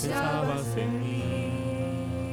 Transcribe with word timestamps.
pensabas 0.00 0.76
en 0.76 1.00
mí, 1.00 2.32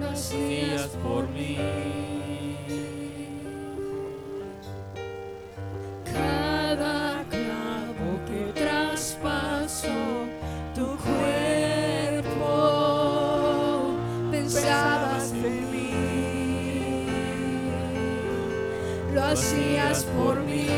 lo 0.00 0.08
hacías 0.10 0.88
por 1.04 1.28
mí. 1.28 1.56
Cada 6.04 7.24
clavo 7.30 8.18
que 8.26 8.52
traspasó 8.60 10.26
tu 10.74 10.96
cuerpo, 10.96 12.44
pensabas 14.32 15.30
en 15.32 15.70
mí, 15.70 17.06
lo 19.14 19.22
hacías 19.22 20.04
por 20.16 20.40
mí. 20.40 20.71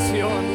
oración. 0.00 0.49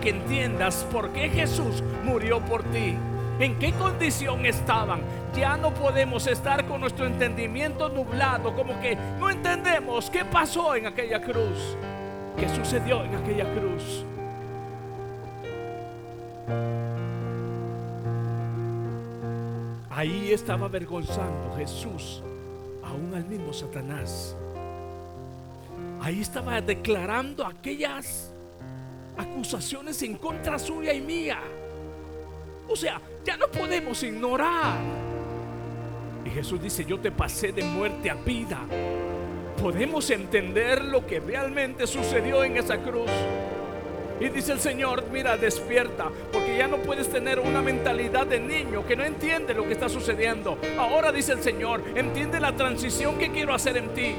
Que 0.00 0.10
entiendas 0.10 0.86
por 0.90 1.10
qué 1.10 1.28
Jesús 1.28 1.82
murió 2.04 2.40
por 2.40 2.62
ti. 2.64 2.96
¿En 3.38 3.58
qué 3.58 3.72
condición 3.72 4.44
estaban? 4.44 5.00
Ya 5.34 5.56
no 5.56 5.72
podemos 5.72 6.26
estar 6.26 6.66
con 6.66 6.80
nuestro 6.80 7.06
entendimiento 7.06 7.88
nublado, 7.88 8.54
como 8.54 8.78
que 8.80 8.96
no 9.18 9.30
entendemos 9.30 10.10
qué 10.10 10.24
pasó 10.24 10.74
en 10.74 10.86
aquella 10.86 11.22
cruz, 11.22 11.76
qué 12.36 12.48
sucedió 12.48 13.04
en 13.04 13.14
aquella 13.14 13.44
cruz. 13.54 14.04
Ahí 19.90 20.32
estaba 20.32 20.66
avergonzando 20.66 21.54
Jesús 21.56 22.22
aún 22.82 23.12
al 23.14 23.24
mismo 23.24 23.52
Satanás. 23.52 24.36
Ahí 26.00 26.20
estaba 26.20 26.60
declarando 26.60 27.46
aquellas 27.46 28.29
acusaciones 29.50 30.00
en 30.04 30.14
contra 30.14 30.60
suya 30.60 30.92
y 30.92 31.00
mía. 31.00 31.40
O 32.68 32.76
sea, 32.76 33.00
ya 33.24 33.36
no 33.36 33.48
podemos 33.48 34.00
ignorar. 34.04 34.78
Y 36.24 36.30
Jesús 36.30 36.62
dice, 36.62 36.84
yo 36.84 37.00
te 37.00 37.10
pasé 37.10 37.50
de 37.50 37.64
muerte 37.64 38.10
a 38.10 38.14
vida. 38.14 38.60
Podemos 39.60 40.08
entender 40.10 40.84
lo 40.84 41.04
que 41.04 41.18
realmente 41.18 41.88
sucedió 41.88 42.44
en 42.44 42.58
esa 42.58 42.78
cruz. 42.78 43.10
Y 44.20 44.28
dice 44.28 44.52
el 44.52 44.60
Señor, 44.60 45.06
mira, 45.10 45.36
despierta, 45.36 46.08
porque 46.30 46.56
ya 46.56 46.68
no 46.68 46.76
puedes 46.76 47.08
tener 47.08 47.40
una 47.40 47.60
mentalidad 47.60 48.28
de 48.28 48.38
niño 48.38 48.86
que 48.86 48.94
no 48.94 49.02
entiende 49.02 49.52
lo 49.52 49.66
que 49.66 49.72
está 49.72 49.88
sucediendo. 49.88 50.58
Ahora 50.78 51.10
dice 51.10 51.32
el 51.32 51.42
Señor, 51.42 51.82
entiende 51.96 52.38
la 52.38 52.54
transición 52.54 53.18
que 53.18 53.32
quiero 53.32 53.52
hacer 53.52 53.76
en 53.78 53.88
ti. 53.94 54.14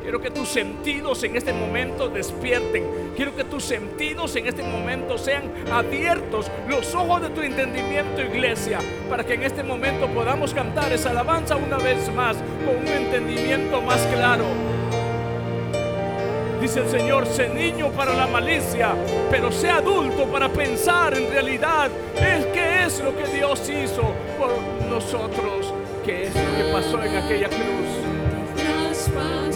Quiero 0.00 0.22
que 0.22 0.30
tus 0.30 0.48
sentidos 0.48 1.22
en 1.24 1.36
este 1.36 1.52
momento 1.52 2.08
despierten. 2.08 2.99
Quiero 3.20 3.36
que 3.36 3.44
tus 3.44 3.64
sentidos 3.64 4.34
en 4.36 4.46
este 4.46 4.62
momento 4.62 5.18
sean 5.18 5.52
abiertos. 5.70 6.50
Los 6.66 6.94
ojos 6.94 7.20
de 7.20 7.28
tu 7.28 7.42
entendimiento, 7.42 8.22
iglesia. 8.22 8.78
Para 9.10 9.24
que 9.24 9.34
en 9.34 9.42
este 9.42 9.62
momento 9.62 10.08
podamos 10.08 10.54
cantar 10.54 10.90
esa 10.90 11.10
alabanza 11.10 11.56
una 11.56 11.76
vez 11.76 12.10
más. 12.14 12.38
Con 12.64 12.76
un 12.78 12.88
entendimiento 12.88 13.82
más 13.82 14.00
claro. 14.06 14.46
Dice 16.62 16.80
el 16.80 16.88
Señor, 16.88 17.26
sé 17.26 17.50
niño 17.50 17.90
para 17.90 18.14
la 18.14 18.26
malicia, 18.26 18.94
pero 19.30 19.52
sé 19.52 19.68
adulto 19.68 20.24
para 20.24 20.48
pensar 20.48 21.12
en 21.12 21.30
realidad 21.30 21.90
es 22.16 22.46
que 22.46 22.84
es 22.86 23.00
lo 23.00 23.14
que 23.14 23.26
Dios 23.36 23.60
hizo 23.68 24.14
por 24.38 24.50
nosotros 24.88 25.74
qué 26.06 26.28
es 26.28 26.34
lo 26.34 26.56
que 26.56 26.72
pasó 26.72 27.02
en 27.02 27.16
aquella 27.16 27.48
cruz. 27.48 27.99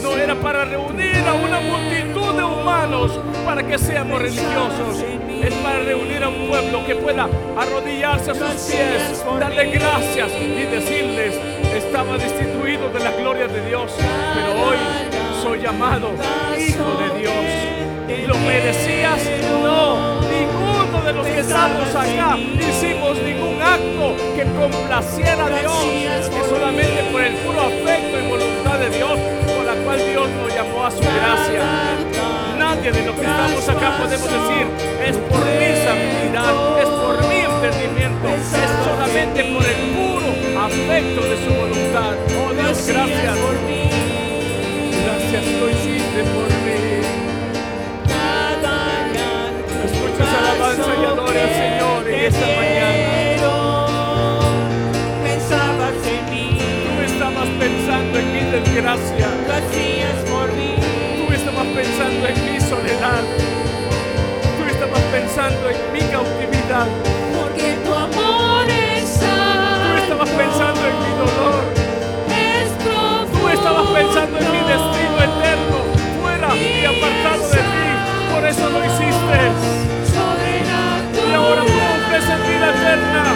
No 0.05 0.15
era 0.17 0.35
para 0.35 0.65
reunir 0.65 1.17
a 1.27 1.33
una 1.33 1.59
multitud 1.61 2.35
de 2.35 2.43
humanos 2.43 3.11
para 3.43 3.63
que 3.63 3.75
seamos 3.79 4.21
religiosos. 4.21 5.03
Es 5.41 5.53
para 5.55 5.79
reunir 5.79 6.23
a 6.23 6.29
un 6.29 6.47
pueblo 6.47 6.85
que 6.85 6.95
pueda 6.95 7.27
arrodillarse 7.57 8.29
a 8.29 8.35
sus 8.35 8.71
pies, 8.71 9.25
darle 9.39 9.71
gracias 9.71 10.29
y 10.39 10.61
decirles, 10.61 11.33
estaba 11.73 12.19
destituido 12.19 12.87
de 12.89 12.99
la 12.99 13.11
gloria 13.13 13.47
de 13.47 13.65
Dios, 13.67 13.91
pero 14.35 14.51
hoy 14.67 14.77
soy 15.41 15.61
llamado 15.61 16.11
Hijo 16.55 16.97
de 17.01 17.19
Dios. 17.19 18.27
¿Lo 18.27 18.35
merecías? 18.37 19.21
No. 19.63 20.21
Ninguno 20.21 21.01
de 21.03 21.13
los 21.13 21.25
que 21.25 21.39
estamos 21.39 21.95
acá 21.95 22.37
hicimos 22.37 23.17
ningún 23.23 23.59
acto 23.59 24.15
que 24.35 24.43
complaciera 24.43 25.47
a 25.47 25.49
Dios, 25.49 26.29
que 26.29 26.47
solamente 26.47 27.03
por 27.11 27.21
el 27.21 27.33
puro 27.37 27.61
afecto 27.61 28.19
y 28.19 28.29
voluntad 28.29 28.79
de 28.79 28.89
Dios, 28.89 29.19
cual 29.85 29.99
Dios 30.09 30.29
nos 30.29 30.53
llamó 30.53 30.85
a 30.85 30.91
su 30.91 30.99
gracia. 30.99 31.63
Nadie 32.57 32.91
de 32.91 33.05
los 33.05 33.15
que 33.15 33.21
estamos 33.21 33.69
acá 33.69 33.97
podemos 33.99 34.29
decir, 34.29 34.65
es 35.05 35.17
por 35.29 35.45
mi 35.45 35.71
santidad, 35.85 36.53
es 36.81 36.89
por 36.89 37.15
mi 37.29 37.39
entendimiento, 37.45 38.27
es 38.29 38.71
solamente 38.83 39.43
por 39.53 39.63
el 39.63 39.79
puro 39.95 40.27
afecto 40.65 41.21
de 41.21 41.37
su 41.45 41.53
voluntad. 41.53 42.13
Oh 42.41 42.53
Dios, 42.53 42.87
gracias. 42.87 43.37
Gracias 45.05 45.45
lo 45.59 45.69
hiciste 45.69 46.23
por 46.33 46.49
mí. 46.65 46.81
Escucha 49.85 50.23
esa 50.23 50.37
alabanza 50.39 50.91
y 50.99 51.05
adore 51.05 51.41
al 51.41 51.49
Señor 51.49 52.07
en 52.09 52.25
esta 52.25 52.47
mañana. 52.47 53.14
En 58.77 58.85
desgracia. 58.85 59.27
lo 59.47 59.53
hacías 59.53 60.17
por 60.29 60.51
mí. 60.53 60.75
Tú 61.17 61.33
estabas 61.33 61.65
pensando 61.67 62.27
en 62.27 62.53
mi 62.53 62.59
soledad. 62.59 63.23
Tú 64.57 64.65
estabas 64.69 65.01
pensando 65.11 65.69
en 65.69 65.93
mi 65.93 65.99
cautividad. 66.11 66.87
Porque 67.35 67.77
tu 67.85 67.93
amor 67.93 68.65
es 68.67 69.03
Tú 69.03 69.19
santo, 69.19 69.97
estabas 70.03 70.29
pensando 70.29 70.81
en 70.91 70.97
mi 71.03 71.11
dolor. 71.23 71.63
es 72.27 72.69
profundo. 72.83 73.39
Tú 73.39 73.49
estabas 73.49 73.87
pensando 73.91 74.37
en 74.39 74.51
mi 74.51 74.59
destino 74.59 75.17
eterno, 75.29 75.77
fuera 76.21 76.49
y 76.55 76.85
apartado 76.85 77.47
de 77.49 77.61
ti. 77.71 77.87
Por 78.33 78.45
eso 78.45 78.69
lo 78.69 78.79
hiciste. 78.83 79.39
Y 81.29 81.33
ahora 81.33 81.61
tú 81.61 81.73
ofreces 81.95 82.47
vida 82.47 82.69
eterna 82.69 83.34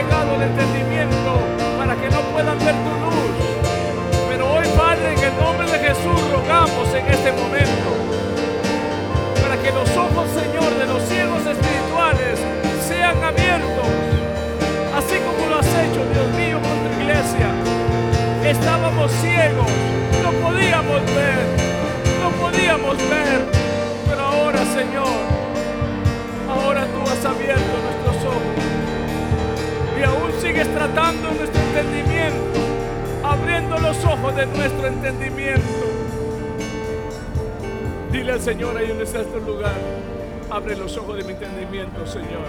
cegado 0.00 0.34
el 0.36 0.42
entendimiento 0.42 1.32
para 1.76 1.94
que 1.94 2.08
no 2.08 2.20
puedan 2.32 2.58
ver 2.58 2.74
tu 2.84 2.92
luz. 3.04 3.36
Pero 4.28 4.52
hoy, 4.54 4.66
Padre, 4.76 5.12
en 5.12 5.24
el 5.24 5.36
nombre 5.36 5.66
de 5.70 5.78
Jesús, 5.78 6.20
rogamos 6.32 6.88
en 6.94 7.06
este 7.06 7.32
momento 7.32 7.90
para 9.42 9.56
que 9.60 9.70
los 9.72 9.90
ojos, 9.96 10.26
Señor, 10.30 10.70
de 10.78 10.86
los 10.86 11.02
ciegos 11.02 11.42
espirituales 11.44 12.36
sean 12.88 13.22
abiertos, 13.22 13.90
así 14.96 15.16
como 15.26 15.50
lo 15.50 15.58
has 15.58 15.70
hecho, 15.84 16.00
Dios 16.14 16.28
mío, 16.40 16.58
con 16.64 16.78
iglesia. 17.00 17.48
Estábamos 18.44 19.10
ciegos, 19.20 19.72
no 20.24 20.30
podíamos 20.44 21.00
ver, 21.18 21.44
no 22.22 22.28
podíamos 22.40 22.96
ver, 22.96 23.40
pero 24.08 24.22
ahora, 24.22 24.60
Señor, 24.78 25.20
ahora 26.48 26.86
tú 26.86 27.00
has 27.10 27.24
abierto 27.24 27.72
nuestros 27.84 28.24
ojos 28.24 28.79
y 30.00 30.02
aún 30.02 30.32
sigues 30.40 30.66
tratando 30.72 31.30
nuestro 31.30 31.60
entendimiento, 31.60 32.60
abriendo 33.22 33.78
los 33.78 34.02
ojos 34.04 34.34
de 34.34 34.46
nuestro 34.46 34.86
entendimiento. 34.86 35.62
Dile 38.10 38.32
al 38.32 38.40
Señor 38.40 38.76
ahí 38.78 38.88
donde 38.88 39.04
está 39.04 39.20
este 39.20 39.40
lugar, 39.40 39.74
abre 40.50 40.76
los 40.76 40.96
ojos 40.96 41.16
de 41.16 41.24
mi 41.24 41.32
entendimiento, 41.32 42.06
Señor. 42.06 42.46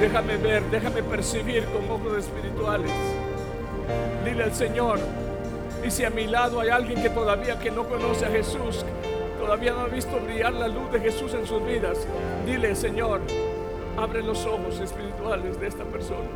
Déjame 0.00 0.36
ver, 0.36 0.64
déjame 0.64 1.02
percibir 1.04 1.64
con 1.66 1.88
ojos 1.88 2.18
espirituales. 2.18 2.92
Dile 4.24 4.44
al 4.44 4.54
Señor, 4.54 4.98
y 5.86 5.90
si 5.90 6.04
a 6.04 6.10
mi 6.10 6.26
lado 6.26 6.60
hay 6.60 6.70
alguien 6.70 7.00
que 7.02 7.10
todavía 7.10 7.58
que 7.58 7.70
no 7.70 7.84
conoce 7.84 8.26
a 8.26 8.30
Jesús, 8.30 8.84
todavía 9.38 9.72
no 9.72 9.80
ha 9.82 9.86
visto 9.86 10.18
brillar 10.18 10.54
la 10.54 10.66
luz 10.66 10.90
de 10.90 11.00
Jesús 11.00 11.34
en 11.34 11.46
sus 11.46 11.64
vidas, 11.64 11.98
dile, 12.44 12.74
Señor, 12.74 13.20
abre 14.00 14.22
los 14.22 14.46
ojos 14.46 14.80
espirituales 14.80 15.60
de 15.60 15.66
esta 15.66 15.84
persona. 15.84 16.28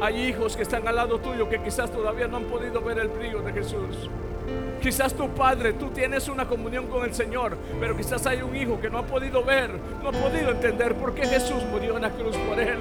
Hay 0.00 0.28
hijos 0.28 0.56
que 0.56 0.62
están 0.62 0.86
al 0.86 0.96
lado 0.96 1.18
tuyo 1.18 1.48
que 1.48 1.60
quizás 1.60 1.90
todavía 1.90 2.28
no 2.28 2.36
han 2.36 2.44
podido 2.44 2.80
ver 2.80 2.98
el 2.98 3.08
brillo 3.08 3.42
de 3.42 3.52
Jesús. 3.52 4.08
Quizás 4.80 5.14
tu 5.14 5.28
padre, 5.30 5.72
tú 5.74 5.90
tienes 5.90 6.28
una 6.28 6.46
comunión 6.46 6.86
con 6.86 7.04
el 7.04 7.14
Señor, 7.14 7.56
pero 7.78 7.96
quizás 7.96 8.26
hay 8.26 8.42
un 8.42 8.54
hijo 8.54 8.80
que 8.80 8.90
no 8.90 8.98
ha 8.98 9.06
podido 9.06 9.44
ver, 9.44 9.70
no 10.02 10.08
ha 10.08 10.12
podido 10.12 10.50
entender 10.50 10.94
por 10.94 11.14
qué 11.14 11.26
Jesús 11.26 11.62
murió 11.70 11.96
en 11.96 12.02
la 12.02 12.10
cruz 12.10 12.36
por 12.36 12.58
él. 12.58 12.78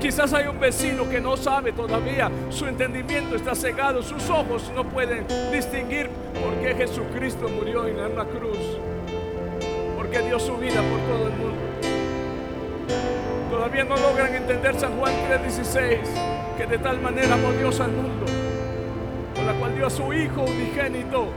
Quizás 0.00 0.32
hay 0.32 0.46
un 0.46 0.58
vecino 0.58 1.08
que 1.08 1.20
no 1.20 1.36
sabe 1.36 1.72
todavía, 1.72 2.30
su 2.48 2.66
entendimiento 2.66 3.36
está 3.36 3.54
cegado, 3.54 4.02
sus 4.02 4.30
ojos 4.30 4.72
no 4.74 4.84
pueden 4.84 5.26
distinguir 5.52 6.08
por 6.42 6.54
qué 6.62 6.74
Jesucristo 6.74 7.48
murió 7.48 7.86
en 7.86 8.00
una 8.00 8.24
cruz, 8.24 8.78
porque 10.10 10.26
dio 10.26 10.40
su 10.40 10.56
vida 10.56 10.82
por 10.82 10.98
todo 11.02 11.28
el 11.28 11.34
mundo. 11.34 11.56
Todavía 13.48 13.84
no 13.84 13.96
logran 13.96 14.34
entender 14.34 14.74
San 14.74 14.98
Juan 14.98 15.12
3:16, 15.28 16.00
que 16.56 16.66
de 16.66 16.78
tal 16.78 17.00
manera 17.00 17.34
amó 17.34 17.52
Dios 17.52 17.78
al 17.78 17.92
mundo, 17.92 18.26
por 19.36 19.44
la 19.44 19.52
cual 19.52 19.76
dio 19.76 19.86
a 19.86 19.90
su 19.90 20.12
Hijo 20.12 20.42
unigénito, 20.42 21.28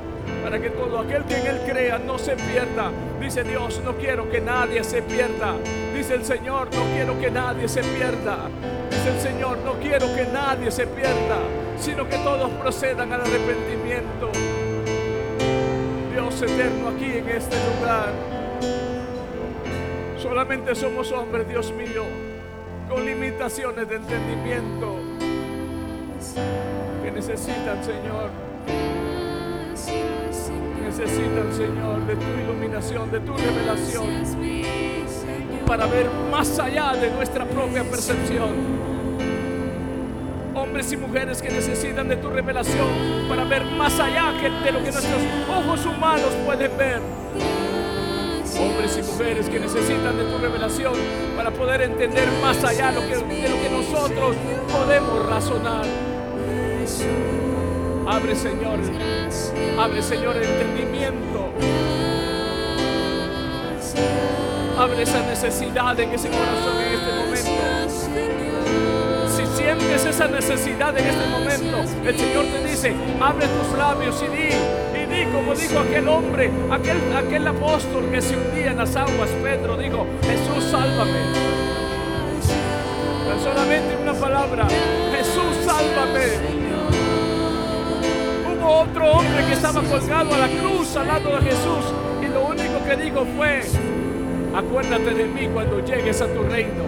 para 0.44 0.60
que 0.60 0.72
todo 0.72 1.00
aquel 1.00 1.24
que 1.26 1.36
en 1.38 1.48
Él 1.48 1.62
crea 1.68 2.00
no 2.00 2.18
se 2.18 2.36
pierda. 2.36 2.90
Dice 3.20 3.44
Dios, 3.44 3.80
no 3.86 3.96
quiero 3.96 4.28
que 4.32 4.42
nadie 4.42 4.84
se 4.84 5.04
pierda. 5.04 5.54
Dice 5.94 6.16
el 6.16 6.26
Señor, 6.26 6.70
no 6.74 6.84
quiero 6.96 7.20
que 7.20 7.30
nadie 7.30 7.68
se 7.68 7.84
pierda. 7.84 8.50
Dice 8.90 9.10
el 9.10 9.20
Señor, 9.20 9.60
no 9.60 9.74
quiero 9.74 10.08
que 10.16 10.26
nadie 10.26 10.72
se 10.72 10.88
pierda, 10.88 11.38
sino 11.78 12.10
que 12.10 12.18
todos 12.18 12.50
procedan 12.54 13.14
al 13.14 13.22
arrepentimiento. 13.22 14.32
Dios 16.12 16.42
eterno 16.42 16.90
aquí 16.90 17.18
en 17.18 17.30
este 17.30 17.56
lugar. 17.56 18.43
Solamente 20.34 20.74
somos 20.74 21.12
hombres, 21.12 21.48
Dios 21.48 21.72
mío, 21.74 22.06
con 22.90 23.06
limitaciones 23.06 23.88
de 23.88 23.98
entendimiento 23.98 24.96
que 27.04 27.12
necesitan, 27.12 27.84
Señor, 27.84 28.32
necesitan, 30.84 31.54
Señor, 31.54 32.08
de 32.08 32.16
tu 32.16 32.26
iluminación, 32.42 33.12
de 33.12 33.20
tu 33.20 33.32
revelación. 33.38 34.08
Para 35.68 35.86
ver 35.86 36.10
más 36.32 36.58
allá 36.58 36.96
de 36.96 37.12
nuestra 37.12 37.46
propia 37.46 37.84
percepción. 37.84 38.56
Hombres 40.56 40.92
y 40.94 40.98
mujeres 40.98 41.44
que 41.44 41.52
necesitan 41.52 42.08
de 42.08 42.16
tu 42.16 42.32
revelación 42.32 42.90
para 43.30 43.44
ver 43.44 43.64
más 43.66 44.00
allá 44.00 44.32
de 44.32 44.72
lo 44.72 44.80
que 44.80 44.92
nuestros 44.92 45.22
ojos 45.48 45.86
humanos 45.86 46.34
pueden 46.44 46.76
ver. 46.76 47.02
Hombres 48.64 48.98
y 48.98 49.04
mujeres 49.12 49.50
que 49.50 49.60
necesitan 49.60 50.18
de 50.18 50.24
tu 50.24 50.38
revelación 50.38 50.94
para 51.36 51.52
poder 51.52 51.82
entender 51.82 52.28
más 52.42 52.64
allá 52.64 52.92
lo 52.92 53.02
que- 53.02 53.18
de 53.18 53.50
lo 53.50 53.62
que 53.62 53.70
nosotros 53.70 54.36
podemos 54.72 55.26
razonar. 55.28 55.86
Abre, 58.08 58.36
Señor, 58.36 58.80
abre, 59.78 60.02
Señor, 60.02 60.38
el 60.38 60.44
entendimiento. 60.44 61.52
Abre 64.78 65.04
esa 65.04 65.22
necesidad 65.22 66.00
en 66.00 66.12
ese 66.12 66.30
corazón 66.30 66.82
en 66.86 66.94
este 66.94 67.12
momento. 67.14 67.52
Si 69.36 69.46
sientes 69.58 70.06
esa 70.06 70.28
necesidad 70.28 70.98
en 70.98 71.06
este 71.08 71.28
momento, 71.28 71.78
el 72.06 72.18
Señor 72.18 72.46
te 72.46 72.70
dice, 72.70 72.96
abre 73.22 73.48
tus 73.48 73.78
labios 73.78 74.22
y 74.24 74.28
di 74.36 74.50
como 75.34 75.56
dijo 75.56 75.80
aquel 75.80 76.08
hombre, 76.08 76.52
aquel, 76.70 76.98
aquel 77.18 77.48
apóstol 77.48 78.10
que 78.12 78.22
se 78.22 78.38
hundía 78.38 78.72
en 78.72 78.78
las 78.78 78.96
aguas, 78.96 79.30
Pedro 79.42 79.76
dijo, 79.78 80.06
Jesús, 80.22 80.64
sálvame. 80.70 81.54
Solamente 83.42 83.98
una 84.02 84.14
palabra, 84.14 84.68
Jesús, 85.12 85.66
sálvame. 85.66 86.26
Hubo 88.48 88.82
otro 88.82 89.12
hombre 89.12 89.46
que 89.48 89.54
estaba 89.54 89.82
colgado 89.82 90.36
a 90.36 90.38
la 90.38 90.48
cruz 90.48 90.96
al 90.96 91.08
lado 91.08 91.36
de 91.38 91.42
Jesús 91.42 91.86
y 92.22 92.28
lo 92.28 92.46
único 92.46 92.86
que 92.88 92.96
dijo 92.96 93.26
fue, 93.36 93.62
acuérdate 94.56 95.14
de 95.14 95.26
mí 95.26 95.50
cuando 95.52 95.84
llegues 95.84 96.22
a 96.22 96.28
tu 96.28 96.44
reino. 96.44 96.86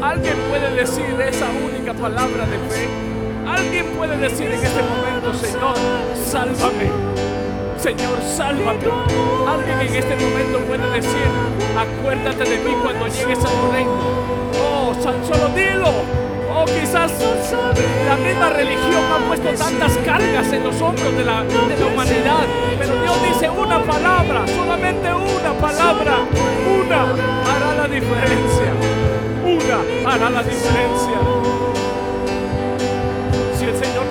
¿Alguien 0.00 0.36
puede 0.48 0.74
decir 0.74 1.20
esa 1.20 1.46
única 1.50 1.92
palabra 1.92 2.46
de 2.46 2.58
fe? 2.70 3.13
¿Alguien 3.46 3.86
puede 3.96 4.16
decir 4.16 4.46
en 4.46 4.64
este 4.64 4.82
momento, 4.82 5.34
Señor, 5.34 5.76
sálvame? 6.26 6.90
Señor, 7.78 8.18
sálvame. 8.22 8.86
Alguien 9.46 9.80
en 9.80 9.94
este 9.96 10.16
momento 10.16 10.58
puede 10.60 10.90
decir, 10.90 11.28
acuérdate 11.76 12.44
de 12.44 12.58
mí 12.58 12.74
cuando 12.82 13.06
llegues 13.08 13.38
a 13.38 13.48
tu 13.48 13.72
reino. 13.72 13.92
Oh, 14.62 14.94
solo 15.02 15.48
dilo. 15.54 15.92
Oh, 16.56 16.64
quizás 16.64 17.12
la 18.08 18.16
misma 18.16 18.50
religión 18.50 19.02
ha 19.12 19.28
puesto 19.28 19.50
tantas 19.62 19.96
cargas 19.98 20.52
en 20.52 20.64
los 20.64 20.80
hombros 20.80 21.14
de 21.16 21.24
la, 21.24 21.44
de 21.44 21.76
la 21.78 21.86
humanidad. 21.86 22.46
Pero 22.78 23.02
Dios 23.02 23.22
dice 23.24 23.50
una 23.50 23.82
palabra, 23.82 24.46
solamente 24.46 25.12
una 25.12 25.52
palabra. 25.60 26.18
Una 26.80 27.02
hará 27.02 27.74
la 27.76 27.88
diferencia. 27.88 28.72
Una 29.44 30.12
hará 30.14 30.30
la 30.30 30.42
diferencia. 30.42 31.43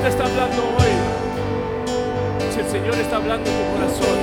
Te 0.03 0.09
está 0.09 0.25
hablando 0.25 0.63
hoy, 0.63 0.93
si 2.53 2.59
el 2.59 2.67
Señor 2.67 2.93
está 2.95 3.15
hablando 3.15 3.49
tu 3.49 3.63
corazón, 3.73 4.17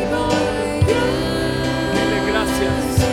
dile. 0.84 2.18
Gracias, 2.30 3.09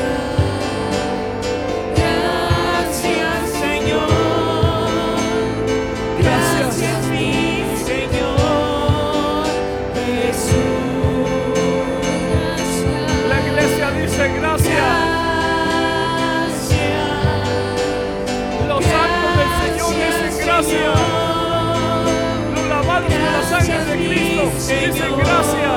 Cristo 24.67 24.85
dicen 24.85 25.17
gracias. 25.17 25.71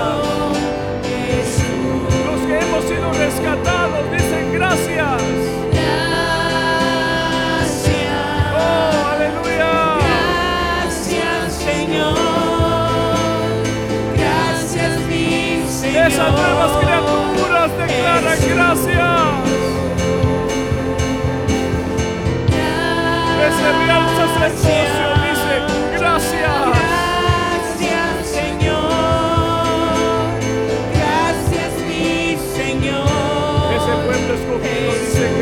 Los 2.27 2.41
que 2.41 2.59
hemos 2.59 2.85
sido 2.85 3.13
rescatados 3.13 4.11
dicen 4.11 4.53
gracias. 4.53 5.23
Oh, 8.53 9.07
aleluya. 9.13 9.99
Gracias, 10.83 11.55
Señor. 11.55 12.17
Gracias, 14.17 15.01
mi 15.07 15.63
Señor. 15.69 16.07
Esas 16.09 16.33
nuevas 16.33 16.73
criaturas 16.79 17.71
declaran 17.79 18.39
gracias. 18.49 19.21
Real 23.87 24.07
sacerdocio 24.17 25.10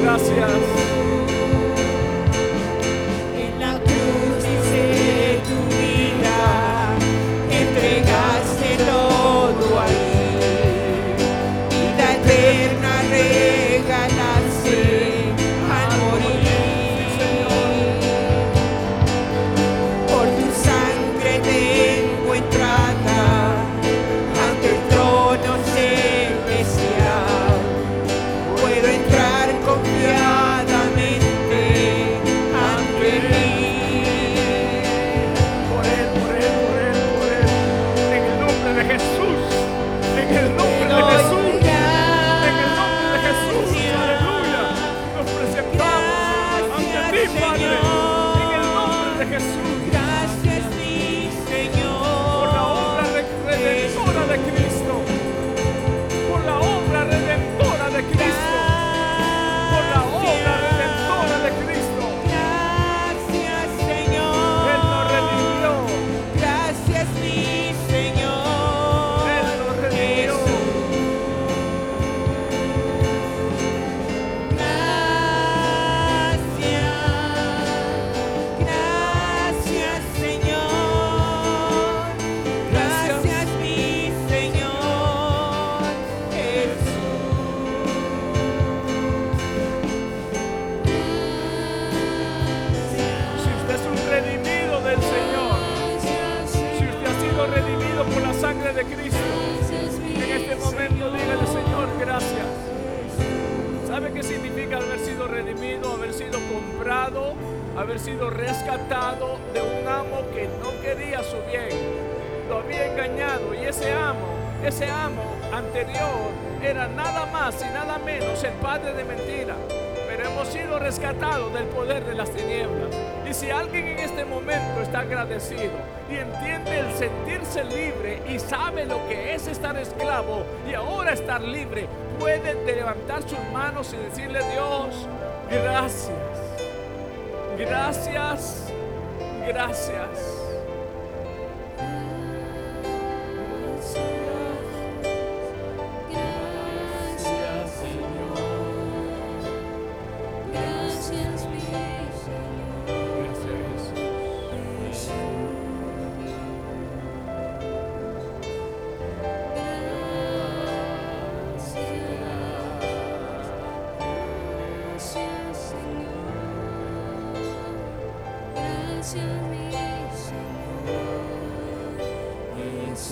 gracias. 0.00 1.37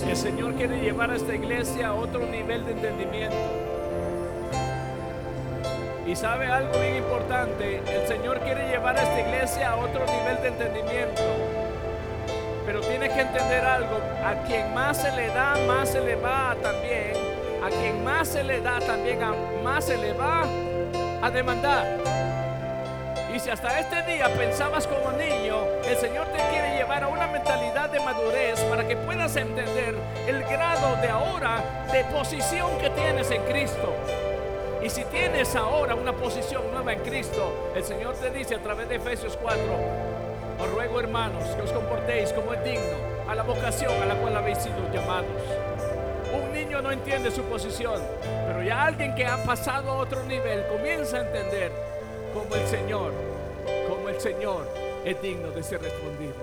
El 0.09 0.17
Señor 0.17 0.55
quiere 0.55 0.81
llevar 0.81 1.13
a 1.13 1.15
esta 1.15 1.33
iglesia 1.33 1.89
a 1.89 1.95
otro 1.95 2.27
nivel 2.27 2.65
de 2.65 2.73
entendimiento. 2.73 3.37
Y 6.09 6.17
sabe 6.17 6.47
algo 6.47 6.73
bien 6.81 6.97
importante, 6.97 7.77
el 7.79 8.09
Señor 8.09 8.41
quiere 8.41 8.69
llevar 8.69 8.99
a 8.99 9.03
esta 9.05 9.21
iglesia 9.21 9.71
a 9.71 9.77
otro 9.77 10.05
nivel 10.07 10.43
de 10.43 10.49
entendimiento. 10.49 11.23
Pero 12.67 12.81
tiene 12.81 13.09
que 13.11 13.21
entender 13.21 13.65
algo, 13.65 14.01
a 14.25 14.35
quien 14.45 14.75
más 14.75 14.97
se 15.01 15.13
le 15.13 15.29
da, 15.29 15.55
más 15.69 15.89
se 15.89 16.01
le 16.01 16.17
va 16.17 16.57
también. 16.61 17.13
A 17.63 17.69
quien 17.69 18.03
más 18.03 18.27
se 18.27 18.43
le 18.43 18.61
da 18.61 18.81
también, 18.81 19.21
más 19.63 19.85
se 19.85 19.97
le 19.97 20.13
va 20.15 20.66
a 21.27 21.31
demandar. 21.31 21.85
Y 23.35 23.41
si 23.41 23.51
hasta 23.51 23.81
este 23.81 24.01
día 24.05 24.29
pensabas 24.29 24.87
como 24.87 25.11
niño, 25.11 25.57
el 25.85 25.97
Señor 25.97 26.29
te 26.29 26.39
quiere 26.51 26.77
llevar 26.77 27.03
a 27.03 27.09
una 27.09 27.27
mentalidad 27.27 27.91
de 27.91 27.99
madurez 27.99 28.61
para 28.71 28.87
que 28.87 28.97
puedas 28.97 29.35
entender 29.35 29.97
el 30.29 30.45
grado 30.45 30.95
de 31.03 31.09
ahora 31.09 31.87
de 31.93 32.05
posición 32.05 32.79
que 32.79 32.91
tienes 32.91 33.29
en 33.33 33.43
Cristo. 33.43 33.93
Y 34.85 34.89
si 34.89 35.03
tienes 35.07 35.57
ahora 35.57 35.97
una 35.97 36.13
posición 36.13 36.63
nueva 36.71 36.93
en 36.93 37.01
Cristo, 37.01 37.73
el 37.75 37.83
Señor 37.83 38.15
te 38.15 38.31
dice 38.31 38.55
a 38.55 38.63
través 38.63 38.89
de 38.89 38.95
Efesios 38.95 39.37
4, 39.43 39.61
os 40.61 40.71
ruego 40.71 41.01
hermanos 41.01 41.43
que 41.57 41.63
os 41.63 41.73
comportéis 41.73 42.33
como 42.33 42.55
es 42.55 42.63
digno 42.63 42.97
a 43.29 43.35
la 43.35 43.43
vocación 43.43 44.01
a 44.01 44.07
la 44.07 44.15
cual 44.15 44.37
habéis 44.37 44.59
sido 44.59 44.77
llamados. 44.93 45.66
No 46.87 46.93
entiende 46.93 47.33
su 47.33 47.43
posición, 47.43 48.01
pero 48.47 48.63
ya 48.63 48.85
alguien 48.85 49.13
que 49.17 49.27
ha 49.27 49.43
pasado 49.43 49.91
a 49.91 49.95
otro 49.97 50.23
nivel 50.23 50.65
comienza 50.69 51.17
a 51.17 51.21
entender 51.23 51.73
como 52.33 52.55
el 52.55 52.65
Señor, 52.69 53.13
como 53.89 54.09
el 54.09 54.21
Señor 54.21 54.69
es 55.05 55.21
digno 55.21 55.51
de 55.51 55.65
ser 55.65 55.83
respondido. 55.83 56.35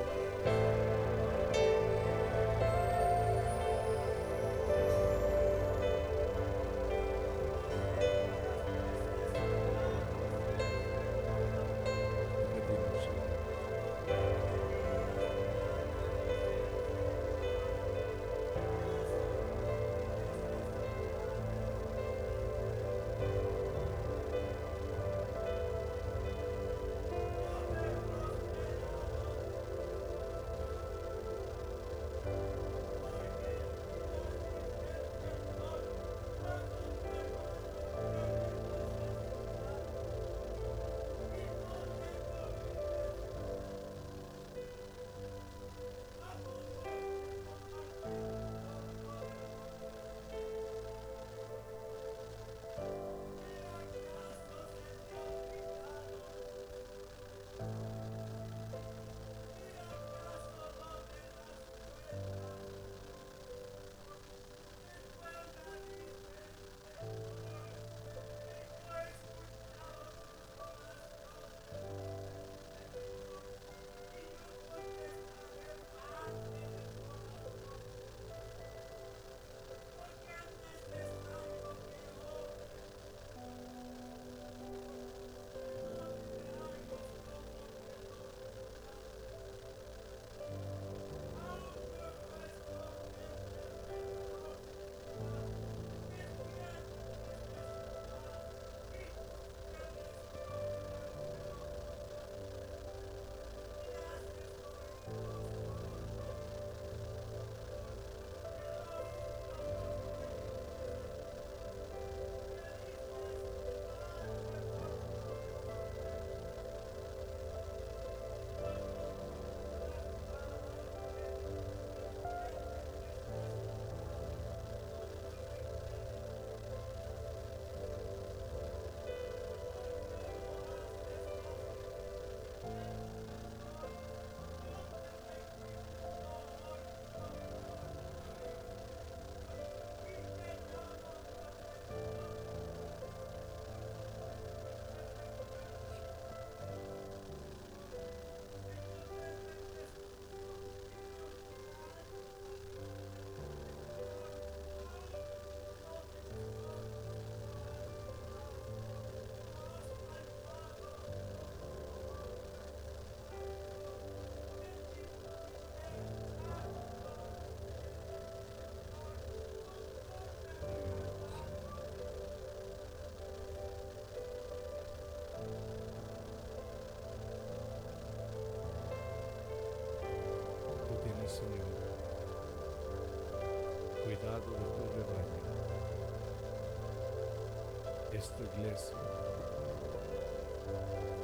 Es 188.13 188.29
tu 188.29 188.43
iglesia, 188.43 188.95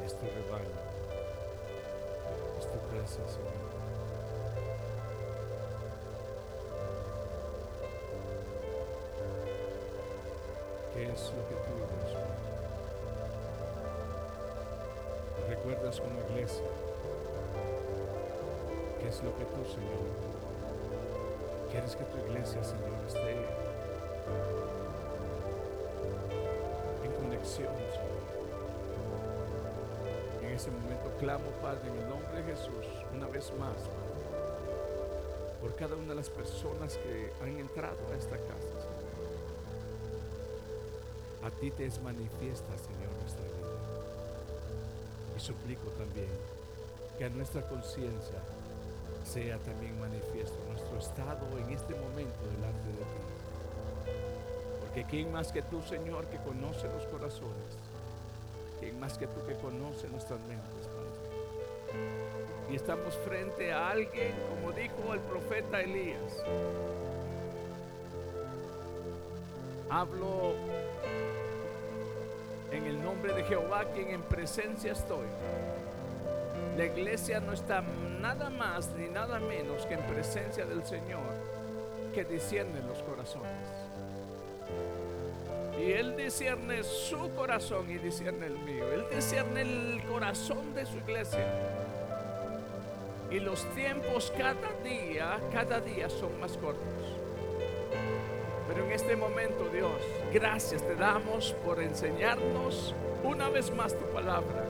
es 0.06 0.14
tu 0.16 0.26
rebaño. 0.26 0.80
Es 2.60 2.66
tu 2.66 2.78
gracia, 2.92 3.28
Señor. 3.28 3.70
¿Qué 10.94 11.04
es 11.04 11.32
lo 11.32 11.48
que 11.48 11.56
tú, 11.56 11.74
Dios 11.78 12.30
recuerdas 15.48 16.00
como 16.00 16.20
iglesia? 16.32 16.66
¿Qué 19.00 19.08
es 19.08 19.24
lo 19.24 19.36
que 19.38 19.46
tú, 19.46 19.64
Señor, 19.64 20.30
quieres 21.72 21.96
que 21.96 22.04
tu 22.04 22.18
iglesia, 22.18 22.64
Señor, 22.64 22.90
esté 23.08 23.46
Señor? 27.44 27.72
En 30.42 30.54
ese 30.54 30.72
momento 30.72 31.12
clamo, 31.20 31.46
Padre, 31.62 31.90
en 31.90 31.98
el 31.98 32.10
nombre 32.10 32.42
de 32.42 32.44
Jesús, 32.44 32.86
una 33.16 33.28
vez 33.28 33.52
más, 33.60 33.76
por 35.62 35.76
cada 35.76 35.96
una 35.96 36.10
de 36.10 36.16
las 36.16 36.30
personas 36.30 36.98
que 36.98 37.32
han 37.42 37.58
entrado 37.58 37.98
a 38.12 38.16
esta 38.16 38.38
casa. 38.38 38.80
A 41.44 41.52
ti 41.52 41.72
te 41.72 41.86
es 41.86 42.02
manifiesta, 42.02 42.78
Señor, 42.78 43.12
nuestra 43.22 43.44
vida. 43.44 43.60
Y 45.36 45.40
suplico 45.40 45.90
también 45.92 46.30
que 47.18 47.26
a 47.26 47.30
nuestra 47.30 47.62
conciencia 47.68 48.40
sea 49.24 49.58
también 49.60 50.00
manifiesto 50.00 50.58
nuestro 50.70 50.98
estado 50.98 51.46
en 51.58 51.70
este 51.70 51.94
momento 51.94 52.40
delante 52.56 52.90
de 52.90 53.04
ti. 53.04 53.39
Porque 54.90 55.04
¿quién 55.04 55.32
más 55.32 55.52
que 55.52 55.62
tú, 55.62 55.84
Señor, 55.84 56.26
que 56.26 56.38
conoce 56.38 56.88
los 56.88 57.06
corazones? 57.06 57.78
¿Quién 58.80 59.00
más 59.00 59.20
que 59.20 59.28
tú 59.28 59.46
que 59.46 59.54
conoce 59.54 60.10
nuestras 60.10 60.40
mentes, 60.48 60.88
Padre? 60.88 62.72
Y 62.72 62.76
estamos 62.76 63.14
frente 63.18 63.72
a 63.72 63.92
alguien, 63.92 64.34
como 64.50 64.72
dijo 64.72 65.14
el 65.14 65.20
profeta 65.20 65.82
Elías. 65.82 66.44
Hablo 69.92 70.54
en 72.72 72.86
el 72.88 73.04
nombre 73.04 73.34
de 73.34 73.44
Jehová, 73.44 73.86
quien 73.94 74.10
en 74.10 74.24
presencia 74.24 74.94
estoy. 74.94 75.28
La 76.78 76.86
iglesia 76.86 77.40
no 77.40 77.54
está 77.54 77.84
nada 78.22 78.50
más 78.50 78.90
ni 78.98 79.08
nada 79.08 79.40
menos 79.40 79.86
que 79.86 79.94
en 79.94 80.02
presencia 80.08 80.66
del 80.66 80.84
Señor, 80.84 81.22
que 82.12 82.26
discierne 82.26 82.82
los 82.82 83.04
corazones. 83.04 83.89
Y 85.80 85.94
Él 85.94 86.16
discierne 86.18 86.84
su 86.84 87.34
corazón 87.36 87.90
y 87.90 87.98
discierne 87.98 88.48
el 88.48 88.60
mío. 88.60 88.92
Él 88.92 89.06
discierne 89.14 89.62
el 89.62 90.04
corazón 90.10 90.74
de 90.74 90.86
su 90.86 90.98
iglesia. 90.98 91.46
Y 93.32 93.40
los 93.40 93.64
tiempos 93.76 94.34
cada 94.38 94.74
día, 94.84 95.40
cada 95.54 95.80
día 95.80 96.10
son 96.10 96.38
más 96.40 96.58
cortos. 96.58 97.20
Pero 98.68 98.86
en 98.86 98.92
este 98.92 99.16
momento, 99.16 99.70
Dios, 99.70 99.92
gracias 100.34 100.86
te 100.86 100.96
damos 100.96 101.56
por 101.66 101.82
enseñarnos 101.82 102.94
una 103.24 103.50
vez 103.50 103.74
más 103.74 103.98
tu 103.98 104.06
palabra, 104.08 104.66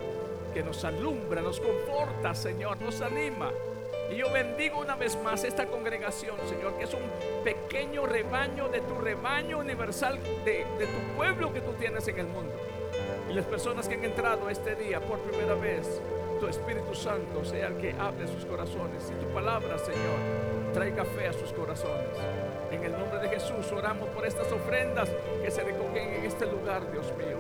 que 0.53 0.63
nos 0.63 0.83
alumbra, 0.83 1.41
nos 1.41 1.59
conforta, 1.59 2.33
Señor, 2.35 2.79
nos 2.81 3.01
anima. 3.01 3.51
Y 4.11 4.15
yo 4.15 4.31
bendigo 4.31 4.79
una 4.79 4.95
vez 4.95 5.17
más 5.21 5.43
esta 5.43 5.67
congregación, 5.67 6.35
Señor, 6.47 6.73
que 6.77 6.85
es 6.85 6.93
un 6.93 7.03
pequeño 7.43 8.07
rebaño 8.07 8.67
de 8.67 8.81
tu 8.81 8.95
rebaño 8.95 9.59
universal, 9.59 10.19
de, 10.43 10.65
tu 10.79 11.15
pueblo 11.15 11.53
que 11.53 11.61
tú 11.61 11.73
tienes 11.73 12.07
en 12.07 12.17
el 12.17 12.27
mundo. 12.27 12.55
Y 13.29 13.33
las 13.33 13.45
personas 13.45 13.87
que 13.87 13.95
han 13.95 14.03
entrado 14.03 14.49
este 14.49 14.75
día 14.75 14.99
por 14.99 15.19
primera 15.19 15.53
vez, 15.53 16.01
tu 16.39 16.47
Espíritu 16.47 16.95
Santo 16.95 17.45
sea 17.45 17.67
el 17.67 17.77
que 17.77 17.93
hable 17.99 18.27
sus 18.27 18.45
corazones. 18.45 19.11
Y 19.11 19.23
tu 19.23 19.31
palabra, 19.31 19.77
Señor, 19.77 20.17
traiga 20.73 21.05
fe 21.05 21.27
a 21.27 21.33
sus 21.33 21.53
corazones. 21.53 22.17
En 22.71 22.83
el 22.83 22.91
nombre 22.93 23.19
de 23.19 23.29
Jesús 23.29 23.71
oramos 23.71 24.09
por 24.09 24.25
estas 24.25 24.51
ofrendas 24.51 25.09
que 25.43 25.51
se 25.51 25.63
recogen 25.63 26.13
en 26.15 26.25
este 26.25 26.47
lugar, 26.47 26.91
Dios 26.91 27.05
mío. 27.15 27.37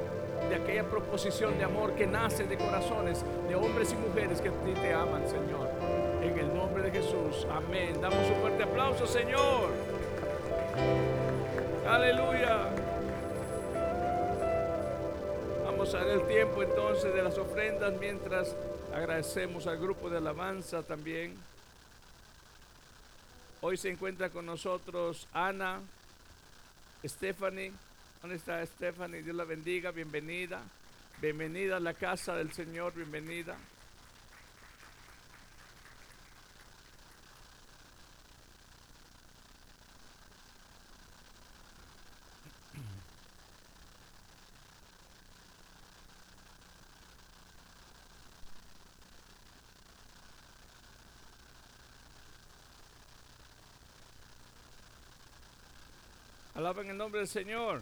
De 0.49 0.55
aquella 0.55 0.83
proposición 0.83 1.57
de 1.57 1.63
amor 1.63 1.93
que 1.93 2.05
nace 2.05 2.43
de 2.45 2.57
corazones 2.57 3.23
de 3.47 3.55
hombres 3.55 3.91
y 3.91 3.95
mujeres 3.95 4.41
que 4.41 4.49
a 4.49 4.51
ti 4.51 4.73
te 4.73 4.93
aman, 4.93 5.27
Señor. 5.27 5.68
En 6.39 6.45
el 6.45 6.53
nombre 6.53 6.83
de 6.83 6.91
Jesús. 6.91 7.45
Amén. 7.51 7.99
Damos 7.99 8.25
un 8.29 8.39
fuerte 8.39 8.63
aplauso, 8.63 9.05
Señor. 9.05 9.73
Aleluya. 11.85 12.69
Vamos 15.65 15.93
a 15.93 15.97
dar 15.97 16.07
el 16.07 16.25
tiempo 16.27 16.63
entonces 16.63 17.13
de 17.13 17.23
las 17.23 17.37
ofrendas 17.37 17.93
mientras 17.99 18.55
agradecemos 18.95 19.67
al 19.67 19.79
grupo 19.79 20.09
de 20.09 20.19
alabanza 20.19 20.81
también. 20.81 21.35
Hoy 23.59 23.75
se 23.75 23.89
encuentra 23.89 24.29
con 24.29 24.45
nosotros 24.45 25.27
Ana, 25.33 25.81
Stephanie. 27.05 27.73
¿Dónde 28.21 28.37
está 28.37 28.65
Stephanie? 28.65 29.23
Dios 29.23 29.35
la 29.35 29.43
bendiga, 29.43 29.91
bienvenida. 29.91 30.61
Bienvenida 31.21 31.75
a 31.75 31.81
la 31.81 31.93
casa 31.93 32.33
del 32.37 32.53
Señor, 32.53 32.93
bienvenida. 32.93 33.57
Alaben 56.69 56.91
el 56.91 56.97
nombre 56.97 57.21
del 57.21 57.27
Señor. 57.27 57.81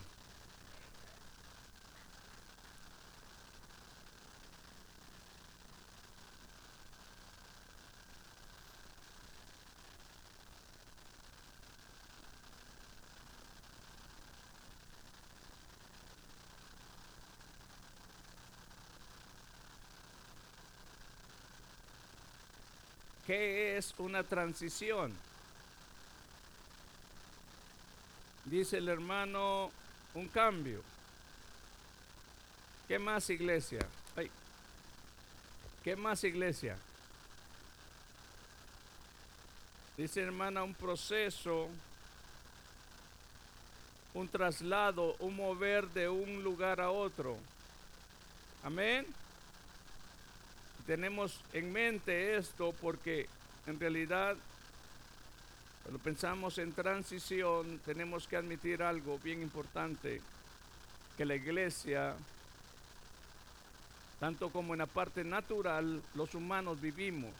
¿Qué 23.26 23.76
es 23.78 23.93
una 23.97 24.23
transición? 24.23 25.12
Dice 28.49 28.77
el 28.77 28.88
hermano, 28.88 29.71
un 30.13 30.27
cambio. 30.29 30.81
¿Qué 32.88 32.97
más 32.97 33.29
iglesia? 33.29 33.86
¿Qué 35.83 35.95
más 35.97 36.23
iglesia? 36.23 36.77
Dice 39.97 40.21
hermana, 40.21 40.63
un 40.63 40.73
proceso, 40.73 41.67
un 44.13 44.29
traslado, 44.29 45.15
un 45.19 45.36
mover 45.36 45.88
de 45.89 46.07
un 46.07 46.41
lugar 46.41 46.79
a 46.79 46.89
otro. 46.89 47.38
Amén. 48.63 49.05
Tenemos 50.86 51.41
en 51.51 51.73
mente 51.73 52.38
esto 52.38 52.73
porque 52.79 53.27
en 53.65 53.77
realidad 53.77 54.38
cuando 55.88 56.04
pensamos 56.04 56.58
en 56.58 56.73
transición, 56.73 57.80
tenemos 57.86 58.28
que 58.28 58.36
admitir 58.36 58.84
algo 58.84 59.17
bien 59.19 59.41
importante, 59.41 60.19
que 61.15 61.23
la 61.23 61.36
iglesia, 61.36 62.13
tanto 64.19 64.50
como 64.50 64.73
en 64.73 64.80
la 64.80 64.86
parte 64.86 65.23
natural, 65.23 66.02
los 66.13 66.36
humanos 66.36 66.82
vivimos. 66.82 67.32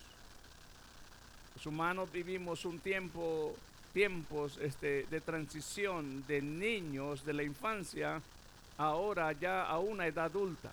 Los 1.58 1.66
humanos 1.66 2.10
vivimos 2.10 2.64
un 2.64 2.80
tiempo, 2.80 3.54
tiempos 3.92 4.58
este, 4.62 5.06
de 5.12 5.20
transición 5.20 6.26
de 6.26 6.42
niños 6.42 7.26
de 7.26 7.34
la 7.34 7.44
infancia, 7.44 8.22
ahora 8.78 9.34
ya 9.34 9.66
a 9.66 9.78
una 9.80 10.08
edad 10.08 10.24
adulta. 10.24 10.72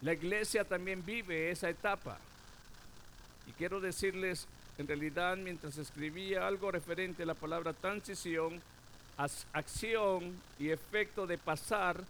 La 0.00 0.14
iglesia 0.14 0.64
también 0.64 1.04
vive 1.04 1.50
esa 1.50 1.68
etapa. 1.68 2.16
Y 3.46 3.52
quiero 3.52 3.78
decirles 3.78 4.48
en 4.80 4.88
realidad 4.88 5.36
mientras 5.36 5.76
escribía 5.76 6.46
algo 6.46 6.70
referente 6.70 7.22
a 7.22 7.26
la 7.26 7.34
palabra 7.34 7.74
transición, 7.74 8.62
acción 9.52 10.34
y 10.58 10.70
efecto 10.70 11.26
de 11.26 11.36
pasar 11.36 12.02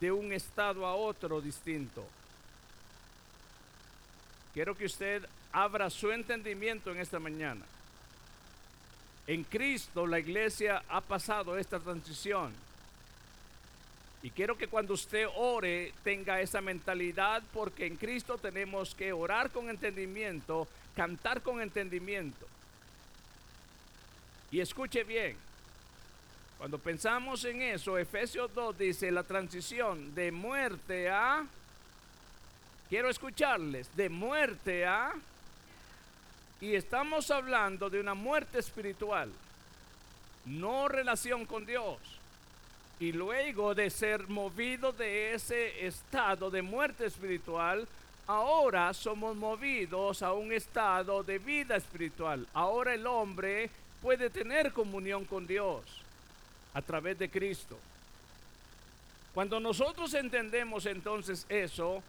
de 0.00 0.10
un 0.10 0.32
estado 0.32 0.86
a 0.86 0.94
otro 0.94 1.42
distinto. 1.42 2.06
Quiero 4.54 4.74
que 4.74 4.86
usted 4.86 5.26
abra 5.52 5.90
su 5.90 6.10
entendimiento 6.10 6.90
en 6.90 7.00
esta 7.00 7.18
mañana. 7.18 7.66
En 9.26 9.44
Cristo 9.44 10.06
la 10.06 10.18
iglesia 10.18 10.82
ha 10.88 11.02
pasado 11.02 11.58
esta 11.58 11.78
transición. 11.78 12.50
Y 14.22 14.30
quiero 14.30 14.56
que 14.56 14.68
cuando 14.68 14.94
usted 14.94 15.26
ore 15.36 15.92
tenga 16.02 16.40
esa 16.40 16.62
mentalidad 16.62 17.42
porque 17.52 17.84
en 17.84 17.96
Cristo 17.96 18.38
tenemos 18.38 18.94
que 18.94 19.12
orar 19.12 19.50
con 19.50 19.68
entendimiento, 19.68 20.66
cantar 20.96 21.42
con 21.42 21.60
entendimiento. 21.60 22.46
Y 24.50 24.60
escuche 24.60 25.04
bien, 25.04 25.36
cuando 26.56 26.78
pensamos 26.78 27.44
en 27.44 27.60
eso, 27.60 27.98
Efesios 27.98 28.52
2 28.54 28.78
dice 28.78 29.10
la 29.10 29.22
transición 29.22 30.14
de 30.14 30.32
muerte 30.32 31.10
a, 31.10 31.44
quiero 32.88 33.10
escucharles, 33.10 33.94
de 33.94 34.08
muerte 34.08 34.86
a, 34.86 35.12
y 36.60 36.74
estamos 36.74 37.30
hablando 37.30 37.90
de 37.90 38.00
una 38.00 38.14
muerte 38.14 38.58
espiritual, 38.58 39.30
no 40.46 40.88
relación 40.88 41.44
con 41.44 41.66
Dios. 41.66 41.98
Y 42.98 43.12
luego 43.12 43.74
de 43.74 43.90
ser 43.90 44.26
movido 44.28 44.90
de 44.92 45.34
ese 45.34 45.86
estado 45.86 46.50
de 46.50 46.62
muerte 46.62 47.04
espiritual, 47.04 47.86
ahora 48.26 48.92
somos 48.94 49.36
movidos 49.36 50.22
a 50.22 50.32
un 50.32 50.52
estado 50.52 51.22
de 51.22 51.38
vida 51.38 51.76
espiritual. 51.76 52.46
Ahora 52.52 52.94
el 52.94 53.06
hombre 53.06 53.70
puede 54.02 54.30
tener 54.30 54.72
comunión 54.72 55.24
con 55.24 55.46
Dios 55.46 55.82
a 56.74 56.82
través 56.82 57.18
de 57.18 57.30
Cristo. 57.30 57.78
Cuando 59.34 59.60
nosotros 59.60 60.14
entendemos 60.14 60.86
entonces 60.86 61.46
eso, 61.48 62.02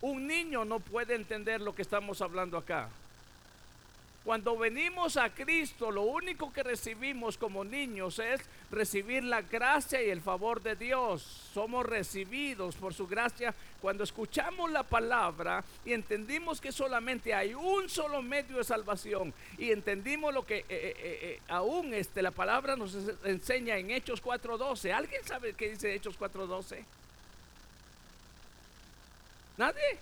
un 0.00 0.26
niño 0.26 0.64
no 0.64 0.80
puede 0.80 1.14
entender 1.14 1.60
lo 1.60 1.74
que 1.74 1.82
estamos 1.82 2.20
hablando 2.20 2.56
acá. 2.56 2.88
Cuando 4.24 4.56
venimos 4.56 5.18
a 5.18 5.28
Cristo, 5.28 5.90
lo 5.90 6.02
único 6.02 6.50
que 6.52 6.62
recibimos 6.62 7.36
como 7.36 7.62
niños 7.62 8.18
es 8.18 8.40
recibir 8.74 9.24
la 9.24 9.42
gracia 9.42 10.02
y 10.02 10.10
el 10.10 10.20
favor 10.20 10.62
de 10.62 10.76
Dios. 10.76 11.22
Somos 11.54 11.86
recibidos 11.86 12.74
por 12.74 12.92
su 12.92 13.06
gracia 13.06 13.54
cuando 13.80 14.04
escuchamos 14.04 14.70
la 14.70 14.82
palabra 14.82 15.64
y 15.84 15.92
entendimos 15.92 16.60
que 16.60 16.72
solamente 16.72 17.32
hay 17.32 17.54
un 17.54 17.88
solo 17.88 18.22
medio 18.22 18.58
de 18.58 18.64
salvación 18.64 19.32
y 19.56 19.70
entendimos 19.70 20.34
lo 20.34 20.44
que 20.44 20.58
eh, 20.58 20.64
eh, 20.68 20.94
eh, 20.98 21.40
aún 21.48 21.94
este, 21.94 22.22
la 22.22 22.30
palabra 22.30 22.76
nos 22.76 22.94
enseña 23.24 23.76
en 23.76 23.90
Hechos 23.90 24.22
4.12. 24.22 24.92
¿Alguien 24.92 25.24
sabe 25.24 25.54
qué 25.54 25.70
dice 25.70 25.94
Hechos 25.94 26.18
4.12? 26.18 26.84
¿Nadie? 29.56 29.98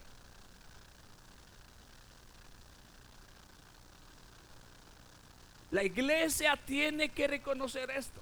La 5.71 5.83
iglesia 5.83 6.59
tiene 6.67 7.09
que 7.09 7.27
reconocer 7.27 7.91
esto. 7.91 8.21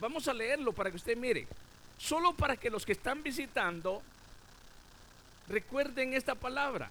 Vamos 0.00 0.26
a 0.28 0.34
leerlo 0.34 0.72
para 0.72 0.90
que 0.90 0.96
usted 0.96 1.16
mire. 1.16 1.46
Solo 1.98 2.32
para 2.32 2.56
que 2.56 2.70
los 2.70 2.86
que 2.86 2.92
están 2.92 3.22
visitando 3.22 4.02
recuerden 5.48 6.14
esta 6.14 6.34
palabra. 6.34 6.90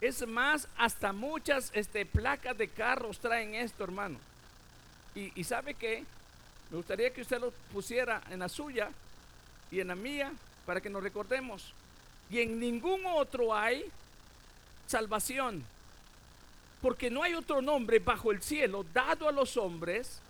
Es 0.00 0.26
más, 0.26 0.68
hasta 0.76 1.12
muchas 1.12 1.70
este, 1.74 2.04
placas 2.04 2.58
de 2.58 2.68
carros 2.68 3.18
traen 3.18 3.54
esto, 3.54 3.84
hermano. 3.84 4.18
Y, 5.14 5.32
y 5.40 5.44
sabe 5.44 5.74
qué? 5.74 6.04
Me 6.70 6.76
gustaría 6.76 7.12
que 7.12 7.22
usted 7.22 7.40
lo 7.40 7.50
pusiera 7.72 8.22
en 8.30 8.40
la 8.40 8.48
suya 8.48 8.90
y 9.70 9.80
en 9.80 9.88
la 9.88 9.94
mía 9.94 10.32
para 10.66 10.80
que 10.80 10.90
nos 10.90 11.02
recordemos. 11.02 11.72
Y 12.28 12.40
en 12.40 12.58
ningún 12.60 13.06
otro 13.06 13.54
hay 13.54 13.84
salvación 14.86 15.64
porque 16.82 17.10
no 17.10 17.22
hay 17.22 17.32
otro 17.32 17.62
nombre 17.62 17.98
bajo 17.98 18.30
el 18.30 18.42
cielo 18.42 18.84
dado 18.92 19.26
a 19.26 19.32
los 19.32 19.56
hombres 19.56 20.20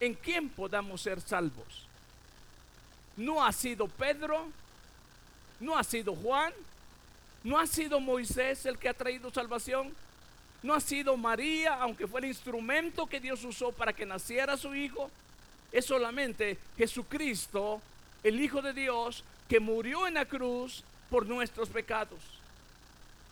en 0.00 0.14
quien 0.14 0.48
podamos 0.48 1.02
ser 1.02 1.20
salvos. 1.20 1.86
No 3.16 3.44
ha 3.44 3.52
sido 3.52 3.86
Pedro, 3.86 4.48
no 5.60 5.76
ha 5.76 5.84
sido 5.84 6.16
Juan, 6.16 6.52
no 7.44 7.58
ha 7.58 7.66
sido 7.66 8.00
Moisés 8.00 8.64
el 8.66 8.78
que 8.78 8.88
ha 8.88 8.94
traído 8.94 9.30
salvación, 9.30 9.94
no 10.62 10.74
ha 10.74 10.80
sido 10.80 11.16
María, 11.16 11.74
aunque 11.74 12.06
fue 12.06 12.20
el 12.20 12.26
instrumento 12.26 13.06
que 13.06 13.20
Dios 13.20 13.44
usó 13.44 13.72
para 13.72 13.92
que 13.92 14.06
naciera 14.06 14.56
su 14.56 14.74
hijo, 14.74 15.10
es 15.72 15.84
solamente 15.84 16.58
Jesucristo, 16.76 17.80
el 18.22 18.40
Hijo 18.40 18.60
de 18.60 18.72
Dios, 18.72 19.24
que 19.48 19.60
murió 19.60 20.06
en 20.06 20.14
la 20.14 20.24
cruz 20.24 20.84
por 21.08 21.26
nuestros 21.26 21.68
pecados. 21.68 22.18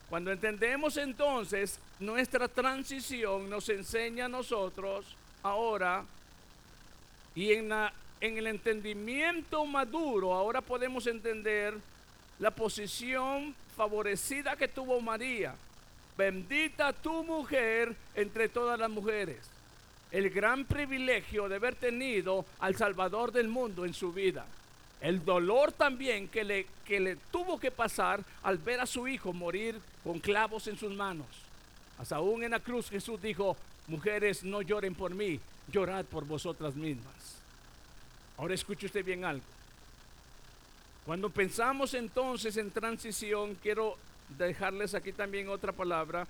Cuando 0.09 0.33
entendemos 0.33 0.97
entonces 0.97 1.79
nuestra 2.01 2.49
transición, 2.49 3.51
nos 3.51 3.69
enseña 3.69 4.25
a 4.25 4.29
nosotros 4.29 5.05
ahora 5.43 6.05
y 7.39 7.53
en, 7.53 7.73
el 8.21 8.49
entendimiento 8.49 9.65
maduro, 9.65 10.35
ahora 10.35 10.61
podemos 10.61 11.07
entender 11.07 11.73
la 12.41 12.51
posición 12.51 13.55
favorecida 13.77 14.57
que 14.57 14.67
tuvo 14.67 15.01
María. 15.01 15.55
Bendita 16.17 16.93
tu 16.93 17.23
mujer 17.23 17.95
entre 18.17 18.49
todas 18.49 18.77
las 18.77 18.91
mujeres. 18.91 19.39
El 20.11 20.31
gran 20.31 20.65
privilegio 20.65 21.49
de 21.49 21.55
haber 21.55 21.77
tenido 21.77 22.45
al 22.59 22.75
Salvador 22.75 23.31
del 23.31 23.47
mundo 23.47 23.85
en 23.85 23.95
su 23.95 24.13
vida 24.13 24.45
el 25.01 25.25
dolor 25.25 25.71
también 25.71 26.27
que 26.27 26.43
le, 26.43 26.67
que 26.85 26.99
le 26.99 27.15
tuvo 27.31 27.61
que 27.61 27.71
pasar 27.71 28.21
al 28.43 28.59
ver 28.59 28.81
a 28.81 28.87
su 28.87 29.07
hijo 29.07 29.33
morir 29.33 29.81
con 30.03 30.19
clavos 30.19 30.67
en 30.67 30.77
sus 30.77 30.93
manos. 30.93 31.29
Hasta 32.01 32.17
aún 32.17 32.43
en 32.43 32.51
la 32.51 32.59
cruz 32.59 32.91
Jesús 32.91 33.23
dijo, 33.23 33.57
mujeres 33.87 34.43
no 34.43 34.61
lloren 34.61 34.97
por 34.97 35.15
mí, 35.15 35.39
llorad 35.73 36.05
por 36.05 36.25
vosotras 36.25 36.75
mismas. 36.75 37.15
Ahora 38.37 38.55
escuche 38.55 38.87
usted 38.87 39.05
bien 39.05 39.25
algo. 39.25 39.45
Cuando 41.05 41.31
pensamos 41.31 41.95
entonces 41.95 42.57
en 42.57 42.71
transición, 42.71 43.57
quiero 43.63 43.97
dejarles 44.37 44.95
aquí 44.95 45.13
también 45.13 45.49
otra 45.49 45.73
palabra, 45.73 46.27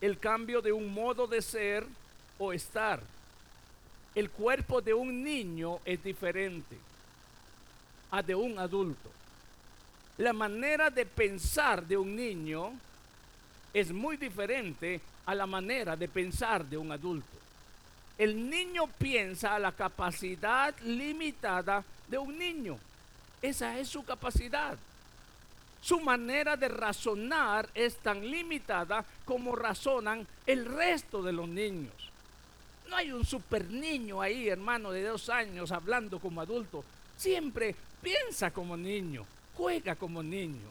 el 0.00 0.18
cambio 0.18 0.60
de 0.60 0.72
un 0.72 0.92
modo 0.92 1.26
de 1.26 1.40
ser 1.42 1.86
o 2.38 2.52
estar. 2.52 3.00
El 4.14 4.30
cuerpo 4.30 4.80
de 4.80 4.94
un 4.94 5.22
niño 5.22 5.78
es 5.84 6.02
diferente 6.02 6.76
a 8.10 8.22
de 8.22 8.34
un 8.34 8.58
adulto. 8.58 9.10
La 10.18 10.32
manera 10.32 10.90
de 10.90 11.06
pensar 11.06 11.86
de 11.86 11.96
un 11.96 12.14
niño 12.14 12.72
es 13.72 13.92
muy 13.92 14.16
diferente 14.16 15.00
a 15.26 15.34
la 15.34 15.46
manera 15.46 15.96
de 15.96 16.08
pensar 16.08 16.64
de 16.64 16.76
un 16.76 16.90
adulto. 16.90 17.37
El 18.18 18.50
niño 18.50 18.88
piensa 18.98 19.54
a 19.54 19.60
la 19.60 19.70
capacidad 19.70 20.74
limitada 20.80 21.84
de 22.08 22.18
un 22.18 22.36
niño. 22.36 22.76
Esa 23.40 23.78
es 23.78 23.88
su 23.88 24.04
capacidad. 24.04 24.76
Su 25.80 26.00
manera 26.00 26.56
de 26.56 26.68
razonar 26.68 27.68
es 27.72 27.96
tan 27.98 28.28
limitada 28.28 29.04
como 29.24 29.54
razonan 29.54 30.26
el 30.46 30.66
resto 30.66 31.22
de 31.22 31.32
los 31.32 31.48
niños. 31.48 31.92
No 32.88 32.96
hay 32.96 33.12
un 33.12 33.24
super 33.24 33.70
niño 33.70 34.20
ahí, 34.20 34.48
hermano, 34.48 34.90
de 34.90 35.04
dos 35.04 35.28
años 35.28 35.70
hablando 35.70 36.18
como 36.18 36.40
adulto. 36.40 36.84
Siempre 37.16 37.76
piensa 38.02 38.50
como 38.50 38.76
niño, 38.76 39.24
juega 39.56 39.94
como 39.94 40.22
niño. 40.24 40.68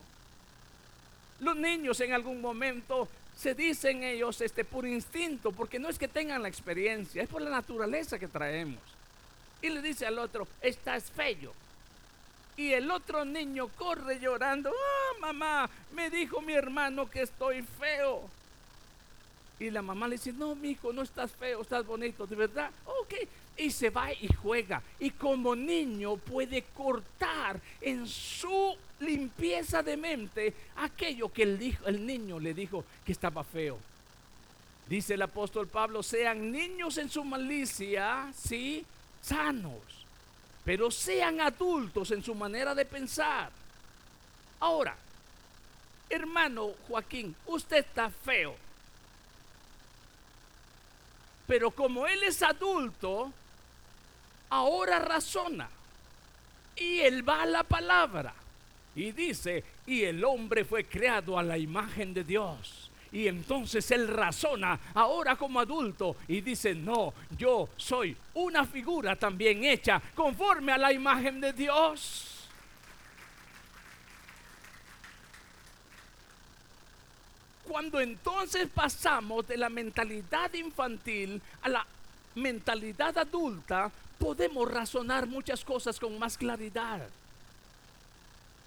Los 1.40 1.56
niños 1.56 2.00
en 2.02 2.12
algún 2.12 2.42
momento 2.42 3.08
se 3.38 3.54
dicen 3.54 4.04
ellos 4.04 4.42
este 4.42 4.66
por 4.66 4.88
instinto, 4.88 5.52
porque 5.52 5.78
no 5.78 5.90
es 5.90 6.00
que 6.00 6.08
tengan 6.08 6.42
la 6.42 6.50
experiencia, 6.50 7.22
es 7.22 7.30
por 7.30 7.42
la 7.42 7.52
naturaleza 7.52 8.18
que 8.18 8.28
traemos. 8.28 8.82
Y 9.62 9.70
le 9.70 9.82
dice 9.82 10.08
al 10.08 10.18
otro, 10.18 10.48
estás 10.62 11.12
feo. 11.12 11.54
Y 12.58 12.74
el 12.74 12.90
otro 12.90 13.24
niño 13.24 13.68
corre 13.78 14.20
llorando, 14.20 14.72
ah, 14.72 15.20
mamá, 15.20 15.70
me 15.94 16.10
dijo 16.10 16.42
mi 16.42 16.54
hermano 16.54 17.10
que 17.10 17.22
estoy 17.22 17.62
feo. 17.62 18.28
Y 19.60 19.72
la 19.72 19.82
mamá 19.82 20.08
le 20.08 20.18
dice, 20.18 20.34
no, 20.34 20.54
mi 20.56 20.72
hijo, 20.72 20.94
no 20.94 21.02
estás 21.02 21.32
feo, 21.32 21.62
estás 21.62 21.86
bonito, 21.86 22.28
¿de 22.28 22.36
verdad? 22.36 22.70
Ok, 22.86 23.14
y 23.58 23.72
se 23.72 23.90
va 23.90 24.14
y 24.14 24.28
juega. 24.28 24.82
Y 25.00 25.12
como 25.12 25.56
niño 25.56 26.18
puede 26.18 26.64
cortar 26.76 27.60
en 27.82 28.08
su 28.08 28.76
limpieza 29.00 29.82
de 29.82 29.98
mente 29.98 30.54
aquello 30.78 31.32
que 31.32 31.44
el, 31.44 31.78
el 31.86 32.06
niño 32.06 32.40
le 32.40 32.54
dijo 32.54 32.84
que 33.04 33.12
estaba 33.12 33.44
feo. 33.44 33.80
Dice 34.88 35.16
el 35.16 35.22
apóstol 35.22 35.68
Pablo, 35.68 36.02
sean 36.04 36.52
niños 36.52 36.98
en 36.98 37.10
su 37.10 37.24
malicia, 37.24 38.32
sí, 38.38 38.86
sanos, 39.22 39.82
pero 40.64 40.92
sean 40.92 41.42
adultos 41.42 42.12
en 42.12 42.24
su 42.24 42.34
manera 42.36 42.74
de 42.74 42.86
pensar. 42.86 43.50
Ahora, 44.60 44.96
hermano 46.10 46.72
Joaquín, 46.88 47.36
usted 47.48 47.78
está 47.78 48.10
feo. 48.10 48.67
Pero 51.48 51.72
como 51.72 52.06
él 52.06 52.24
es 52.24 52.44
adulto, 52.44 53.32
ahora 54.50 55.00
razona. 55.00 55.70
Y 56.76 57.00
él 57.00 57.28
va 57.28 57.44
a 57.44 57.46
la 57.46 57.64
palabra. 57.64 58.34
Y 58.96 59.12
dice, 59.12 59.64
y 59.86 60.04
el 60.04 60.24
hombre 60.24 60.66
fue 60.66 60.86
creado 60.86 61.40
a 61.40 61.44
la 61.44 61.58
imagen 61.58 62.14
de 62.14 62.24
Dios. 62.24 62.92
Y 63.12 63.28
entonces 63.28 63.90
él 63.92 64.08
razona 64.08 64.80
ahora 64.94 65.36
como 65.36 65.60
adulto 65.60 66.18
y 66.28 66.42
dice, 66.42 66.76
no, 66.76 67.14
yo 67.38 67.70
soy 67.78 68.16
una 68.34 68.66
figura 68.66 69.16
también 69.16 69.64
hecha 69.64 70.02
conforme 70.14 70.74
a 70.74 70.78
la 70.78 70.92
imagen 70.92 71.40
de 71.40 71.54
Dios. 71.54 72.37
Cuando 77.68 78.00
entonces 78.00 78.68
pasamos 78.74 79.48
de 79.48 79.58
la 79.58 79.70
mentalidad 79.70 80.54
infantil 80.54 81.42
a 81.62 81.70
la 81.70 81.86
mentalidad 82.36 83.18
adulta, 83.18 83.92
podemos 84.18 84.72
razonar 84.72 85.28
muchas 85.28 85.66
cosas 85.66 86.00
con 86.00 86.18
más 86.18 86.38
claridad. 86.38 87.08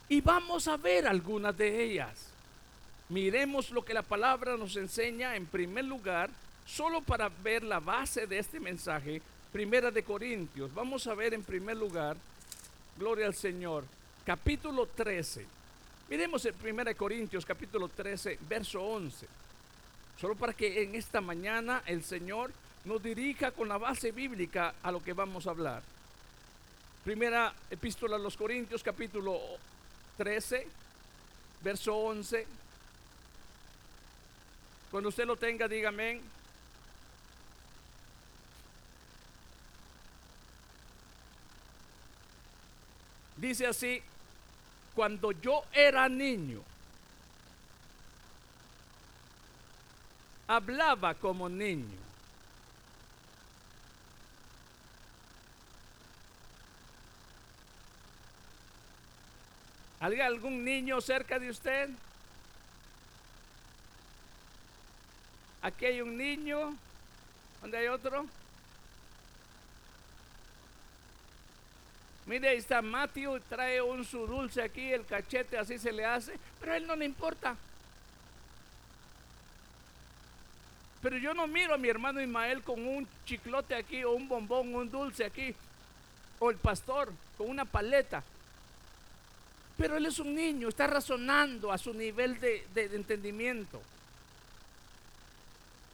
Y 0.09 0.21
vamos 0.21 0.69
a 0.69 0.77
ver 0.77 1.07
algunas 1.07 1.57
de 1.57 1.83
ellas. 1.83 2.27
Miremos 3.09 3.71
lo 3.71 3.85
que 3.85 3.95
la 3.95 4.03
palabra 4.03 4.57
nos 4.57 4.77
enseña 4.77 5.35
en 5.35 5.47
primer 5.47 5.85
lugar, 5.85 6.31
solo 6.67 7.01
para 7.01 7.29
ver 7.29 7.65
la 7.65 7.81
base 7.81 8.27
de 8.27 8.39
este 8.39 8.61
mensaje, 8.61 9.23
Primera 9.51 9.91
de 9.91 10.03
Corintios. 10.05 10.73
Vamos 10.75 11.07
a 11.07 11.15
ver 11.15 11.35
en 11.35 11.43
primer 11.43 11.77
lugar, 11.77 12.17
gloria 12.99 13.27
al 13.27 13.35
Señor, 13.35 13.85
capítulo 14.25 14.87
13. 14.87 15.60
Miremos 16.11 16.45
en 16.45 16.55
Primera 16.57 16.91
de 16.91 16.97
Corintios, 16.97 17.47
capítulo 17.47 17.87
13, 17.89 18.41
verso 18.49 18.83
11. 18.83 19.29
Solo 20.21 20.35
para 20.35 20.53
que 20.53 20.83
en 20.83 20.97
esta 20.97 21.21
mañana 21.21 21.85
el 21.87 22.03
Señor 22.03 22.51
nos 22.85 23.01
dirija 23.01 23.53
con 23.53 23.69
la 23.69 23.79
base 23.79 24.11
bíblica 24.11 24.75
a 24.83 24.91
lo 24.91 25.01
que 25.01 25.13
vamos 25.13 25.47
a 25.47 25.51
hablar. 25.51 25.85
Primera 27.05 27.55
epístola 27.71 28.17
a 28.17 28.19
los 28.19 28.37
Corintios, 28.37 28.83
capítulo 28.83 29.39
13, 30.17 30.67
verso 31.63 31.95
11. 31.95 32.45
Cuando 34.91 35.11
usted 35.11 35.27
lo 35.27 35.37
tenga, 35.37 35.69
dígame. 35.69 36.21
Dice 43.37 43.69
así, 43.69 44.03
cuando 45.01 45.33
yo 45.33 45.65
era 45.73 46.11
niño, 46.11 46.61
hablaba 50.47 51.15
como 51.15 51.49
niño. 51.49 51.97
¿Hay 60.01 60.21
algún 60.21 60.63
niño 60.63 61.01
cerca 61.01 61.39
de 61.39 61.49
usted? 61.49 61.89
Aquí 65.63 65.87
hay 65.87 66.03
un 66.03 66.15
niño. 66.15 66.77
¿Dónde 67.63 67.79
hay 67.79 67.87
otro? 67.87 68.27
Mire, 72.31 72.51
ahí 72.51 72.59
está 72.59 72.81
Matthew, 72.81 73.41
trae 73.49 73.83
un 73.83 74.05
su 74.05 74.25
dulce 74.25 74.63
aquí, 74.63 74.93
el 74.93 75.05
cachete 75.05 75.59
así 75.59 75.81
se 75.81 75.91
le 75.91 76.05
hace, 76.05 76.39
pero 76.61 76.71
a 76.71 76.77
él 76.77 76.87
no 76.87 76.95
le 76.95 77.05
importa. 77.05 77.57
Pero 81.03 81.17
yo 81.19 81.35
no 81.35 81.49
miro 81.49 81.75
a 81.75 81.77
mi 81.77 81.89
hermano 81.89 82.21
Ismael 82.21 82.63
con 82.63 82.87
un 82.87 83.09
chiclote 83.25 83.75
aquí, 83.75 84.05
o 84.05 84.13
un 84.13 84.29
bombón, 84.29 84.73
un 84.77 84.89
dulce 84.89 85.25
aquí, 85.25 85.53
o 86.39 86.53
el 86.53 86.57
pastor 86.59 87.13
con 87.37 87.51
una 87.51 87.65
paleta. 87.65 88.23
Pero 89.77 89.97
él 89.97 90.07
es 90.07 90.21
un 90.21 90.33
niño, 90.33 90.69
está 90.69 90.87
razonando 90.87 91.73
a 91.73 91.79
su 91.79 91.93
nivel 91.93 92.39
de, 92.39 92.65
entendimiento. 92.95 93.83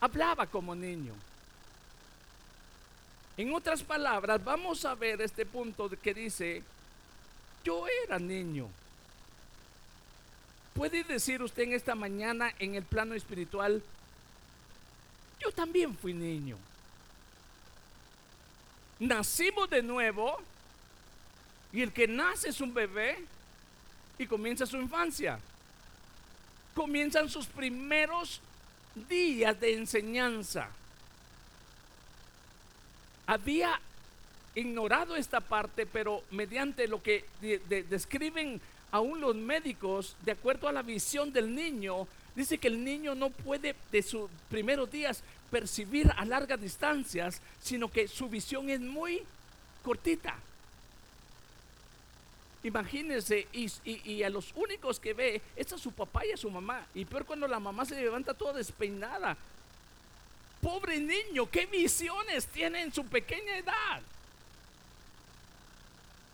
Hablaba 0.01 0.47
como 0.47 0.75
niño. 0.75 1.15
En 3.37 3.53
otras 3.53 3.83
palabras, 3.83 4.43
vamos 4.43 4.85
a 4.85 4.95
ver 4.95 5.21
este 5.21 5.45
punto 5.45 5.91
que 5.91 6.15
dice, 6.15 6.63
yo 7.65 7.85
era 8.05 8.19
niño. 8.19 8.69
¿Puede 10.75 11.05
decir 11.05 11.43
usted 11.43 11.65
en 11.65 11.73
esta 11.73 11.95
mañana 11.95 12.55
en 12.59 12.75
el 12.75 12.85
plano 12.85 13.15
espiritual, 13.15 13.83
yo 15.41 15.53
también 15.53 15.97
fui 15.97 16.15
niño? 16.15 16.57
Nacimos 18.99 19.69
de 19.69 19.83
nuevo 19.83 20.39
y 21.73 21.83
el 21.83 21.93
que 21.93 22.09
nace 22.09 22.49
es 22.49 22.61
un 22.61 22.73
bebé 22.73 23.19
y 24.19 24.27
comienza 24.27 24.65
su 24.65 24.79
infancia. 24.79 25.39
Comienzan 26.75 27.29
sus 27.29 27.47
primeros 27.47 28.41
días 29.09 29.59
de 29.61 29.75
enseñanza. 29.75 30.69
Había 33.27 33.81
ignorado 34.55 35.17
esta 35.17 35.41
parte, 35.41 35.85
pero 35.87 36.23
mediante 36.31 36.89
lo 36.89 37.03
que 37.03 37.25
de- 37.41 37.59
de- 37.69 37.83
describen 37.83 38.61
aún 38.93 39.21
los 39.21 39.35
médicos, 39.35 40.17
de 40.25 40.33
acuerdo 40.33 40.69
a 40.69 40.73
la 40.73 40.83
visión 40.83 41.33
del 41.33 41.55
niño, 41.55 42.07
dice 42.35 42.59
que 42.59 42.69
el 42.69 42.83
niño 42.85 43.15
no 43.15 43.31
puede 43.31 43.75
de 43.93 44.03
sus 44.03 44.31
primeros 44.49 44.91
días 44.91 45.23
percibir 45.51 46.11
a 46.17 46.25
largas 46.25 46.61
distancias, 46.61 47.41
sino 47.61 47.91
que 47.91 48.09
su 48.09 48.29
visión 48.29 48.71
es 48.71 48.81
muy 48.81 49.23
cortita. 49.83 50.37
Imagínense, 52.63 53.47
y, 53.53 53.67
y- 53.85 54.13
y 54.13 54.23
a 54.25 54.31
los 54.31 54.53
únicos 54.57 54.99
que 54.99 55.15
ve 55.15 55.41
es 55.55 55.73
a 55.73 55.79
su 55.79 55.93
papá 55.93 56.27
y 56.27 56.33
a 56.33 56.37
su 56.37 56.51
mamá. 56.51 56.85
Y 56.95 57.05
peor 57.05 57.25
cuando 57.25 57.47
la 57.47 57.61
mamá 57.61 57.85
se 57.85 57.95
levanta 58.01 58.35
toda 58.35 58.55
despeinada. 58.55 59.37
Pobre 60.61 61.01
niño, 61.01 61.49
¿qué 61.51 61.67
visiones 61.67 62.47
tiene 62.47 62.83
en 62.83 62.93
su 62.93 63.05
pequeña 63.07 63.57
edad? 63.57 64.03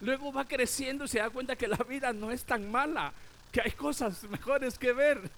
Luego 0.00 0.32
va 0.32 0.44
creciendo 0.44 1.04
y 1.04 1.08
se 1.08 1.18
da 1.18 1.30
cuenta 1.30 1.54
que 1.56 1.68
la 1.68 1.76
vida 1.76 2.12
no 2.12 2.30
es 2.30 2.44
tan 2.44 2.70
mala, 2.70 3.12
que 3.52 3.60
hay 3.60 3.70
cosas 3.72 4.24
mejores 4.24 4.78
que 4.78 4.92
ver. 4.92 5.20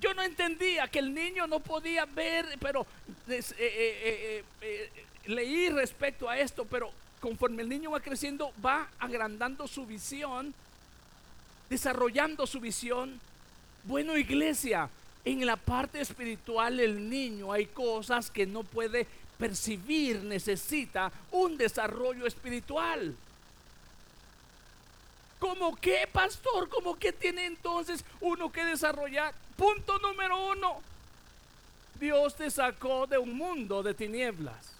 Yo 0.00 0.14
no 0.14 0.22
entendía 0.22 0.88
que 0.88 1.00
el 1.00 1.12
niño 1.12 1.46
no 1.46 1.60
podía 1.60 2.04
ver, 2.06 2.46
pero 2.60 2.86
eh, 3.28 3.44
eh, 3.58 4.44
eh, 4.62 4.90
leí 5.26 5.68
respecto 5.70 6.30
a 6.30 6.38
esto, 6.38 6.64
pero 6.64 6.90
conforme 7.20 7.62
el 7.62 7.68
niño 7.68 7.90
va 7.90 8.00
creciendo, 8.00 8.52
va 8.64 8.88
agrandando 8.98 9.66
su 9.66 9.84
visión, 9.86 10.54
desarrollando 11.68 12.46
su 12.46 12.60
visión. 12.60 13.20
Bueno, 13.84 14.16
iglesia, 14.16 14.88
en 15.24 15.44
la 15.46 15.56
parte 15.56 16.00
espiritual 16.00 16.80
el 16.80 17.08
niño 17.08 17.52
hay 17.52 17.66
cosas 17.66 18.30
que 18.30 18.46
no 18.46 18.62
puede 18.62 19.06
percibir, 19.38 20.22
necesita 20.22 21.12
un 21.30 21.56
desarrollo 21.56 22.26
espiritual. 22.26 23.14
¿Cómo 25.38 25.76
qué, 25.76 26.08
pastor? 26.10 26.68
¿Cómo 26.68 26.98
que 26.98 27.12
tiene 27.12 27.46
entonces 27.46 28.04
uno 28.20 28.50
que 28.50 28.64
desarrollar? 28.64 29.34
Punto 29.56 29.98
número 29.98 30.50
uno. 30.50 30.80
Dios 32.00 32.34
te 32.36 32.50
sacó 32.50 33.06
de 33.06 33.18
un 33.18 33.36
mundo 33.36 33.82
de 33.82 33.94
tinieblas. 33.94 34.77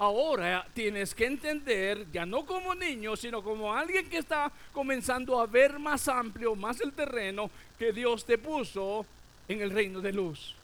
Ahora 0.00 0.66
tienes 0.72 1.14
que 1.14 1.26
entender, 1.26 2.10
ya 2.10 2.24
no 2.24 2.46
como 2.46 2.74
niño, 2.74 3.16
sino 3.16 3.42
como 3.42 3.74
alguien 3.74 4.08
que 4.08 4.16
está 4.16 4.50
comenzando 4.72 5.38
a 5.38 5.44
ver 5.44 5.78
más 5.78 6.08
amplio, 6.08 6.56
más 6.56 6.80
el 6.80 6.94
terreno 6.94 7.50
que 7.78 7.92
Dios 7.92 8.24
te 8.24 8.38
puso 8.38 9.04
en 9.46 9.60
el 9.60 9.70
reino 9.70 10.00
de 10.00 10.14
luz. 10.14 10.54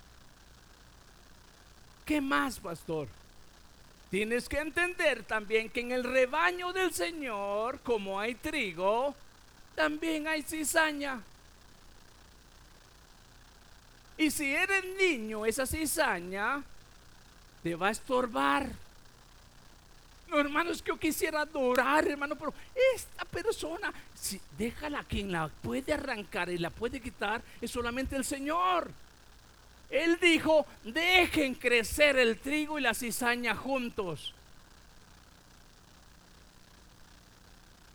¿Qué 2.07 2.23
más, 2.23 2.59
pastor? 2.59 3.09
Tienes 4.11 4.49
que 4.49 4.59
entender 4.59 5.23
también 5.25 5.69
que 5.69 5.81
en 5.81 5.93
el 5.93 6.05
rebaño 6.05 6.73
del 6.73 6.95
Señor, 6.95 7.81
como 7.81 8.19
hay 8.19 8.37
trigo, 8.37 9.15
también 9.75 10.29
hay 10.29 10.45
cizaña. 10.45 11.21
Y 14.17 14.31
si 14.31 14.55
eres 14.55 14.83
niño, 14.99 15.45
esa 15.45 15.67
cizaña 15.67 16.63
te 17.63 17.75
va 17.75 17.89
a 17.89 17.91
estorbar. 17.91 18.86
No, 20.29 20.41
hermano, 20.41 20.71
es 20.71 20.83
que 20.83 20.89
yo 20.89 20.99
quisiera 20.99 21.43
adorar, 21.43 22.07
hermano, 22.09 22.35
pero 22.37 22.53
esta 22.95 23.25
persona, 23.25 23.93
si 24.15 24.41
déjala, 24.59 25.05
quien 25.05 25.31
la 25.31 25.49
puede 25.49 25.93
arrancar 25.93 26.49
y 26.51 26.59
la 26.59 26.71
puede 26.71 27.01
quitar 27.01 27.43
es 27.61 27.71
solamente 27.71 28.17
el 28.17 28.25
Señor. 28.25 28.91
Él 29.89 30.19
dijo, 30.21 30.67
dejen 30.83 31.55
crecer 31.55 32.19
el 32.19 32.39
trigo 32.39 32.79
y 32.79 32.83
la 32.83 32.93
cizaña 32.93 33.55
juntos. 33.55 34.35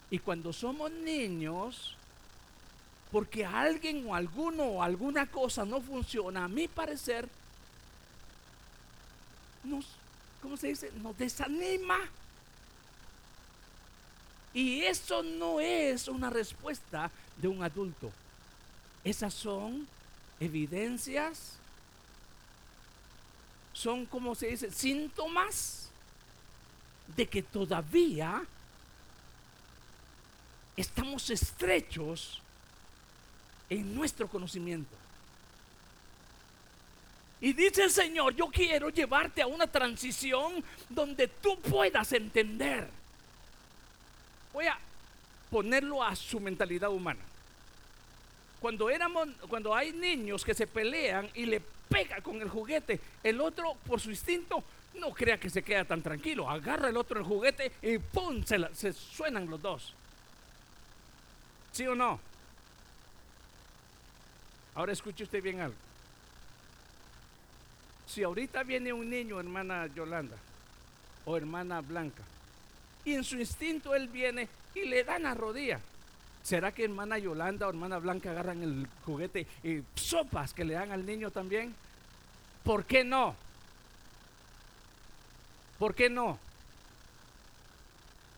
Y 0.10 0.20
cuando 0.20 0.54
somos 0.54 0.92
niños, 0.92 1.96
porque 3.12 3.46
alguien 3.46 4.06
o 4.08 4.16
alguno 4.16 4.64
o 4.64 4.84
alguna 4.84 5.26
cosa 5.26 5.66
no 5.66 5.82
funciona, 5.82 6.46
a 6.46 6.48
mi 6.48 6.68
parecer, 6.68 7.28
nos, 9.64 9.86
¿cómo 10.42 10.56
se 10.56 10.68
dice? 10.68 10.92
Nos 11.02 11.18
desanima. 11.18 11.98
Y 14.54 14.82
eso 14.82 15.24
no 15.24 15.60
es 15.60 16.08
una 16.08 16.30
respuesta 16.30 17.10
de 17.38 17.47
un 17.47 17.64
adulto. 17.64 18.12
Esas 19.04 19.34
son 19.34 19.88
evidencias, 20.39 21.54
son 23.74 24.06
como 24.06 24.36
se 24.36 24.47
dice, 24.47 24.72
síntomas 24.72 25.89
de 27.16 27.28
que 27.28 27.41
todavía 27.41 28.43
estamos 30.76 31.30
estrechos 31.30 32.41
en 33.70 33.95
nuestro 33.95 34.28
conocimiento. 34.28 34.95
Y 37.39 37.54
dice 37.54 37.84
el 37.84 37.91
Señor, 37.91 38.36
yo 38.36 38.47
quiero 38.47 38.89
llevarte 38.89 39.41
a 39.41 39.47
una 39.47 39.66
transición 39.66 40.64
donde 40.89 41.28
tú 41.28 41.60
puedas 41.60 42.12
entender. 42.14 42.88
Voy 44.54 44.68
a 44.68 44.78
ponerlo 45.49 46.04
a 46.04 46.16
su 46.16 46.39
mentalidad 46.39 46.89
humana. 46.89 47.22
Cuando 48.60 48.89
éramos, 48.89 49.30
cuando 49.49 49.76
hay 49.76 49.91
niños 49.91 50.45
que 50.45 50.54
se 50.54 50.68
pelean 50.68 51.30
y 51.34 51.45
le 51.45 51.62
pega 51.89 52.22
con 52.22 52.41
el 52.41 52.49
juguete, 52.49 52.99
el 53.24 53.41
otro 53.41 53.76
por 53.88 53.99
su 53.99 54.12
instinto 54.12 54.64
no 54.95 55.12
crea 55.14 55.39
que 55.39 55.49
se 55.49 55.64
queda 55.64 55.84
tan 55.84 56.02
tranquilo. 56.02 56.49
Agarra 56.49 56.89
el 56.89 56.97
otro 56.97 57.20
el 57.20 57.26
juguete 57.26 57.72
y 57.82 57.97
¡pum! 57.97 58.43
Se, 58.43 58.74
se 58.76 58.93
suenan 58.93 59.49
los 59.49 59.62
dos. 59.62 59.93
¿Sí 61.72 61.88
o 61.88 61.95
no? 61.95 62.20
Ahora 64.76 64.93
escuche 64.93 65.24
usted 65.24 65.41
bien 65.41 65.60
algo. 65.60 65.76
Si 68.08 68.24
ahorita 68.24 68.64
viene 68.64 68.91
un 68.91 69.10
niño, 69.10 69.39
hermana 69.39 69.88
Yolanda, 69.88 70.36
o 71.26 71.38
hermana 71.38 71.82
Blanca, 71.82 72.24
y 73.06 73.14
en 73.14 73.24
su 73.24 73.38
instinto 73.38 73.95
él 73.95 74.08
viene 74.08 74.47
y 74.76 74.86
le 74.86 75.04
dan 75.04 75.26
a 75.26 75.34
rodilla. 75.34 75.80
¿Será 76.43 76.72
que 76.72 76.84
hermana 76.84 77.18
Yolanda 77.20 77.68
o 77.68 77.70
hermana 77.70 77.99
Blanca 77.99 78.32
agarran 78.32 78.64
el 78.64 78.88
juguete 79.06 79.45
y 79.64 79.82
sopas 79.95 80.54
que 80.54 80.66
le 80.66 80.74
dan 80.74 80.91
al 80.91 81.06
niño 81.06 81.30
también? 81.30 81.76
¿Por 82.64 82.86
qué 82.86 83.04
no? 83.04 83.36
¿Por 85.78 85.93
qué 85.93 86.10
no? 86.10 86.39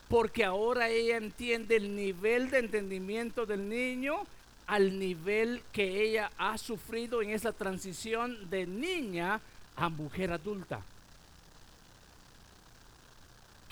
Porque 0.09 0.43
ahora 0.43 0.89
ella 0.89 1.18
entiende 1.18 1.78
el 1.78 1.95
nivel 1.95 2.49
de 2.49 2.59
entendimiento 2.59 3.45
del 3.45 3.68
niño 3.68 4.26
al 4.68 4.97
nivel 4.97 5.61
que 5.72 6.03
ella 6.03 6.32
ha 6.38 6.57
sufrido 6.57 7.22
en 7.22 7.32
esa 7.32 7.51
transición 7.51 8.49
de 8.49 8.66
niña 8.66 9.41
a 9.76 9.89
mujer 9.89 10.32
adulta. 10.32 10.82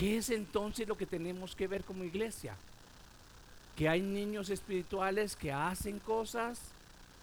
¿Qué 0.02 0.18
es 0.18 0.32
entonces 0.32 0.88
lo 0.88 0.98
que 0.98 1.06
tenemos 1.06 1.56
que 1.56 1.68
ver 1.68 1.84
como 1.84 2.04
iglesia? 2.04 2.56
Que 3.78 3.88
hay 3.88 4.02
niños 4.02 4.50
espirituales 4.50 5.36
que 5.36 5.52
hacen 5.52 6.00
cosas, 6.00 6.60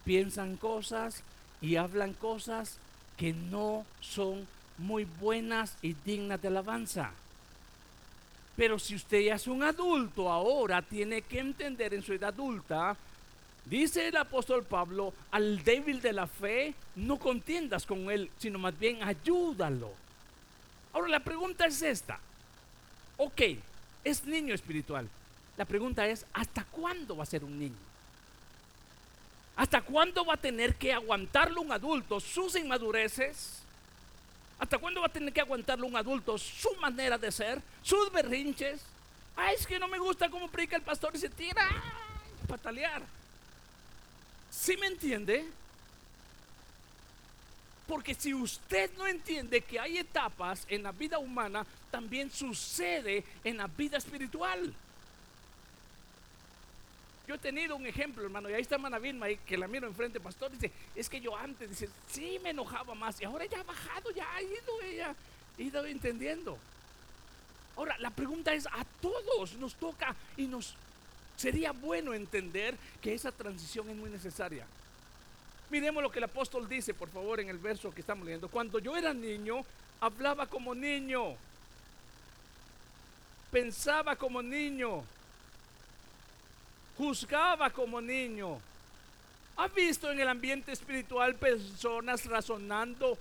piensan 0.05 0.57
cosas 0.57 1.25
y 1.61 1.75
hablan 1.75 2.13
cosas 2.13 2.79
que 3.17 3.33
no 3.33 3.85
son 4.01 4.47
muy 4.79 5.09
buenas 5.21 5.77
y 5.83 5.95
dignas 6.05 6.41
de 6.41 6.47
alabanza. 6.47 7.11
Pero 8.57 8.79
si 8.79 8.95
usted 8.95 9.23
ya 9.23 9.35
es 9.35 9.49
un 9.49 9.65
adulto 9.65 10.31
ahora, 10.31 10.81
tiene 10.81 11.23
que 11.23 11.41
entender 11.41 11.95
en 11.95 12.05
su 12.05 12.13
edad 12.13 12.29
adulta, 12.29 12.97
dice 13.65 14.07
el 14.07 14.17
apóstol 14.17 14.63
Pablo, 14.63 15.13
al 15.33 15.65
débil 15.65 16.01
de 16.01 16.13
la 16.13 16.29
fe, 16.29 16.75
no 16.95 17.19
contiendas 17.19 17.85
con 17.85 18.09
él, 18.09 18.31
sino 18.39 18.61
más 18.61 18.79
bien 18.79 19.03
ayúdalo. 19.03 19.91
Ahora 20.93 21.09
la 21.09 21.25
pregunta 21.25 21.67
es 21.67 21.83
esta. 21.83 22.21
Ok, 23.19 23.43
es 24.05 24.25
niño 24.25 24.55
espiritual. 24.55 25.09
La 25.57 25.65
pregunta 25.65 26.07
es, 26.07 26.25
¿hasta 26.33 26.65
cuándo 26.65 27.17
va 27.17 27.25
a 27.25 27.27
ser 27.27 27.45
un 27.45 27.59
niño? 27.59 27.77
¿Hasta 29.57 29.83
cuándo 29.83 30.25
va 30.25 30.35
a 30.35 30.39
tener 30.39 30.77
que 30.77 30.93
aguantarlo 30.93 31.61
un 31.61 31.73
adulto 31.73 32.21
sus 32.21 32.55
inmadureces? 32.55 33.59
¿Hasta 34.61 34.79
cuándo 34.79 35.01
va 35.01 35.09
a 35.09 35.13
tener 35.13 35.33
que 35.33 35.41
aguantarlo 35.41 35.89
un 35.89 35.97
adulto 35.97 36.39
su 36.39 36.73
manera 36.81 37.19
de 37.19 37.33
ser, 37.33 37.61
sus 37.83 38.11
berrinches? 38.13 38.81
Ay, 39.35 39.57
es 39.57 39.67
que 39.67 39.81
no 39.81 39.89
me 39.89 39.99
gusta 39.99 40.31
cómo 40.31 40.49
predica 40.49 40.77
el 40.77 40.83
pastor 40.83 41.11
y 41.15 41.19
se 41.19 41.29
tira 41.29 41.65
a 41.65 42.47
patalear. 42.47 43.03
¿Sí 44.49 44.77
me 44.77 44.87
entiende? 44.87 45.45
Porque 47.89 48.15
si 48.15 48.35
usted 48.35 48.91
no 48.99 49.07
entiende 49.07 49.63
que 49.63 49.81
hay 49.81 49.97
etapas 49.97 50.67
en 50.69 50.83
la 50.83 50.93
vida 50.93 51.19
humana, 51.19 51.67
también 51.91 52.31
sucede 52.31 53.25
en 53.43 53.57
la 53.57 53.67
vida 53.67 53.97
espiritual. 53.97 54.75
Yo 57.27 57.35
he 57.35 57.39
tenido 57.39 57.77
un 57.77 57.87
ejemplo, 57.87 58.23
hermano, 58.23 58.51
y 58.51 58.53
ahí 58.53 58.61
está 58.61 58.75
hermana 58.75 58.99
Vilma, 58.99 59.27
que 59.47 59.57
la 59.57 59.67
miro 59.67 59.87
enfrente, 59.87 60.21
pastor, 60.21 60.51
dice, 60.51 60.71
es 60.95 61.09
que 61.09 61.21
yo 61.21 61.35
antes, 61.35 61.69
dice, 61.69 61.89
sí 62.11 62.39
me 62.43 62.51
enojaba 62.51 62.95
más, 62.95 63.21
y 63.21 63.25
ahora 63.25 63.47
ya 63.47 63.61
ha 63.61 63.65
bajado, 63.65 64.11
ya 64.11 64.35
ha 64.35 64.43
ido 64.43 64.83
ella, 64.85 65.15
ha 65.59 65.63
ido 65.63 65.85
entendiendo. 65.87 66.59
Ahora, 67.77 67.97
la 67.99 68.11
pregunta 68.11 68.53
es, 68.53 68.67
a 68.67 68.85
todos 69.01 69.55
nos 69.55 69.75
toca 69.75 70.15
y 70.37 70.47
nos 70.47 70.75
sería 71.37 71.73
bueno 71.73 72.13
entender 72.13 72.77
que 73.01 73.15
esa 73.15 73.33
transición 73.33 73.89
es 73.89 73.97
muy 73.97 74.11
necesaria. 74.11 74.67
Miremos 75.71 76.03
lo 76.03 76.11
que 76.11 76.19
el 76.19 76.25
apóstol 76.25 76.69
dice, 76.69 76.95
por 76.95 77.11
favor, 77.11 77.41
en 77.41 77.49
el 77.49 77.59
verso 77.59 77.93
que 77.93 78.01
estamos 78.01 78.25
leyendo. 78.25 78.49
Cuando 78.49 78.79
yo 78.79 78.97
era 78.97 79.13
niño, 79.13 79.65
hablaba 80.01 80.47
como 80.47 80.75
niño, 80.75 81.35
pensaba 83.51 84.17
como 84.17 84.43
niño, 84.43 85.05
juzgaba 86.97 87.71
como 87.71 88.01
niño. 88.01 88.59
¿Ha 89.57 89.69
visto 89.69 90.11
en 90.11 90.21
el 90.21 90.29
ambiente 90.29 90.73
espiritual 90.73 91.35
personas 91.35 92.25
razonando 92.27 93.19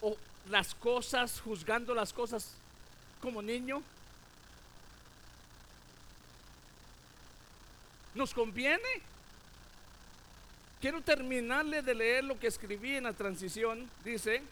o 0.00 0.16
las 0.48 0.74
cosas, 0.74 1.40
juzgando 1.40 1.94
las 1.94 2.12
cosas 2.12 2.54
como 3.20 3.42
niño? 3.42 3.82
¿Nos 8.14 8.34
conviene? 8.34 8.88
Quiero 10.80 11.02
terminarle 11.02 11.82
de 11.82 11.94
leer 11.94 12.24
lo 12.24 12.38
que 12.38 12.46
escribí 12.46 12.96
en 12.96 13.04
la 13.04 13.12
transición. 13.12 13.88
Dice, 14.02 14.42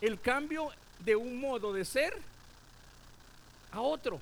el 0.00 0.20
cambio 0.20 0.70
de 1.00 1.14
un 1.14 1.40
modo 1.40 1.72
de 1.72 1.84
ser 1.84 2.16
a 3.72 3.80
otro. 3.80 4.20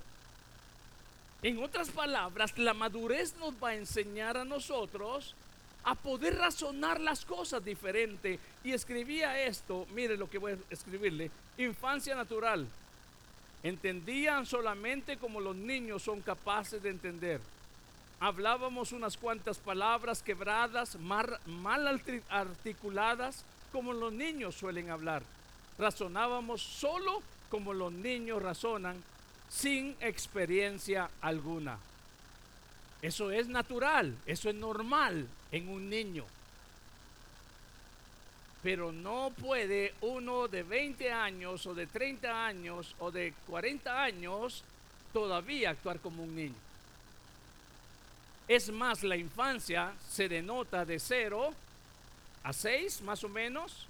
En 1.42 1.62
otras 1.62 1.90
palabras, 1.90 2.56
la 2.58 2.74
madurez 2.74 3.34
nos 3.36 3.54
va 3.62 3.70
a 3.70 3.74
enseñar 3.74 4.36
a 4.36 4.44
nosotros 4.44 5.34
a 5.84 5.94
poder 5.94 6.36
razonar 6.36 7.00
las 7.00 7.24
cosas 7.24 7.64
diferente. 7.64 8.38
Y 8.62 8.72
escribía 8.72 9.42
esto, 9.42 9.86
mire 9.92 10.16
lo 10.16 10.28
que 10.28 10.38
voy 10.38 10.52
a 10.52 10.56
escribirle, 10.70 11.30
infancia 11.58 12.14
natural. 12.14 12.66
Entendían 13.62 14.44
solamente 14.44 15.16
como 15.16 15.40
los 15.40 15.56
niños 15.56 16.02
son 16.02 16.20
capaces 16.20 16.82
de 16.82 16.90
entender. 16.90 17.40
Hablábamos 18.20 18.92
unas 18.92 19.16
cuantas 19.16 19.58
palabras 19.58 20.22
quebradas, 20.22 20.96
mal 20.98 21.38
arti- 21.46 22.22
articuladas, 22.30 23.44
como 23.72 23.92
los 23.92 24.12
niños 24.12 24.54
suelen 24.54 24.90
hablar. 24.90 25.22
Razonábamos 25.78 26.62
solo 26.62 27.22
como 27.50 27.74
los 27.74 27.92
niños 27.92 28.42
razonan, 28.42 29.02
sin 29.50 29.96
experiencia 30.00 31.10
alguna. 31.20 31.78
Eso 33.02 33.30
es 33.30 33.48
natural, 33.48 34.16
eso 34.26 34.48
es 34.48 34.54
normal 34.54 35.28
en 35.52 35.68
un 35.68 35.90
niño. 35.90 36.24
Pero 38.62 38.92
no 38.92 39.30
puede 39.38 39.92
uno 40.00 40.48
de 40.48 40.62
20 40.62 41.12
años 41.12 41.66
o 41.66 41.74
de 41.74 41.86
30 41.86 42.46
años 42.46 42.94
o 42.98 43.10
de 43.10 43.34
40 43.46 44.02
años 44.02 44.64
todavía 45.12 45.70
actuar 45.70 45.98
como 46.00 46.22
un 46.22 46.34
niño. 46.34 46.54
Es 48.46 48.70
más, 48.70 49.02
la 49.02 49.16
infancia 49.16 49.94
se 50.10 50.28
denota 50.28 50.84
de 50.84 50.98
0 50.98 51.54
a 52.42 52.52
6 52.52 53.00
más 53.02 53.24
o 53.24 53.28
menos, 53.28 53.86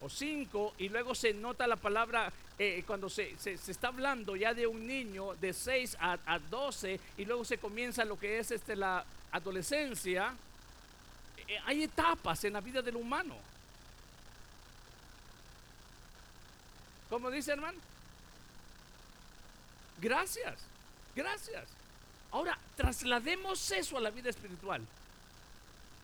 o 0.00 0.08
5, 0.08 0.74
y 0.78 0.88
luego 0.88 1.14
se 1.14 1.32
nota 1.32 1.66
la 1.66 1.76
palabra 1.76 2.32
eh, 2.58 2.82
cuando 2.86 3.08
se, 3.08 3.36
está 3.44 3.88
hablando 3.88 4.34
ya 4.34 4.54
de 4.54 4.66
un 4.66 4.86
niño 4.86 5.34
de 5.36 5.52
6 5.52 5.96
a, 6.00 6.18
a 6.26 6.38
12, 6.38 6.98
y 7.18 7.24
luego 7.24 7.44
se 7.44 7.58
comienza 7.58 8.04
lo 8.04 8.18
que 8.18 8.38
es 8.38 8.50
este, 8.50 8.74
la 8.74 9.04
adolescencia. 9.30 10.34
Eh, 11.46 11.58
hay 11.64 11.84
etapas 11.84 12.42
en 12.44 12.54
la 12.54 12.60
vida 12.60 12.82
del 12.82 12.96
humano. 12.96 13.36
¿Cómo 17.08 17.30
dice 17.30 17.52
hermano? 17.52 17.78
Gracias, 20.00 20.60
gracias. 21.14 21.79
Ahora, 22.32 22.58
traslademos 22.76 23.70
eso 23.72 23.98
a 23.98 24.00
la 24.00 24.10
vida 24.10 24.30
espiritual. 24.30 24.86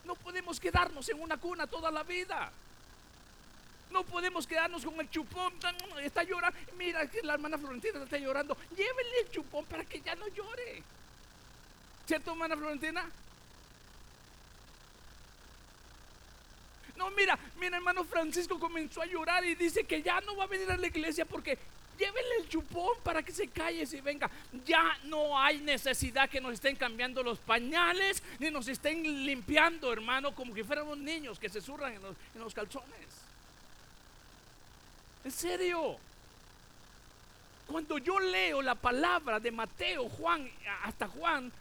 No 0.05 0.15
podemos 0.15 0.61
quedarnos 0.61 1.09
en 1.09 1.21
una 1.21 1.37
cuna 1.37 1.67
toda 1.67 1.91
la 1.91 2.03
vida. 2.03 2.51
No 3.91 4.05
podemos 4.05 4.47
quedarnos 4.47 4.85
con 4.85 4.99
el 5.01 5.11
chupón. 5.11 5.53
Está 6.03 6.23
llorando. 6.23 6.59
Mira 6.77 7.07
que 7.09 7.23
la 7.23 7.35
hermana 7.35 7.59
Florentina 7.59 8.03
está 8.03 8.19
llorando. 8.19 8.57
Llévenle 8.71 9.21
el 9.25 9.31
chupón 9.31 9.65
para 9.67 9.85
que 9.85 10.01
ya 10.01 10.15
no 10.15 10.29
llore. 10.29 10.83
¿Cierto, 12.07 12.33
hermana 12.33 12.57
Florentina? 12.57 13.09
No, 16.97 17.11
mira, 17.11 17.39
mira, 17.59 17.77
hermano 17.77 18.05
Francisco 18.05 18.59
comenzó 18.59 19.03
a 19.03 19.07
llorar 19.07 19.45
y 19.45 19.55
dice 19.55 19.85
que 19.85 20.03
ya 20.03 20.21
no 20.23 20.37
va 20.37 20.45
a 20.45 20.49
venir 20.49 20.71
a 20.71 20.77
la 20.77 20.87
iglesia 20.87 21.25
porque 21.27 21.59
llévenle 21.97 22.37
el 22.41 22.49
chupón 22.49 22.97
para 23.03 23.23
que 23.23 23.33
se 23.33 23.49
calle 23.49 23.87
y 23.91 24.01
venga. 24.01 24.31
Ya 24.65 24.99
no 25.05 25.39
hay 25.39 25.59
necesidad 25.61 26.29
que 26.29 26.41
nos 26.41 26.55
estén 26.55 26.77
cambiando 26.77 27.23
los 27.23 27.39
pañales 27.39 28.23
ni 28.39 28.51
nos 28.51 28.69
estén 28.69 29.03
limpiando, 29.25 29.93
hermano, 29.93 30.35
como 30.35 30.55
que 30.55 30.65
fuéramos 30.65 30.99
niños 30.99 31.39
que 31.39 31.49
se 31.49 31.61
zurran 31.61 31.95
en 31.95 32.03
los, 32.03 32.17
en 32.35 32.41
los 32.41 32.55
calzones. 32.55 33.07
En 35.25 35.33
serio. 35.33 35.97
Cuando 37.67 37.99
yo 37.99 38.21
leo 38.21 38.63
la 38.63 38.77
palabra 38.77 39.41
de 39.41 39.51
Mateo, 39.51 40.09
Juan, 40.09 40.49
hasta 40.85 41.09
Juan, 41.09 41.53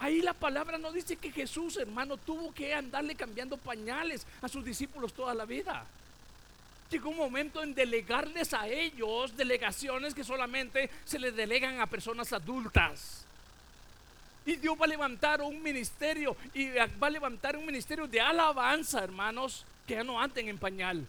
Ahí 0.00 0.20
la 0.20 0.34
palabra 0.34 0.76
no 0.76 0.92
dice 0.92 1.16
que 1.16 1.30
Jesús, 1.30 1.76
hermano, 1.76 2.16
tuvo 2.16 2.52
que 2.52 2.74
andarle 2.74 3.14
cambiando 3.14 3.56
pañales 3.56 4.26
a 4.42 4.48
sus 4.48 4.64
discípulos 4.64 5.14
toda 5.14 5.34
la 5.34 5.44
vida. 5.44 5.86
Llegó 6.90 7.10
un 7.10 7.16
momento 7.16 7.62
en 7.62 7.74
delegarles 7.74 8.54
a 8.54 8.68
ellos 8.68 9.36
delegaciones 9.36 10.14
que 10.14 10.22
solamente 10.22 10.90
se 11.04 11.18
les 11.18 11.34
delegan 11.34 11.80
a 11.80 11.86
personas 11.86 12.32
adultas. 12.32 13.24
Y 14.46 14.56
Dios 14.56 14.76
va 14.78 14.84
a 14.84 14.88
levantar 14.88 15.40
un 15.40 15.62
ministerio 15.62 16.36
y 16.52 16.68
va 16.68 17.06
a 17.06 17.10
levantar 17.10 17.56
un 17.56 17.64
ministerio 17.64 18.06
de 18.06 18.20
alabanza, 18.20 19.02
hermanos, 19.02 19.64
que 19.86 19.94
ya 19.94 20.04
no 20.04 20.20
anden 20.20 20.48
en 20.48 20.58
pañal. 20.58 21.06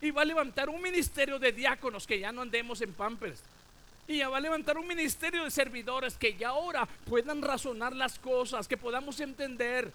Y 0.00 0.10
va 0.10 0.22
a 0.22 0.24
levantar 0.24 0.68
un 0.68 0.80
ministerio 0.80 1.38
de 1.38 1.52
diáconos 1.52 2.06
que 2.06 2.18
ya 2.18 2.32
no 2.32 2.42
andemos 2.42 2.80
en 2.80 2.92
pampers. 2.92 3.40
Y 4.06 4.18
ya 4.18 4.30
va 4.30 4.38
a 4.38 4.40
levantar 4.40 4.78
un 4.78 4.86
ministerio 4.86 5.44
de 5.44 5.50
servidores 5.50 6.16
que 6.16 6.34
ya 6.34 6.48
ahora 6.48 6.88
puedan 7.06 7.42
razonar 7.42 7.94
las 7.94 8.18
cosas, 8.18 8.66
que 8.66 8.78
podamos 8.78 9.20
entender. 9.20 9.92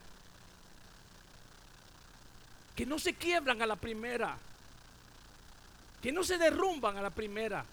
Que 2.76 2.86
no 2.86 3.00
se 3.00 3.14
quiebran 3.14 3.62
a 3.62 3.66
la 3.66 3.76
primera. 3.76 4.38
Que 6.02 6.12
no 6.12 6.24
se 6.24 6.38
derrumban 6.38 6.98
a 6.98 7.02
la 7.02 7.10
primera. 7.10 7.66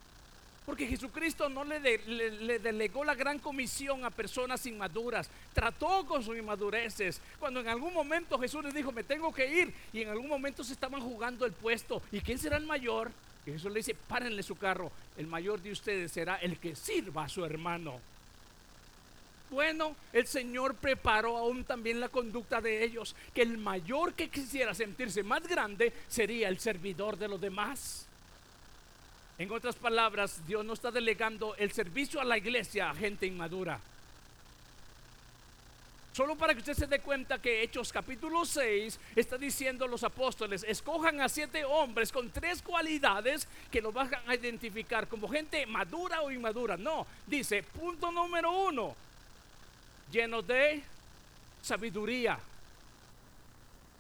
Porque 0.67 0.87
Jesucristo 0.87 1.49
no 1.49 1.65
le, 1.65 1.81
le, 1.81 2.59
delegó 2.59 3.05
la 3.05 3.15
gran 3.15 3.39
comisión 3.39 4.05
a 4.05 4.11
personas 4.11 4.65
inmaduras. 4.67 5.29
Trató 5.53 6.07
con 6.07 6.23
sus 6.23 6.37
inmadureces. 6.37 7.21
Cuando 7.39 7.61
en 7.61 7.69
algún 7.69 7.93
momento 7.93 8.39
Jesús 8.39 8.63
les 8.65 8.75
dijo, 8.75 8.93
me 8.93 9.03
tengo 9.03 9.33
que 9.33 9.47
ir. 9.47 9.75
Y 9.93 10.03
en 10.03 10.11
algún 10.11 10.29
momento 10.29 10.63
se 10.63 10.73
estaban 10.73 11.01
jugando 11.01 11.45
el 11.45 11.53
puesto. 11.53 12.03
¿Y 12.13 12.21
quién 12.21 12.39
será 12.39 12.57
el 12.57 12.67
mayor? 12.67 13.11
Y 13.47 13.53
Jesús 13.53 13.73
le 13.73 13.79
dice, 13.79 13.95
párenle 13.95 14.43
su 14.43 14.57
carro, 14.57 14.93
el 15.17 15.27
mayor 15.27 15.61
de 15.61 15.73
ustedes 15.73 16.13
será 16.13 16.37
el 16.37 16.59
que 16.59 16.77
sirva 16.77 17.25
a 17.25 17.29
su 17.29 17.45
hermano. 17.45 18.01
Bueno, 19.51 19.97
el 20.13 20.27
Señor 20.29 20.77
preparó 20.77 21.37
aún 21.37 21.65
también 21.65 21.99
la 21.99 22.09
conducta 22.09 22.61
de 22.61 22.85
ellos, 22.85 23.17
que 23.35 23.43
el 23.43 23.59
mayor 23.59 24.15
que 24.15 24.29
quisiera 24.31 24.75
sentirse 24.75 25.25
más 25.25 25.47
grande 25.47 25.93
sería 26.09 26.49
el 26.49 26.61
servidor 26.61 27.19
de 27.19 27.29
los 27.29 27.41
demás. 27.41 28.07
En 29.39 29.51
otras 29.51 29.75
palabras, 29.75 30.47
Dios 30.47 30.65
no 30.65 30.75
está 30.75 30.91
delegando 30.91 31.57
el 31.57 31.73
servicio 31.73 32.21
a 32.21 32.25
la 32.25 32.39
iglesia 32.39 32.91
a 32.91 32.95
gente 32.95 33.27
inmadura. 33.27 33.81
Solo 36.13 36.37
para 36.37 36.53
que 36.53 36.61
usted 36.61 36.75
se 36.75 36.87
dé 36.87 37.01
cuenta 37.01 37.41
que 37.41 37.63
Hechos 37.63 37.93
capítulo 37.93 38.45
6 38.45 39.01
está 39.17 39.39
diciendo 39.39 39.87
los 39.87 40.05
apóstoles, 40.05 40.65
escojan 40.69 41.21
a 41.21 41.29
siete 41.29 41.65
hombres 41.65 42.13
con 42.13 42.31
tres 42.31 42.63
cualidades 42.63 43.49
que 43.71 43.81
los 43.81 43.95
van 43.95 44.11
a 44.27 44.35
identificar 44.35 45.09
como 45.09 45.29
gente 45.29 45.65
madura 45.67 46.23
o 46.23 46.31
inmadura. 46.31 46.77
No, 46.77 47.07
dice, 47.27 47.63
punto 47.63 48.13
número 48.13 48.51
uno, 48.51 48.95
lleno 50.11 50.43
de 50.43 50.83
sabiduría. 51.63 52.39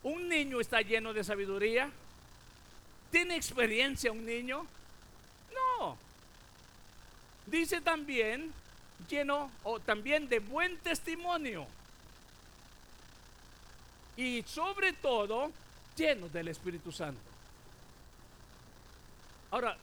Un 0.02 0.28
niño 0.28 0.60
está 0.60 0.80
lleno 0.80 1.12
de 1.12 1.24
sabiduría. 1.24 1.90
¿Tiene 3.10 3.36
experiencia 3.36 4.12
un 4.12 4.24
niño? 4.24 4.66
No. 5.54 5.96
Dice 7.46 7.80
también 7.80 8.52
lleno 9.08 9.50
o 9.64 9.80
también 9.80 10.28
de 10.28 10.38
buen 10.38 10.78
testimonio 10.78 11.66
y 14.16 14.42
sobre 14.46 14.92
todo 14.92 15.50
llenos 15.96 16.32
del 16.32 16.48
Espíritu 16.48 16.92
Santo. 16.92 17.20
Ahora, 19.50 19.76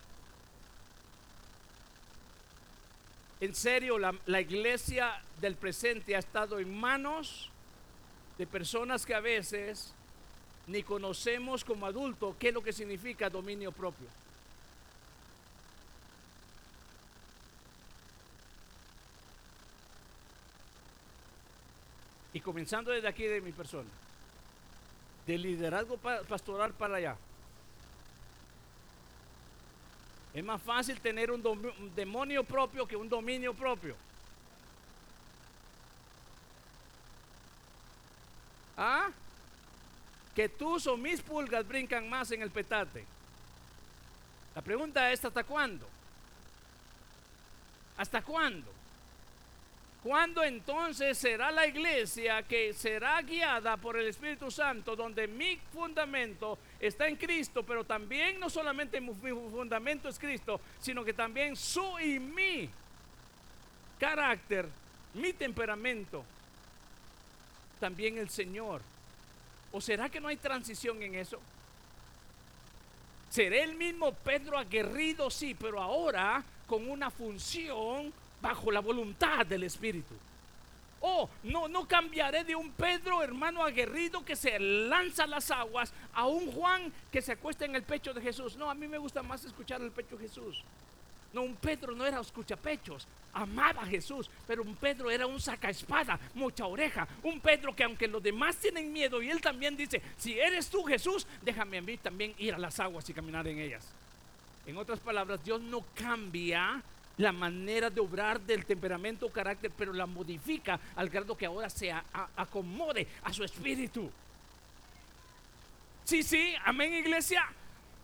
en 3.40 3.54
serio, 3.54 4.00
la, 4.00 4.42
iglesia 4.42 5.22
del 5.40 5.56
presente 5.56 6.16
ha 6.16 6.20
estado 6.20 6.60
en 6.60 6.76
manos 6.76 7.52
de 8.38 8.48
personas 8.48 9.06
que 9.06 9.14
a 9.14 9.20
veces 9.20 9.94
ni 10.66 10.84
conocemos 10.84 11.64
como 11.64 11.86
adultos 11.86 12.36
qué 12.40 12.50
es 12.50 12.54
lo 12.54 12.64
que 12.64 12.74
significa 12.74 13.30
dominio 13.30 13.72
propio. 13.72 14.08
Y 22.34 22.40
comenzando 22.40 22.92
desde 22.92 23.08
aquí 23.08 23.24
de 23.24 23.42
mi 23.42 23.52
persona 23.52 23.90
de 25.28 25.38
liderazgo 25.38 25.98
pastoral 25.98 26.74
para 26.74 26.96
allá. 26.96 27.18
Es 30.38 30.44
más 30.44 30.62
fácil 30.62 31.02
tener 31.02 31.32
un, 31.32 31.42
demonio 31.96 32.44
propio 32.44 32.88
que 32.88 32.96
un 32.96 33.10
dominio 33.10 33.56
propio. 33.56 33.96
¿Ah? 38.78 39.10
Que 40.36 40.48
tus 40.48 40.86
o 40.86 40.96
mis 40.96 41.24
pulgas 41.24 41.68
brincan 41.68 42.08
más 42.08 42.30
en 42.30 42.44
el 42.44 42.52
petate. 42.52 43.04
La 44.54 44.62
pregunta 44.62 45.12
es, 45.12 45.26
¿hasta 45.26 45.44
cuándo? 45.44 45.88
¿Hasta 47.98 48.22
cuándo? 48.22 48.72
¿Cuándo 50.04 50.44
entonces 50.44 51.18
será 51.18 51.50
la 51.50 51.66
iglesia 51.66 52.44
que 52.44 52.76
será 52.76 53.20
guiada 53.24 53.76
por 53.78 53.98
el 53.98 54.06
Espíritu 54.06 54.52
Santo, 54.52 54.96
donde 54.96 55.28
mi 55.28 55.58
fundamento 55.74 56.60
está 56.80 57.08
en 57.08 57.16
Cristo, 57.16 57.64
pero 57.64 57.84
también 57.84 58.40
no 58.40 58.50
solamente 58.50 59.02
mi 59.02 59.14
fundamento 59.14 60.10
es 60.10 60.20
Cristo, 60.20 60.60
sino 60.80 61.04
que 61.04 61.14
también 61.14 61.56
su 61.56 62.00
y 62.00 62.20
mi 62.20 62.70
carácter, 64.00 64.68
mi 65.14 65.34
temperamento, 65.34 66.24
también 67.80 68.18
el 68.18 68.30
Señor? 68.30 68.82
¿O 69.72 69.82
será 69.82 70.10
que 70.10 70.20
no 70.20 70.28
hay 70.28 70.38
transición 70.38 71.02
en 71.04 71.16
eso? 71.16 71.40
¿Seré 73.30 73.64
el 73.64 73.76
mismo 73.76 74.14
Pedro 74.14 74.58
aguerrido? 74.58 75.30
Sí, 75.30 75.56
pero 75.60 75.82
ahora 75.82 76.44
con 76.66 76.90
una 76.90 77.10
función 77.10 78.14
bajo 78.42 78.72
la 78.72 78.80
voluntad 78.80 79.46
del 79.46 79.64
Espíritu. 79.64 80.16
Oh, 81.02 81.30
no, 81.44 81.68
no 81.68 81.88
cambiaré 81.88 82.44
de 82.44 82.56
un 82.56 82.72
Pedro, 82.72 83.24
hermano 83.24 83.64
aguerrido, 83.64 84.26
que 84.26 84.36
se 84.36 84.58
lanza 84.60 85.24
a 85.24 85.28
las 85.28 85.52
aguas, 85.52 85.94
a 86.14 86.26
un 86.26 86.52
Juan 86.52 86.92
que 87.12 87.22
se 87.22 87.34
acuesta 87.34 87.66
en 87.66 87.76
el 87.76 87.84
pecho 87.84 88.14
de 88.14 88.22
Jesús. 88.22 88.58
No, 88.58 88.70
a 88.70 88.74
mí 88.74 88.88
me 88.88 88.98
gusta 88.98 89.22
más 89.22 89.44
escuchar 89.46 89.82
el 89.82 89.92
pecho 89.92 90.18
de 90.18 90.28
Jesús. 90.28 90.64
No, 91.34 91.44
un 91.44 91.56
Pedro 91.56 91.94
no 91.94 92.06
era 92.06 92.20
escuchapechos, 92.20 93.06
amaba 93.34 93.84
a 93.84 93.86
Jesús, 93.86 94.30
pero 94.48 94.64
un 94.64 94.76
Pedro 94.76 95.12
era 95.12 95.28
un 95.28 95.40
sacaespada, 95.40 96.20
mucha 96.34 96.66
oreja. 96.66 97.08
Un 97.24 97.40
Pedro 97.40 97.76
que 97.76 97.84
aunque 97.84 98.08
los 98.08 98.24
demás 98.24 98.56
tienen 98.58 98.92
miedo 98.92 99.22
y 99.22 99.30
él 99.30 99.42
también 99.42 99.76
dice, 99.76 100.02
si 100.18 100.40
eres 100.40 100.70
tú 100.70 100.84
Jesús, 100.84 101.28
déjame 101.44 101.78
a 101.78 101.82
mí 101.82 101.98
también 101.98 102.34
ir 102.38 102.54
a 102.54 102.58
las 102.58 102.80
aguas 102.80 103.08
y 103.10 103.14
caminar 103.14 103.48
en 103.48 103.60
ellas. 103.60 103.86
En 104.66 104.78
otras 104.78 105.00
palabras, 105.00 105.44
Dios 105.44 105.62
no 105.62 105.84
cambia 105.96 106.82
la 107.18 107.32
manera 107.32 107.90
de 107.90 108.00
obrar 108.00 108.40
del 108.40 108.66
temperamento 108.66 109.26
o 109.26 109.32
carácter, 109.32 109.72
pero 109.76 109.92
la 109.92 110.06
modifica 110.06 110.80
al 110.96 111.10
grado 111.10 111.36
que 111.36 111.46
ahora 111.46 111.70
se 111.70 111.92
acomode 112.36 113.08
a 113.24 113.34
su 113.34 113.44
espíritu. 113.44 114.10
Sí, 116.04 116.24
sí, 116.24 116.56
amén 116.64 116.94
iglesia. 116.94 117.44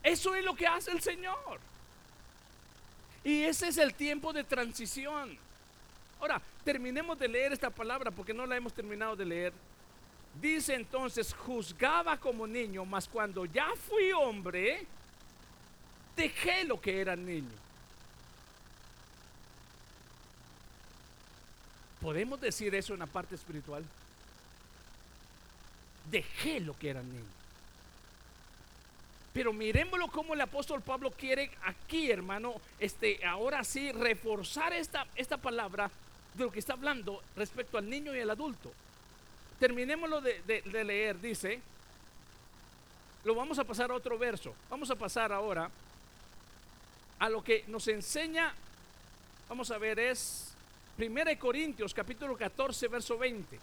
Eso 0.02 0.36
es 0.36 0.44
lo 0.44 0.56
que 0.56 0.68
hace 0.68 0.92
el 0.92 1.02
Señor. 1.02 1.60
Y 3.24 3.44
ese 3.44 3.70
es 3.70 3.78
el 3.78 3.94
tiempo 3.94 4.34
de 4.34 4.44
transición. 4.44 5.38
Ahora, 6.20 6.42
terminemos 6.66 7.18
de 7.18 7.28
leer 7.28 7.54
esta 7.54 7.70
palabra 7.70 8.12
porque 8.12 8.34
no 8.34 8.46
la 8.46 8.58
hemos 8.58 8.74
terminado 8.74 9.16
de 9.16 9.26
leer. 9.26 9.54
Dice 10.42 10.74
entonces, 10.74 11.34
juzgaba 11.34 12.18
como 12.18 12.48
niño, 12.48 12.84
mas 12.86 13.08
cuando 13.08 13.46
ya 13.46 13.70
fui 13.88 14.12
hombre, 14.12 14.86
dejé 16.16 16.64
lo 16.66 16.82
que 16.82 17.00
era 17.00 17.16
niño. 17.16 17.63
¿Podemos 22.04 22.40
decir 22.42 22.76
eso 22.76 22.94
en 22.94 23.00
la 23.00 23.06
parte 23.08 23.34
espiritual? 23.34 23.84
Dejé 26.12 26.60
lo 26.60 26.78
que 26.78 26.90
era 26.90 27.02
niño. 27.02 27.24
Pero 29.34 29.54
miremoslo 29.54 30.10
como 30.10 30.34
el 30.36 30.42
apóstol 30.42 30.82
Pablo 30.82 31.12
quiere 31.12 31.50
aquí, 31.64 32.12
hermano, 32.12 32.56
este, 32.78 33.26
ahora 33.26 33.64
sí, 33.64 33.92
reforzar 33.94 34.74
esta, 34.74 35.08
esta 35.16 35.38
palabra 35.38 35.90
de 36.36 36.44
lo 36.44 36.52
que 36.52 36.60
está 36.60 36.74
hablando 36.74 37.24
respecto 37.38 37.78
al 37.78 37.90
niño 37.90 38.14
y 38.14 38.20
al 38.20 38.30
adulto. 38.30 38.72
Terminémoslo 39.60 40.20
de- 40.20 40.42
de 40.44 40.84
leer, 40.84 41.20
dice, 41.22 41.62
lo 43.24 43.34
vamos 43.34 43.58
a 43.60 43.64
pasar 43.64 43.90
a 43.92 43.96
otro 43.96 44.18
verso. 44.20 44.54
Vamos 44.70 44.92
a 44.92 44.96
pasar 44.96 45.32
ahora 45.32 45.72
a 47.18 47.30
lo 47.30 47.42
que 47.44 47.64
nos 47.70 47.88
enseña, 47.88 48.54
vamos 49.48 49.72
a 49.72 49.78
ver, 49.78 49.98
es 50.00 50.53
1 50.98 51.40
Corintios 51.40 51.94
capítulo 51.94 52.38
14, 52.38 52.88
verso 52.88 53.18
20. 53.18 53.60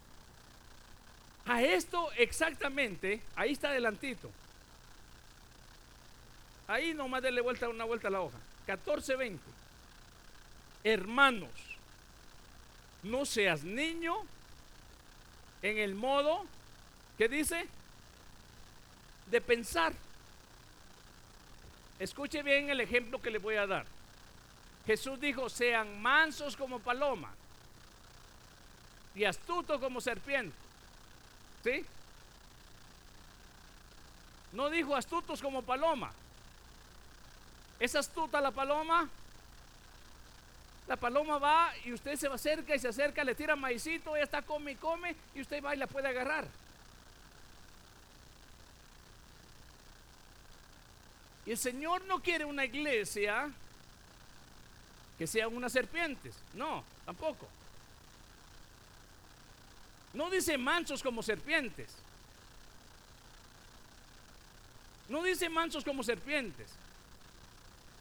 A 1.46 1.62
esto 1.62 2.10
exactamente, 2.16 3.20
ahí 3.36 3.52
está 3.52 3.70
adelantito. 3.70 4.30
Ahí 6.66 6.94
nomás 6.94 7.22
dele 7.22 7.40
vuelta 7.40 7.68
una 7.68 7.84
vuelta 7.84 8.08
a 8.08 8.10
la 8.10 8.20
hoja. 8.20 8.38
14, 8.66 9.16
20. 9.16 9.42
Hermanos, 10.84 11.50
no 13.02 13.24
seas 13.24 13.64
niño 13.64 14.14
en 15.62 15.78
el 15.78 15.94
modo, 15.94 16.46
¿qué 17.18 17.28
dice? 17.28 17.66
De 19.30 19.40
pensar. 19.40 19.92
Escuche 21.98 22.42
bien 22.42 22.70
el 22.70 22.80
ejemplo 22.80 23.20
que 23.20 23.30
le 23.30 23.38
voy 23.38 23.56
a 23.56 23.66
dar. 23.66 23.86
Jesús 24.86 25.20
dijo, 25.20 25.48
sean 25.48 26.00
mansos 26.00 26.56
como 26.56 26.78
paloma 26.78 27.30
y 29.14 29.24
astutos 29.24 29.80
como 29.80 30.00
serpiente. 30.00 30.56
¿Sí? 31.62 31.84
No 34.52 34.70
dijo 34.70 34.96
astutos 34.96 35.40
como 35.40 35.62
paloma. 35.62 36.12
¿Es 37.78 37.94
astuta 37.94 38.40
la 38.40 38.50
paloma? 38.50 39.08
La 40.88 40.96
paloma 40.96 41.38
va 41.38 41.72
y 41.84 41.92
usted 41.92 42.16
se 42.16 42.26
acerca 42.26 42.74
y 42.74 42.78
se 42.78 42.88
acerca, 42.88 43.22
le 43.22 43.34
tira 43.34 43.54
maicito, 43.54 44.16
ella 44.16 44.24
está 44.24 44.42
come 44.42 44.72
y 44.72 44.74
come 44.74 45.14
y 45.34 45.40
usted 45.40 45.62
va 45.62 45.74
y 45.74 45.78
la 45.78 45.86
puede 45.86 46.08
agarrar. 46.08 46.46
Y 51.46 51.52
el 51.52 51.58
Señor 51.58 52.04
no 52.06 52.20
quiere 52.20 52.44
una 52.44 52.64
iglesia 52.64 53.50
que 55.20 55.26
sean 55.26 55.54
unas 55.54 55.70
serpientes. 55.70 56.34
No, 56.54 56.82
tampoco. 57.04 57.46
No 60.14 60.30
dice 60.30 60.56
mansos 60.56 61.02
como 61.02 61.22
serpientes. 61.22 61.90
No 65.10 65.22
dice 65.22 65.50
mansos 65.50 65.84
como 65.84 66.02
serpientes. 66.02 66.70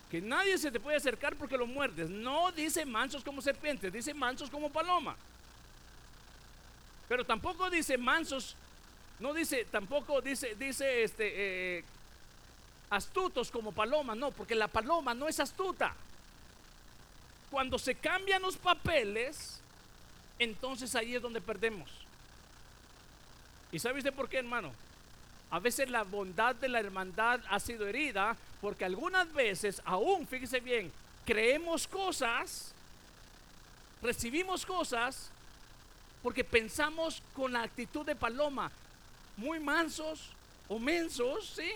Que 0.09 0.21
nadie 0.21 0.57
se 0.57 0.71
te 0.71 0.79
puede 0.79 0.95
acercar 0.95 1.35
porque 1.35 1.57
lo 1.57 1.67
muerdes. 1.67 2.09
No 2.09 2.53
dice 2.53 2.85
mansos 2.85 3.21
como 3.21 3.41
serpientes, 3.41 3.91
dice 3.91 4.13
mansos 4.13 4.49
como 4.49 4.69
paloma. 4.69 5.17
Pero 7.09 7.25
tampoco 7.25 7.69
dice 7.69 7.97
mansos, 7.97 8.55
no 9.19 9.33
dice, 9.33 9.65
tampoco 9.65 10.21
dice, 10.21 10.55
dice 10.55 11.03
este, 11.03 11.79
eh, 11.79 11.83
astutos 12.89 13.51
como 13.51 13.73
paloma, 13.73 14.15
no, 14.15 14.31
porque 14.31 14.55
la 14.55 14.69
paloma 14.69 15.13
no 15.13 15.27
es 15.27 15.41
astuta. 15.41 15.93
Cuando 17.49 17.79
se 17.79 17.95
cambian 17.95 18.41
los 18.41 18.57
papeles, 18.57 19.59
entonces 20.37 20.95
ahí 20.95 21.15
es 21.15 21.21
donde 21.21 21.41
perdemos. 21.41 21.89
¿Y 23.71 23.79
sabe 23.79 23.99
usted 23.99 24.13
por 24.13 24.29
qué, 24.29 24.37
hermano? 24.37 24.71
A 25.51 25.59
veces 25.59 25.89
la 25.89 26.03
bondad 26.03 26.55
de 26.55 26.69
la 26.69 26.79
hermandad 26.79 27.41
ha 27.49 27.59
sido 27.59 27.87
herida 27.87 28.37
porque 28.61 28.85
algunas 28.85 29.31
veces, 29.33 29.81
aún, 29.85 30.27
fíjese 30.27 30.59
bien, 30.59 30.91
creemos 31.25 31.87
cosas, 31.87 32.71
recibimos 34.01 34.65
cosas 34.65 35.29
porque 36.21 36.43
pensamos 36.43 37.21
con 37.33 37.53
la 37.53 37.63
actitud 37.63 38.05
de 38.05 38.15
paloma, 38.15 38.71
muy 39.37 39.59
mansos 39.59 40.29
o 40.67 40.77
mensos, 40.77 41.53
¿sí? 41.55 41.71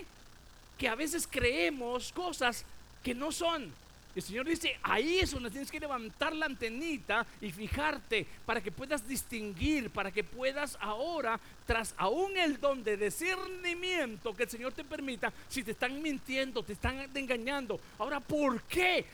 Que 0.78 0.88
a 0.88 0.94
veces 0.94 1.26
creemos 1.28 2.12
cosas 2.12 2.64
que 3.02 3.14
no 3.14 3.32
son. 3.32 3.72
El 4.14 4.22
Señor 4.22 4.46
dice, 4.46 4.78
ahí 4.82 5.18
es 5.18 5.32
donde 5.32 5.50
tienes 5.50 5.70
que 5.70 5.80
levantar 5.80 6.34
la 6.36 6.46
antenita 6.46 7.26
y 7.40 7.50
fijarte 7.50 8.26
para 8.46 8.60
que 8.60 8.70
puedas 8.70 9.06
distinguir, 9.08 9.90
para 9.90 10.12
que 10.12 10.22
puedas 10.22 10.78
ahora, 10.80 11.40
tras 11.66 11.94
aún 11.96 12.36
el 12.36 12.60
don 12.60 12.84
de 12.84 12.96
discernimiento 12.96 14.34
que 14.34 14.44
el 14.44 14.50
Señor 14.50 14.72
te 14.72 14.84
permita, 14.84 15.32
si 15.48 15.64
te 15.64 15.72
están 15.72 16.00
mintiendo, 16.00 16.62
te 16.62 16.74
están 16.74 17.10
engañando. 17.14 17.80
Ahora, 17.98 18.20
¿por 18.20 18.62
qué? 18.62 19.04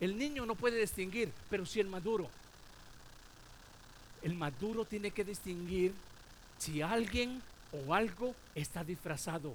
El 0.00 0.18
niño 0.18 0.44
no 0.44 0.56
puede 0.56 0.80
distinguir, 0.80 1.30
pero 1.48 1.64
si 1.64 1.78
el 1.78 1.86
maduro. 1.86 2.28
El 4.22 4.34
maduro 4.34 4.84
tiene 4.84 5.12
que 5.12 5.22
distinguir 5.22 5.92
si 6.58 6.82
alguien 6.82 7.40
o 7.72 7.94
algo 7.94 8.34
está 8.56 8.82
disfrazado. 8.82 9.54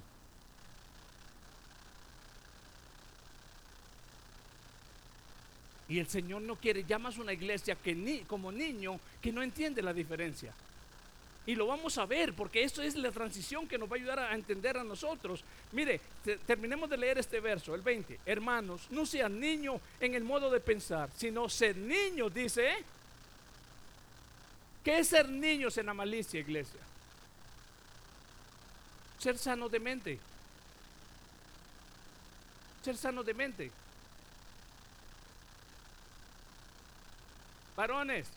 Y 5.89 5.99
el 5.99 6.07
Señor 6.07 6.41
no 6.41 6.55
quiere, 6.55 6.83
llamas 6.85 7.17
una 7.17 7.33
iglesia 7.33 7.75
que 7.75 7.93
ni, 7.93 8.19
como 8.21 8.51
niño 8.51 8.99
que 9.21 9.31
no 9.31 9.43
entiende 9.43 9.81
la 9.81 9.93
diferencia. 9.93 10.53
Y 11.45 11.55
lo 11.55 11.67
vamos 11.67 11.97
a 11.97 12.05
ver, 12.05 12.33
porque 12.33 12.63
esto 12.63 12.81
es 12.81 12.95
la 12.95 13.11
transición 13.11 13.67
que 13.67 13.77
nos 13.77 13.89
va 13.91 13.95
a 13.95 13.99
ayudar 13.99 14.19
a 14.19 14.33
entender 14.33 14.77
a 14.77 14.83
nosotros. 14.83 15.43
Mire, 15.73 15.99
te- 16.23 16.37
terminemos 16.37 16.89
de 16.89 16.95
leer 16.95 17.17
este 17.17 17.41
verso, 17.41 17.75
el 17.75 17.81
20. 17.81 18.21
Hermanos, 18.25 18.87
no 18.91 19.05
sean 19.05 19.37
niños 19.39 19.81
en 19.99 20.13
el 20.13 20.23
modo 20.23 20.49
de 20.49 20.61
pensar, 20.61 21.09
sino 21.17 21.49
ser 21.49 21.75
niños, 21.75 22.33
dice. 22.33 22.71
¿Qué 24.85 24.99
es 24.99 25.07
ser 25.09 25.27
niños 25.27 25.77
en 25.77 25.85
la 25.87 25.93
malicia, 25.93 26.39
iglesia? 26.39 26.79
Ser 29.19 29.37
sano 29.37 29.67
de 29.67 29.79
mente. 29.81 30.19
Ser 32.83 32.95
sano 32.97 33.21
de 33.23 33.33
mente. 33.33 33.71
Varones, 37.75 38.27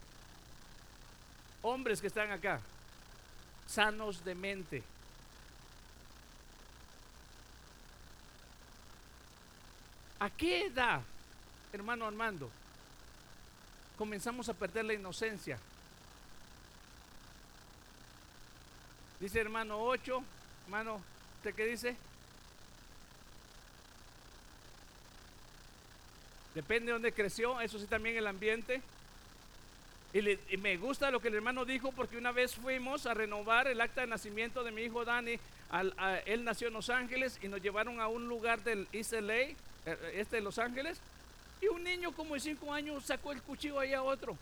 hombres 1.63 2.01
que 2.01 2.07
están 2.07 2.31
acá, 2.31 2.61
sanos 3.67 4.25
de 4.25 4.35
mente. 4.35 4.83
¿A 10.19 10.31
qué 10.31 10.67
edad, 10.67 11.03
hermano 11.73 12.07
Armando, 12.07 12.51
comenzamos 13.99 14.49
a 14.49 14.55
perder 14.55 14.87
la 14.87 14.95
inocencia? 14.95 15.59
Dice 19.21 19.41
hermano 19.41 19.79
8, 19.79 20.23
hermano, 20.65 21.03
¿usted 21.37 21.55
qué 21.55 21.67
dice? 21.67 21.97
Depende 26.55 26.87
de 26.87 26.93
dónde 26.93 27.13
creció, 27.13 27.61
eso 27.61 27.79
sí 27.79 27.87
también 27.87 28.17
el 28.17 28.27
ambiente. 28.27 28.81
Y, 30.17 30.23
le- 30.23 30.39
me 30.57 30.79
gusta 30.79 31.11
lo 31.11 31.21
que 31.21 31.29
el 31.29 31.35
hermano 31.35 31.67
dijo 31.67 31.93
porque 31.93 32.17
una 32.17 32.33
vez 32.33 32.55
fuimos 32.55 33.05
a 33.05 33.13
renovar 33.13 33.67
el 33.67 33.79
acta 33.83 34.01
de 34.01 34.07
nacimiento 34.07 34.65
de 34.65 34.71
mi 34.73 34.81
hijo 34.81 35.05
Dani. 35.05 35.39
él 36.25 36.43
nació 36.43 36.69
en 36.69 36.73
Los 36.73 36.89
Ángeles 36.89 37.39
y 37.43 37.49
nos 37.49 37.61
llevaron 37.61 38.01
a 38.01 38.09
un 38.09 38.27
lugar 38.27 38.63
del 38.65 38.89
East 38.95 39.13
LA, 39.13 39.35
eh, 39.35 39.57
este 40.15 40.37
de 40.37 40.43
Los 40.43 40.59
Ángeles. 40.59 40.97
Y 41.61 41.67
un 41.67 41.85
niño 41.85 42.13
como 42.13 42.33
de 42.33 42.41
5 42.41 42.73
años 42.73 43.05
sacó 43.05 43.31
el 43.33 43.43
cuchillo 43.43 43.79
ahí 43.79 43.93
a 43.93 44.03
otro. 44.03 44.39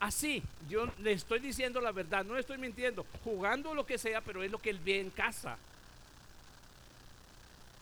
Así, 0.00 0.42
yo 0.70 0.90
le 1.00 1.12
estoy 1.12 1.40
diciendo 1.40 1.78
la 1.82 1.92
verdad, 1.92 2.24
no 2.24 2.38
estoy 2.38 2.56
mintiendo, 2.56 3.04
jugando 3.22 3.74
lo 3.74 3.84
que 3.84 3.98
sea, 3.98 4.22
pero 4.22 4.42
es 4.42 4.50
lo 4.50 4.58
que 4.62 4.70
él 4.70 4.80
ve 4.82 4.98
en 5.00 5.10
casa. 5.10 5.58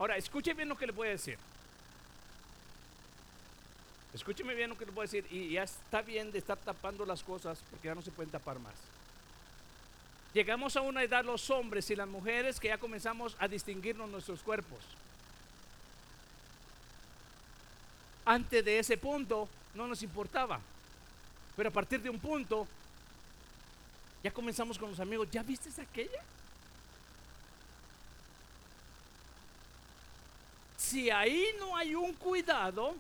Ahora, 0.01 0.17
escuche 0.17 0.53
bien 0.55 0.69
lo 0.69 0.77
que 0.77 0.87
le 0.87 0.93
voy 0.93 1.07
a 1.07 1.11
decir. 1.13 1.39
Escúcheme 4.13 4.55
bien 4.55 4.71
lo 4.71 4.77
que 4.77 4.87
les 4.87 4.95
voy 4.95 5.03
a 5.03 5.05
decir. 5.05 5.27
Y 5.31 5.51
ya 5.51 5.63
está 5.63 6.03
bien 6.03 6.33
de 6.33 6.39
estar 6.39 6.59
tapando 6.59 7.07
las 7.07 7.23
cosas 7.23 7.59
porque 7.71 7.89
ya 7.89 7.95
no 7.95 8.03
se 8.03 8.11
pueden 8.11 8.31
tapar 8.31 8.59
más. 8.59 8.75
Llegamos 10.33 10.77
a 10.77 10.81
una 10.81 11.03
edad 11.03 11.25
los 11.25 11.51
hombres 11.51 11.91
y 11.91 11.97
las 11.97 12.09
mujeres 12.09 12.61
que 12.61 12.69
ya 12.69 12.79
comenzamos 12.79 13.37
a 13.39 13.49
distinguirnos 13.49 14.09
nuestros 14.09 14.43
cuerpos. 14.43 14.79
Antes 18.25 18.65
de 18.65 18.79
ese 18.79 18.97
punto 18.97 19.49
no 19.75 19.87
nos 19.87 20.03
importaba. 20.03 20.61
Pero 21.57 21.69
a 21.69 21.73
partir 21.73 22.01
de 22.01 22.11
un 22.11 22.19
punto 22.19 22.67
ya 24.23 24.31
comenzamos 24.31 24.79
con 24.79 24.91
los 24.91 25.01
amigos. 25.01 25.29
¿Ya 25.31 25.43
viste 25.43 25.71
aquella? 25.81 26.23
Si 30.77 31.11
ahí 31.11 31.47
no 31.59 31.77
hay 31.77 31.95
un 31.95 32.13
cuidado, 32.15 32.95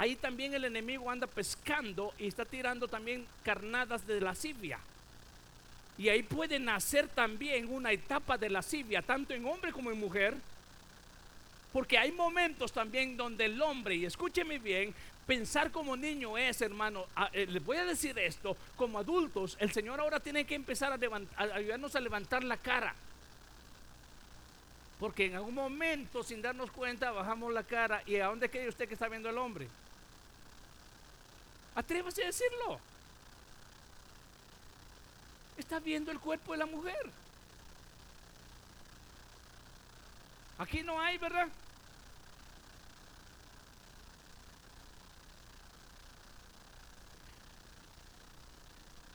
ahí 0.00 0.16
también 0.16 0.54
el 0.54 0.64
enemigo 0.64 1.10
anda 1.10 1.26
pescando 1.26 2.12
y 2.18 2.26
está 2.26 2.44
tirando 2.44 2.88
también 2.88 3.26
carnadas 3.44 4.06
de 4.06 4.20
lascivia. 4.20 4.78
Y 5.98 6.08
ahí 6.08 6.22
puede 6.22 6.58
nacer 6.58 7.06
también 7.08 7.70
una 7.70 7.92
etapa 7.92 8.38
de 8.38 8.48
lascivia, 8.48 9.02
tanto 9.02 9.34
en 9.34 9.44
hombre 9.46 9.72
como 9.72 9.90
en 9.90 9.98
mujer, 10.00 10.34
Porque 11.72 11.96
hay 11.98 12.10
momentos 12.10 12.72
también 12.72 13.16
donde 13.16 13.44
el 13.44 13.60
hombre, 13.62 13.94
y 13.94 14.04
escúcheme 14.04 14.58
bien, 14.58 14.92
pensar 15.26 15.70
como 15.70 15.96
niño 15.96 16.36
es, 16.36 16.60
hermano, 16.62 17.06
a- 17.14 17.30
eh, 17.32 17.46
les 17.46 17.64
voy 17.64 17.76
a 17.76 17.84
decir 17.84 18.18
esto, 18.18 18.56
como 18.74 18.98
adultos, 18.98 19.56
el 19.60 19.70
Señor 19.70 20.00
ahora 20.00 20.18
tiene 20.18 20.44
que 20.44 20.56
empezar 20.56 20.90
a, 20.92 20.98
a 21.36 21.42
ayudarnos 21.54 21.94
a 21.94 22.00
levantar 22.00 22.42
la 22.42 22.56
cara. 22.56 22.92
Porque 24.98 25.26
en 25.26 25.36
algún 25.36 25.54
momento, 25.54 26.22
sin 26.24 26.42
darnos 26.42 26.70
cuenta, 26.72 27.12
bajamos 27.12 27.52
la 27.52 27.62
cara. 27.62 28.02
¿Y 28.06 28.16
a 28.16 28.26
dónde 28.26 28.50
cree 28.50 28.68
usted 28.68 28.88
que 28.88 28.94
está 28.94 29.08
viendo 29.08 29.30
el 29.30 29.38
hombre? 29.38 29.68
Atrévase 31.80 32.22
a 32.22 32.26
decirlo. 32.26 32.78
Está 35.56 35.80
viendo 35.80 36.10
el 36.10 36.20
cuerpo 36.20 36.52
de 36.52 36.58
la 36.58 36.66
mujer. 36.66 37.10
Aquí 40.58 40.82
no 40.82 41.00
hay, 41.00 41.16
¿verdad? 41.16 41.48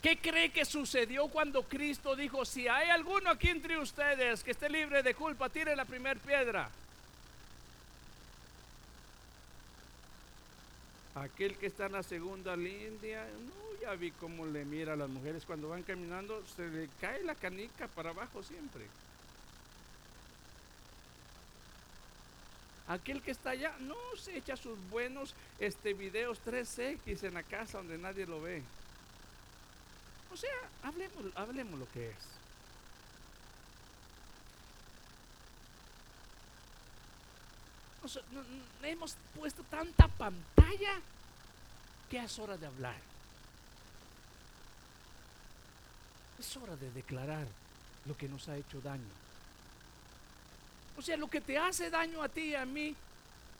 ¿Qué 0.02 0.18
cree 0.18 0.50
que 0.50 0.64
sucedió 0.64 1.28
cuando 1.28 1.62
Cristo 1.62 2.16
dijo, 2.16 2.44
si 2.44 2.66
hay 2.66 2.90
alguno 2.90 3.30
aquí 3.30 3.48
entre 3.48 3.78
ustedes 3.78 4.42
que 4.42 4.50
esté 4.50 4.68
libre 4.68 5.04
de 5.04 5.14
culpa, 5.14 5.48
tire 5.48 5.76
la 5.76 5.84
primera 5.84 6.18
piedra? 6.18 6.68
Aquel 11.16 11.56
que 11.56 11.66
está 11.66 11.86
en 11.86 11.92
la 11.92 12.02
segunda 12.02 12.54
línea, 12.56 13.26
no, 13.26 13.80
ya 13.80 13.94
vi 13.94 14.10
cómo 14.10 14.44
le 14.44 14.66
mira 14.66 14.92
a 14.92 14.96
las 14.96 15.08
mujeres 15.08 15.46
cuando 15.46 15.70
van 15.70 15.82
caminando, 15.82 16.44
se 16.44 16.68
le 16.68 16.90
cae 17.00 17.24
la 17.24 17.34
canica 17.34 17.88
para 17.88 18.10
abajo 18.10 18.42
siempre. 18.42 18.84
Aquel 22.86 23.22
que 23.22 23.30
está 23.30 23.50
allá, 23.50 23.74
no, 23.80 23.96
se 24.16 24.36
echa 24.36 24.56
sus 24.56 24.78
buenos 24.90 25.34
este, 25.58 25.94
videos 25.94 26.38
3X 26.44 27.24
en 27.24 27.32
la 27.32 27.42
casa 27.42 27.78
donde 27.78 27.96
nadie 27.96 28.26
lo 28.26 28.42
ve. 28.42 28.62
O 30.30 30.36
sea, 30.36 30.50
hablemos, 30.82 31.24
hablemos 31.34 31.80
lo 31.80 31.90
que 31.92 32.10
es. 32.10 32.35
Hemos 38.82 39.16
puesto 39.34 39.62
tanta 39.64 40.08
pantalla 40.08 41.00
que 42.10 42.18
es 42.18 42.38
hora 42.38 42.56
de 42.56 42.66
hablar. 42.66 42.96
Es 46.38 46.56
hora 46.56 46.76
de 46.76 46.90
declarar 46.92 47.46
lo 48.04 48.16
que 48.16 48.28
nos 48.28 48.48
ha 48.48 48.56
hecho 48.56 48.80
daño. 48.80 49.02
O 50.96 51.02
sea, 51.02 51.16
lo 51.16 51.28
que 51.28 51.40
te 51.40 51.58
hace 51.58 51.90
daño 51.90 52.22
a 52.22 52.28
ti 52.28 52.42
y 52.42 52.54
a 52.54 52.64
mí 52.64 52.94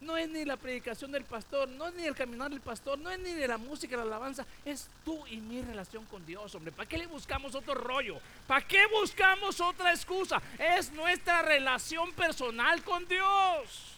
no 0.01 0.17
es 0.17 0.29
ni 0.29 0.45
la 0.45 0.57
predicación 0.57 1.11
del 1.13 1.25
pastor, 1.25 1.69
no 1.69 1.89
es 1.89 1.95
ni 1.95 2.05
el 2.05 2.15
caminar 2.15 2.51
del 2.51 2.61
pastor, 2.61 2.99
no 2.99 3.11
es 3.11 3.19
ni 3.19 3.33
de 3.33 3.49
la 3.49 3.59
música, 3.59 3.97
la 3.97 4.03
alabanza, 4.03 4.47
es 4.65 4.89
tú 5.05 5.27
y 5.27 5.39
mi 5.39 5.63
relación 5.63 6.05
con 6.07 6.25
Dios, 6.27 6.55
hombre. 6.55 6.73
¿Para 6.73 6.89
qué 6.89 6.99
le 6.99 7.07
buscamos 7.07 7.55
otro 7.55 7.75
rollo? 7.75 8.19
¿Para 8.47 8.67
qué 8.67 8.87
buscamos 8.87 9.61
otra 9.61 9.93
excusa? 9.93 10.41
Es 10.59 10.93
nuestra 10.93 11.43
relación 11.43 12.13
personal 12.13 12.83
con 12.83 13.07
Dios. 13.09 13.96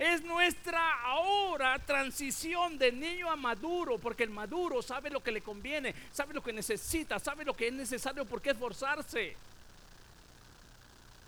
Es 0.00 0.22
nuestra 0.22 1.02
ahora 1.02 1.78
transición 1.78 2.78
de 2.78 2.90
niño 2.90 3.30
a 3.30 3.36
maduro, 3.36 3.98
porque 3.98 4.22
el 4.22 4.30
maduro 4.30 4.80
sabe 4.80 5.10
lo 5.10 5.22
que 5.22 5.30
le 5.30 5.42
conviene, 5.42 5.94
sabe 6.10 6.32
lo 6.32 6.42
que 6.42 6.54
necesita, 6.54 7.18
sabe 7.18 7.44
lo 7.44 7.52
que 7.52 7.68
es 7.68 7.74
necesario, 7.74 8.24
por 8.24 8.40
qué 8.40 8.52
esforzarse. 8.52 9.36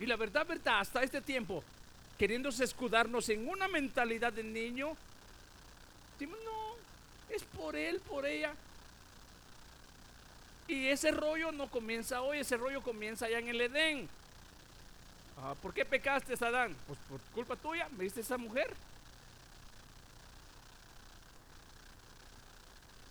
Y 0.01 0.07
la 0.07 0.17
verdad, 0.17 0.47
verdad, 0.47 0.81
hasta 0.81 1.03
este 1.03 1.21
tiempo, 1.21 1.63
queriéndose 2.17 2.65
escudarnos 2.65 3.29
en 3.29 3.47
una 3.47 3.69
mentalidad 3.69 4.33
de 4.33 4.43
niño, 4.43 4.97
decimos, 6.15 6.39
no, 6.43 6.77
es 7.29 7.45
por 7.45 7.77
él, 7.77 8.01
por 8.01 8.25
ella. 8.25 8.55
Y 10.67 10.87
ese 10.87 11.11
rollo 11.11 11.53
no 11.53 11.69
comienza 11.69 12.23
hoy, 12.23 12.39
ese 12.39 12.57
rollo 12.57 12.81
comienza 12.81 13.27
allá 13.27 13.39
en 13.39 13.49
el 13.49 13.61
Edén. 13.61 14.09
¿Por 15.61 15.75
qué 15.75 15.85
pecaste, 15.85 16.35
Adán? 16.45 16.75
Pues 16.87 16.99
por 17.09 17.21
culpa 17.35 17.57
tuya, 17.57 17.89
me 17.97 18.05
diste 18.05 18.21
esa 18.21 18.39
mujer. 18.39 18.73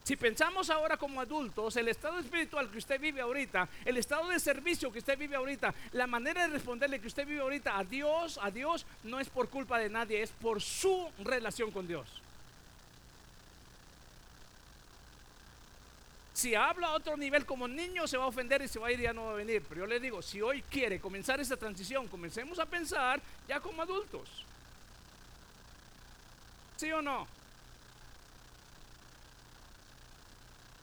Si 0.04 0.16
pensamos 0.16 0.70
ahora 0.70 0.98
como 0.98 1.22
adultos, 1.22 1.76
el 1.78 1.88
estado 1.88 2.20
espiritual 2.20 2.70
que 2.70 2.80
usted 2.80 3.00
vive 3.00 3.22
ahorita, 3.22 3.70
el 3.86 3.98
estado 3.98 4.30
de 4.30 4.40
servicio 4.40 4.92
que 4.92 5.00
usted 5.00 5.18
vive 5.18 5.36
ahorita, 5.36 5.74
la 5.92 6.08
manera 6.08 6.42
de 6.42 6.54
responderle 6.54 7.00
que 7.00 7.08
usted 7.08 7.26
vive 7.28 7.42
ahorita 7.42 7.78
a 7.78 7.84
Dios, 7.84 8.40
a 8.42 8.50
Dios, 8.50 8.86
no 9.04 9.20
es 9.20 9.30
por 9.30 9.50
culpa 9.50 9.78
de 9.78 9.90
nadie, 9.90 10.22
es 10.22 10.32
por 10.32 10.62
su 10.62 11.10
relación 11.24 11.72
con 11.72 11.88
Dios. 11.88 12.08
Si 16.42 16.56
habla 16.56 16.88
a 16.88 16.94
otro 16.94 17.16
nivel 17.16 17.46
como 17.46 17.68
niño, 17.68 18.08
se 18.08 18.18
va 18.18 18.24
a 18.24 18.28
ofender 18.28 18.64
y 18.64 18.68
se 18.68 18.80
va 18.80 18.88
a 18.88 18.92
ir 18.92 19.00
y 19.00 19.04
ya 19.04 19.14
no 19.14 19.26
va 19.26 19.34
a 19.34 19.36
venir. 19.36 19.64
Pero 19.70 19.82
yo 19.82 19.86
le 19.86 20.00
digo, 20.00 20.24
si 20.24 20.42
hoy 20.42 20.64
quiere 20.64 21.00
comenzar 21.00 21.40
esa 21.40 21.56
transición, 21.56 22.08
comencemos 22.08 22.58
a 22.58 22.66
pensar 22.66 23.22
ya 23.48 23.60
como 23.60 23.84
adultos. 23.84 24.28
¿Sí 26.78 26.92
o 26.92 27.00
no? 27.00 27.28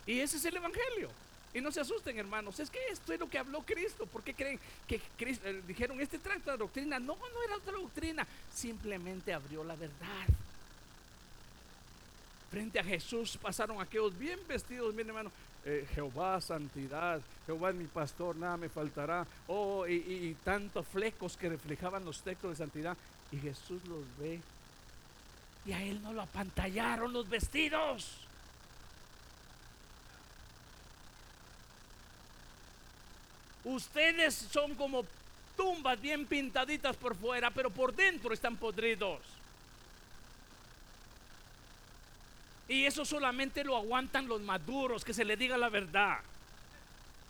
Y 0.07 0.21
ese 0.21 0.37
es 0.37 0.45
el 0.45 0.55
Evangelio. 0.55 1.09
Y 1.53 1.59
no 1.59 1.73
se 1.73 1.81
asusten, 1.81 2.17
hermanos. 2.17 2.57
Es 2.61 2.69
que 2.69 2.79
esto 2.89 3.11
es 3.11 3.19
lo 3.19 3.29
que 3.29 3.37
habló 3.37 3.61
Cristo. 3.63 4.05
¿Por 4.05 4.23
qué 4.23 4.33
creen 4.33 4.57
que 4.87 5.01
Cristo, 5.17 5.45
eh, 5.45 5.61
dijeron, 5.67 5.99
este 5.99 6.19
trata 6.19 6.53
de 6.53 6.57
doctrina? 6.57 6.99
No, 6.99 7.17
no 7.17 7.43
era 7.43 7.57
otra 7.57 7.73
doctrina. 7.73 8.25
Simplemente 8.55 9.33
abrió 9.33 9.65
la 9.65 9.75
verdad. 9.75 10.25
Frente 12.49 12.79
a 12.79 12.83
Jesús 12.83 13.37
pasaron 13.41 13.81
aquellos 13.81 14.17
bien 14.17 14.39
vestidos, 14.47 14.93
miren 14.93 15.09
hermano. 15.09 15.31
Eh, 15.65 15.87
Jehová, 15.93 16.39
santidad. 16.41 17.21
Jehová 17.45 17.69
es 17.69 17.75
mi 17.75 17.85
pastor, 17.85 18.35
nada 18.35 18.57
me 18.57 18.69
faltará. 18.69 19.25
Oh, 19.47 19.85
y, 19.87 19.93
y- 19.95 20.27
y 20.29 20.33
tantos 20.43 20.87
flecos 20.87 21.35
que 21.37 21.49
reflejaban 21.49 22.05
los 22.05 22.21
textos 22.21 22.51
de 22.51 22.55
santidad. 22.55 22.95
Y 23.31 23.37
Jesús 23.37 23.81
los 23.87 24.03
ve. 24.17 24.39
Y 25.65 25.71
a 25.73 25.83
él 25.83 26.01
no 26.01 26.13
lo 26.13 26.21
apantallaron 26.21 27.11
los 27.13 27.27
vestidos. 27.29 28.25
Ustedes 33.63 34.33
son 34.35 34.75
como 34.75 35.03
tumbas 35.57 35.99
bien 35.99 36.25
pintaditas 36.25 36.95
por 36.95 37.15
fuera, 37.15 37.51
pero 37.51 37.69
por 37.69 37.93
dentro 37.93 38.33
están 38.33 38.55
podridos. 38.57 39.19
Y 42.69 42.85
eso 42.85 43.03
solamente 43.03 43.63
lo 43.63 43.75
aguantan 43.75 44.27
los 44.27 44.41
maduros, 44.41 45.03
que 45.03 45.13
se 45.13 45.25
le 45.25 45.35
diga 45.35 45.57
la 45.57 45.69
verdad. 45.69 46.19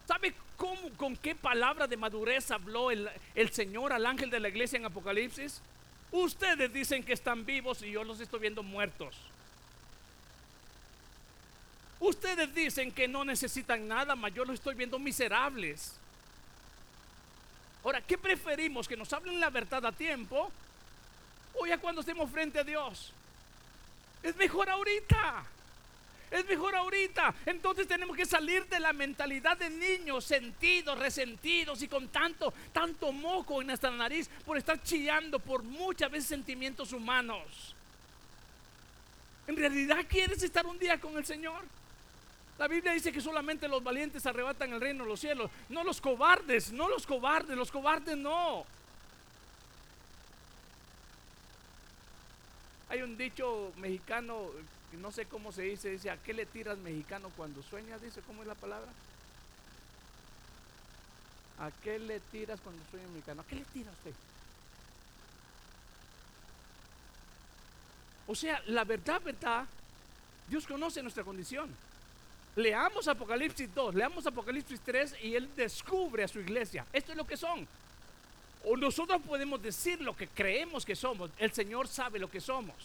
¿Sabe 0.05 0.35
cómo, 0.57 0.89
con 0.97 1.15
qué 1.15 1.33
palabra 1.33 1.87
de 1.87 1.95
madurez 1.95 2.51
habló 2.51 2.91
el, 2.91 3.09
el 3.35 3.49
Señor 3.51 3.93
al 3.93 4.05
ángel 4.05 4.29
de 4.29 4.41
la 4.41 4.49
iglesia 4.49 4.77
en 4.77 4.85
Apocalipsis? 4.85 5.61
Ustedes 6.11 6.73
dicen 6.73 7.03
que 7.03 7.13
están 7.13 7.45
vivos 7.45 7.81
y 7.83 7.91
yo 7.91 8.03
los 8.03 8.19
estoy 8.19 8.41
viendo 8.41 8.63
muertos. 8.63 9.15
Ustedes 12.01 12.53
dicen 12.53 12.91
que 12.91 13.07
no 13.07 13.23
necesitan 13.23 13.87
nada, 13.87 14.15
mas 14.15 14.33
yo 14.33 14.43
los 14.43 14.55
estoy 14.55 14.75
viendo 14.75 14.99
miserables. 14.99 15.95
Ahora, 17.83 18.01
¿qué 18.01 18.17
preferimos? 18.17 18.87
¿Que 18.87 18.97
nos 18.97 19.11
hablen 19.13 19.39
la 19.39 19.49
verdad 19.49 19.85
a 19.85 19.91
tiempo? 19.93 20.51
¿O 21.53 21.65
ya 21.65 21.77
cuando 21.77 22.01
estemos 22.01 22.29
frente 22.29 22.59
a 22.59 22.63
Dios? 22.63 23.13
Es 24.23 24.35
mejor 24.35 24.69
ahorita. 24.69 25.43
Es 26.31 26.45
mejor 26.45 26.75
ahorita. 26.75 27.33
Entonces 27.45 27.87
tenemos 27.87 28.15
que 28.15 28.25
salir 28.25 28.65
de 28.67 28.79
la 28.79 28.93
mentalidad 28.93 29.57
de 29.57 29.69
niños 29.69 30.25
sentidos, 30.25 30.97
resentidos 30.99 31.81
y 31.81 31.87
con 31.87 32.07
tanto, 32.09 32.53
tanto 32.71 33.11
moco 33.11 33.61
en 33.61 33.67
nuestra 33.67 33.89
nariz 33.91 34.29
por 34.45 34.57
estar 34.57 34.81
chillando 34.83 35.39
por 35.39 35.63
muchas 35.63 36.11
veces 36.11 36.29
sentimientos 36.29 36.93
humanos. 36.93 37.75
¿En 39.47 39.57
realidad 39.57 40.05
quieres 40.07 40.43
estar 40.43 40.65
un 40.67 40.77
día 40.77 40.99
con 40.99 41.17
el 41.17 41.25
Señor? 41.25 41.63
La 42.59 42.67
Biblia 42.67 42.91
dice 42.91 43.11
que 43.11 43.21
solamente 43.21 43.67
los 43.67 43.81
valientes 43.81 44.25
arrebatan 44.25 44.73
el 44.73 44.81
reino 44.81 45.05
de 45.05 45.09
los 45.09 45.19
cielos, 45.19 45.49
no 45.69 45.83
los 45.83 46.01
cobardes, 46.01 46.71
no 46.71 46.89
los 46.89 47.07
cobardes, 47.07 47.57
los 47.57 47.71
cobardes 47.71 48.17
no. 48.17 48.65
Hay 52.89 53.03
un 53.03 53.17
dicho 53.17 53.71
mexicano, 53.77 54.49
no 54.93 55.11
sé 55.11 55.25
cómo 55.25 55.51
se 55.51 55.61
dice, 55.61 55.89
dice, 55.89 56.09
¿a 56.09 56.17
qué 56.17 56.33
le 56.33 56.47
tiras 56.47 56.77
mexicano 56.79 57.31
cuando 57.37 57.61
sueñas? 57.61 58.01
Dice, 58.01 58.21
¿cómo 58.25 58.41
es 58.41 58.47
la 58.47 58.55
palabra? 58.55 58.89
¿A 61.59 61.69
qué 61.83 61.99
le 61.99 62.19
tiras 62.19 62.59
cuando 62.61 62.81
sueña 62.89 63.07
mexicano? 63.09 63.41
¿A 63.41 63.45
qué 63.45 63.55
le 63.55 63.65
tira 63.65 63.91
usted? 63.91 64.13
O 68.27 68.35
sea, 68.35 68.61
la 68.67 68.83
verdad, 68.83 69.21
verdad, 69.21 69.65
Dios 70.47 70.65
conoce 70.65 71.01
nuestra 71.01 71.23
condición. 71.23 71.69
Leamos 72.55 73.07
Apocalipsis 73.07 73.73
2, 73.73 73.95
leamos 73.95 74.25
Apocalipsis 74.25 74.79
3 74.81 75.15
y 75.23 75.35
Él 75.35 75.49
descubre 75.55 76.23
a 76.23 76.27
su 76.27 76.39
iglesia. 76.39 76.85
Esto 76.91 77.11
es 77.11 77.17
lo 77.17 77.25
que 77.25 77.37
son. 77.37 77.67
O 78.63 78.75
nosotros 78.75 79.21
podemos 79.21 79.61
decir 79.61 80.01
lo 80.01 80.15
que 80.15 80.27
creemos 80.27 80.85
que 80.85 80.95
somos. 80.95 81.31
El 81.37 81.51
Señor 81.53 81.87
sabe 81.87 82.19
lo 82.19 82.29
que 82.29 82.41
somos. 82.41 82.75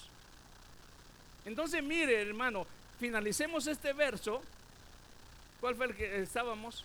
Entonces, 1.44 1.82
mire, 1.82 2.22
hermano, 2.22 2.66
finalicemos 2.98 3.66
este 3.66 3.92
verso. 3.92 4.42
¿Cuál 5.60 5.74
fue 5.74 5.86
el 5.86 5.94
que 5.94 6.22
estábamos? 6.22 6.84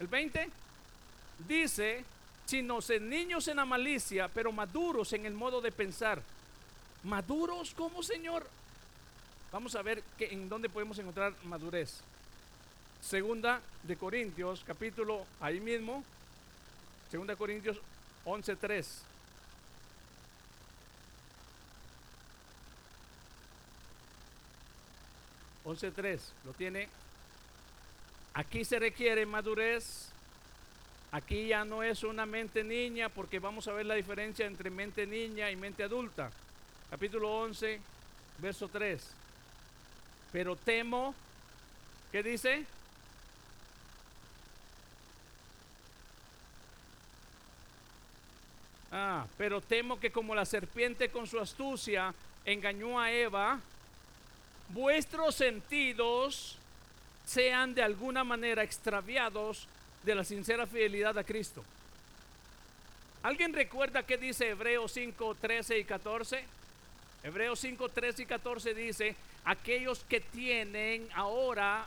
El 0.00 0.06
20. 0.06 0.50
Dice, 1.46 2.04
sino 2.46 2.78
en 2.88 3.08
niños 3.08 3.48
en 3.48 3.56
la 3.56 3.64
malicia, 3.64 4.28
pero 4.28 4.52
maduros 4.52 5.12
en 5.12 5.26
el 5.26 5.34
modo 5.34 5.60
de 5.60 5.72
pensar. 5.72 6.22
¿Maduros 7.04 7.74
como 7.74 8.02
Señor? 8.02 8.48
Vamos 9.52 9.74
a 9.74 9.82
ver 9.82 10.02
en 10.18 10.48
dónde 10.48 10.68
podemos 10.68 10.98
encontrar 10.98 11.34
madurez. 11.44 12.00
Segunda 13.00 13.60
de 13.82 13.96
Corintios, 13.96 14.62
capítulo 14.66 15.24
ahí 15.40 15.60
mismo. 15.60 16.02
Segunda 17.16 17.32
de 17.32 17.38
Corintios 17.38 17.80
11.3. 18.26 18.84
Once 25.64 25.90
tres, 25.92 26.30
lo 26.44 26.52
tiene. 26.52 26.90
Aquí 28.34 28.66
se 28.66 28.78
requiere 28.78 29.24
madurez. 29.24 30.10
Aquí 31.10 31.46
ya 31.46 31.64
no 31.64 31.82
es 31.82 32.02
una 32.02 32.26
mente 32.26 32.62
niña 32.62 33.08
porque 33.08 33.38
vamos 33.38 33.66
a 33.66 33.72
ver 33.72 33.86
la 33.86 33.94
diferencia 33.94 34.44
entre 34.44 34.68
mente 34.68 35.06
niña 35.06 35.50
y 35.50 35.56
mente 35.56 35.84
adulta. 35.84 36.30
Capítulo 36.90 37.34
11, 37.34 37.80
verso 38.40 38.68
3. 38.68 39.02
Pero 40.32 40.54
temo, 40.54 41.14
¿qué 42.12 42.22
dice? 42.22 42.66
Ah, 48.98 49.26
pero 49.36 49.60
temo 49.60 50.00
que 50.00 50.10
como 50.10 50.34
la 50.34 50.46
serpiente 50.46 51.10
con 51.10 51.26
su 51.26 51.38
astucia 51.38 52.14
engañó 52.46 52.98
a 52.98 53.12
Eva, 53.12 53.60
vuestros 54.70 55.34
sentidos 55.34 56.56
sean 57.26 57.74
de 57.74 57.82
alguna 57.82 58.24
manera 58.24 58.62
extraviados 58.62 59.68
de 60.02 60.14
la 60.14 60.24
sincera 60.24 60.66
fidelidad 60.66 61.18
a 61.18 61.24
Cristo. 61.24 61.62
¿Alguien 63.22 63.52
recuerda 63.52 64.02
qué 64.02 64.16
dice 64.16 64.48
Hebreos 64.48 64.92
5, 64.92 65.36
13 65.42 65.78
y 65.78 65.84
14? 65.84 66.44
Hebreos 67.22 67.60
5, 67.60 67.90
13 67.90 68.22
y 68.22 68.26
14 68.26 68.72
dice, 68.72 69.14
aquellos 69.44 70.04
que 70.04 70.20
tienen 70.20 71.06
ahora 71.14 71.86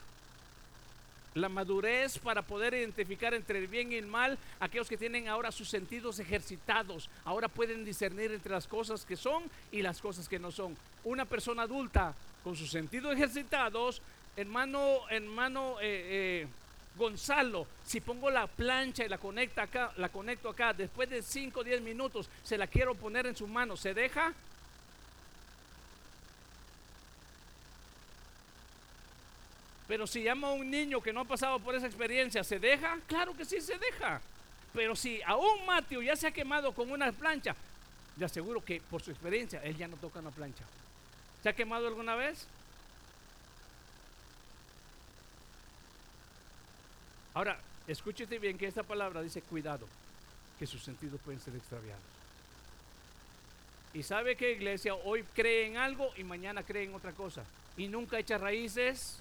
la 1.33 1.49
madurez 1.49 2.17
para 2.19 2.41
poder 2.41 2.73
identificar 2.73 3.33
entre 3.33 3.59
el 3.59 3.67
bien 3.67 3.91
y 3.91 3.95
el 3.95 4.07
mal, 4.07 4.37
aquellos 4.59 4.89
que 4.89 4.97
tienen 4.97 5.27
ahora 5.27 5.51
sus 5.51 5.69
sentidos 5.69 6.19
ejercitados, 6.19 7.09
ahora 7.25 7.47
pueden 7.47 7.85
discernir 7.85 8.31
entre 8.31 8.51
las 8.51 8.67
cosas 8.67 9.05
que 9.05 9.15
son 9.15 9.43
y 9.71 9.81
las 9.81 10.01
cosas 10.01 10.27
que 10.27 10.39
no 10.39 10.51
son. 10.51 10.75
Una 11.03 11.25
persona 11.25 11.63
adulta 11.63 12.13
con 12.43 12.55
sus 12.55 12.71
sentidos 12.71 13.13
ejercitados, 13.13 14.01
hermano, 14.35 15.07
hermano 15.09 15.75
eh, 15.81 16.43
eh, 16.43 16.47
Gonzalo, 16.97 17.67
si 17.85 18.01
pongo 18.01 18.29
la 18.29 18.47
plancha 18.47 19.05
y 19.05 19.09
la 19.09 19.17
conecta 19.17 19.63
acá, 19.63 19.93
la 19.97 20.09
conecto 20.09 20.49
acá, 20.49 20.73
después 20.73 21.09
de 21.09 21.21
5 21.21 21.59
o 21.59 21.63
10 21.63 21.81
minutos 21.81 22.29
se 22.43 22.57
la 22.57 22.67
quiero 22.67 22.95
poner 22.95 23.25
en 23.27 23.35
su 23.35 23.47
mano, 23.47 23.77
¿se 23.77 23.93
deja? 23.93 24.33
Pero 29.89 30.05
si 30.05 30.21
llama 30.21 30.49
a 30.49 30.51
un 30.51 30.69
niño 30.69 31.01
que 31.01 31.11
no 31.11 31.21
ha 31.21 31.25
pasado 31.25 31.57
por 31.59 31.73
esa 31.73 31.87
experiencia, 31.87 32.43
¿se 32.43 32.59
deja? 32.59 32.99
Claro 33.07 33.35
que 33.35 33.43
sí 33.43 33.59
se 33.59 33.75
deja. 33.79 34.21
Pero 34.71 34.95
si 34.95 35.19
a 35.23 35.35
un 35.35 35.65
Mateo 35.65 36.03
ya 36.03 36.15
se 36.15 36.27
ha 36.27 36.31
quemado 36.31 36.73
con 36.73 36.91
una 36.91 37.11
plancha, 37.11 37.55
le 38.15 38.23
aseguro 38.23 38.63
que 38.63 38.81
por 38.81 39.01
su 39.01 39.09
experiencia 39.09 39.63
él 39.63 39.75
ya 39.75 39.87
no 39.87 39.97
toca 39.97 40.19
una 40.19 40.29
plancha. 40.29 40.63
¿Se 41.41 41.49
ha 41.49 41.53
quemado 41.53 41.87
alguna 41.87 42.13
vez? 42.13 42.45
Ahora, 47.33 47.59
escúchete 47.87 48.37
bien 48.37 48.59
que 48.59 48.67
esta 48.67 48.83
palabra 48.83 49.23
dice 49.23 49.41
cuidado, 49.41 49.87
que 50.59 50.67
sus 50.67 50.83
sentidos 50.83 51.19
pueden 51.25 51.41
ser 51.41 51.55
extraviados. 51.55 52.03
Y 53.95 54.03
sabe 54.03 54.35
que 54.35 54.51
iglesia 54.51 54.93
hoy 54.93 55.23
cree 55.33 55.65
en 55.65 55.77
algo 55.77 56.11
y 56.15 56.23
mañana 56.23 56.61
cree 56.61 56.83
en 56.83 56.93
otra 56.93 57.11
cosa. 57.13 57.43
Y 57.75 57.87
nunca 57.87 58.19
echa 58.19 58.37
raíces, 58.37 59.19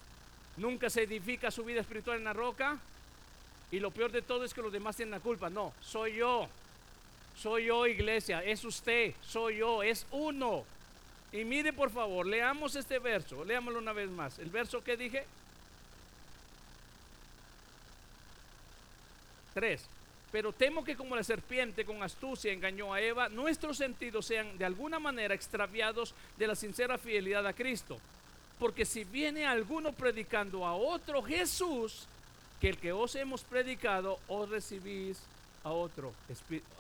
nunca 0.58 0.90
se 0.90 1.02
edifica 1.02 1.50
su 1.50 1.64
vida 1.64 1.80
espiritual 1.80 2.18
en 2.18 2.24
la 2.24 2.32
roca. 2.32 2.78
Y 3.70 3.80
lo 3.80 3.90
peor 3.90 4.10
de 4.12 4.22
todo 4.22 4.44
es 4.44 4.54
que 4.54 4.62
los 4.62 4.72
demás 4.72 4.96
tienen 4.96 5.12
la 5.12 5.20
culpa. 5.20 5.50
No, 5.50 5.72
soy 5.80 6.16
yo. 6.16 6.48
Soy 7.36 7.66
yo, 7.66 7.86
iglesia. 7.86 8.42
Es 8.42 8.64
usted. 8.64 9.14
Soy 9.22 9.58
yo. 9.58 9.82
Es 9.82 10.06
uno. 10.10 10.64
Y 11.32 11.44
mire 11.44 11.72
por 11.72 11.90
favor, 11.90 12.26
leamos 12.26 12.74
este 12.74 12.98
verso. 12.98 13.44
Leámoslo 13.44 13.78
una 13.78 13.92
vez 13.92 14.08
más. 14.10 14.38
El 14.38 14.50
verso 14.50 14.82
que 14.82 14.96
dije. 14.96 15.24
3. 19.54 19.84
Pero 20.32 20.52
temo 20.52 20.84
que 20.84 20.96
como 20.96 21.16
la 21.16 21.24
serpiente 21.24 21.84
con 21.84 22.02
astucia 22.02 22.52
engañó 22.52 22.92
a 22.92 23.00
Eva, 23.00 23.28
nuestros 23.28 23.78
sentidos 23.78 24.26
sean 24.26 24.56
de 24.58 24.64
alguna 24.64 24.98
manera 24.98 25.34
extraviados 25.34 26.14
de 26.36 26.46
la 26.46 26.54
sincera 26.54 26.98
fidelidad 26.98 27.46
a 27.46 27.52
Cristo. 27.52 27.98
Porque 28.58 28.84
si 28.84 29.04
viene 29.04 29.46
alguno 29.46 29.92
predicando 29.92 30.66
a 30.66 30.74
otro 30.74 31.22
Jesús, 31.22 32.06
que 32.60 32.70
el 32.70 32.78
que 32.78 32.92
os 32.92 33.14
hemos 33.14 33.42
predicado, 33.42 34.18
os 34.26 34.48
recibís 34.48 35.18
a 35.62 35.70
otro, 35.70 36.12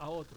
a 0.00 0.08
otro. 0.08 0.36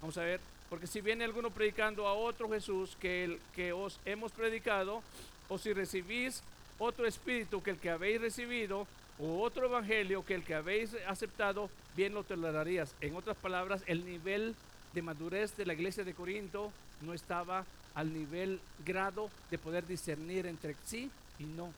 Vamos 0.00 0.16
a 0.18 0.22
ver, 0.22 0.40
porque 0.70 0.86
si 0.86 1.00
viene 1.00 1.24
alguno 1.24 1.50
predicando 1.50 2.06
a 2.06 2.14
otro 2.14 2.48
Jesús 2.50 2.96
que 3.00 3.24
el 3.24 3.40
que 3.54 3.72
os 3.72 3.98
hemos 4.04 4.32
predicado, 4.32 5.02
o 5.48 5.58
si 5.58 5.72
recibís 5.72 6.42
otro 6.78 7.06
espíritu 7.06 7.62
que 7.62 7.70
el 7.70 7.78
que 7.78 7.90
habéis 7.90 8.20
recibido, 8.20 8.86
o 9.18 9.42
otro 9.42 9.66
evangelio 9.66 10.24
que 10.24 10.34
el 10.34 10.44
que 10.44 10.54
habéis 10.54 10.94
aceptado, 11.06 11.70
bien 11.96 12.14
lo 12.14 12.22
tolerarías. 12.22 12.94
En 13.00 13.16
otras 13.16 13.36
palabras, 13.36 13.82
el 13.86 14.04
nivel 14.04 14.54
de 14.92 15.02
madurez 15.02 15.56
de 15.56 15.66
la 15.66 15.74
iglesia 15.74 16.04
de 16.04 16.14
Corinto 16.14 16.72
no 17.02 17.14
estaba 17.14 17.64
al 17.94 18.12
nivel 18.12 18.60
grado 18.84 19.30
de 19.50 19.58
poder 19.58 19.86
discernir 19.86 20.46
entre 20.46 20.76
sí 20.84 21.10
y 21.38 21.44
no. 21.44 21.72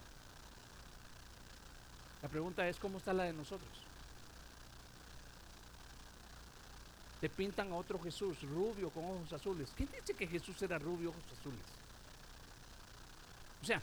La 2.22 2.28
pregunta 2.28 2.68
es, 2.68 2.76
¿cómo 2.76 2.98
está 2.98 3.12
la 3.12 3.24
de 3.24 3.32
nosotros? 3.32 3.70
Te 7.20 7.28
pintan 7.28 7.70
a 7.72 7.76
otro 7.76 7.98
Jesús, 8.00 8.40
rubio 8.42 8.90
con 8.90 9.04
ojos 9.04 9.32
azules. 9.32 9.70
¿Quién 9.76 9.88
dice 9.90 10.14
que 10.14 10.26
Jesús 10.26 10.60
era 10.62 10.78
rubio, 10.78 11.10
ojos 11.10 11.22
azules? 11.38 11.60
O 13.62 13.66
sea, 13.66 13.82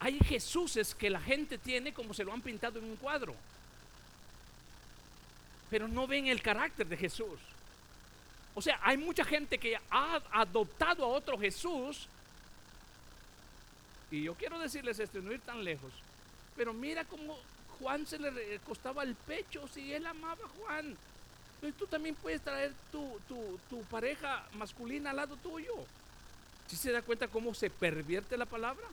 hay 0.00 0.18
Jesuses 0.18 0.94
que 0.94 1.08
la 1.08 1.20
gente 1.20 1.56
tiene 1.58 1.92
como 1.92 2.14
se 2.14 2.24
lo 2.24 2.32
han 2.32 2.42
pintado 2.42 2.78
en 2.78 2.86
un 2.86 2.96
cuadro. 2.96 3.34
Pero 5.70 5.88
no 5.88 6.06
ven 6.06 6.26
el 6.26 6.42
carácter 6.42 6.86
de 6.86 6.96
Jesús. 6.96 7.40
O 8.56 8.62
sea, 8.62 8.80
hay 8.82 8.96
mucha 8.96 9.22
gente 9.22 9.58
que 9.58 9.78
ha 9.90 10.22
adoptado 10.32 11.04
a 11.04 11.08
otro 11.08 11.38
Jesús. 11.38 12.08
Y 14.10 14.22
yo 14.22 14.34
quiero 14.34 14.58
decirles 14.58 14.98
esto, 14.98 15.20
no 15.20 15.30
ir 15.30 15.42
tan 15.42 15.62
lejos. 15.62 15.92
Pero 16.56 16.72
mira 16.72 17.04
cómo 17.04 17.38
Juan 17.78 18.06
se 18.06 18.18
le 18.18 18.58
costaba 18.60 19.02
el 19.02 19.14
pecho 19.14 19.68
si 19.68 19.92
él 19.92 20.06
amaba 20.06 20.42
a 20.42 20.48
Juan. 20.48 20.96
Entonces 21.56 21.78
tú 21.78 21.86
también 21.86 22.14
puedes 22.14 22.40
traer 22.40 22.72
tu, 22.90 23.20
tu, 23.68 23.82
pareja 23.90 24.46
masculina 24.54 25.10
al 25.10 25.16
lado 25.16 25.36
tuyo. 25.36 25.74
¿Sí 26.66 26.76
se 26.76 26.92
da 26.92 27.02
cuenta 27.02 27.28
cómo 27.28 27.52
se 27.52 27.68
pervierte 27.68 28.38
la 28.38 28.46
palabra? 28.46 28.86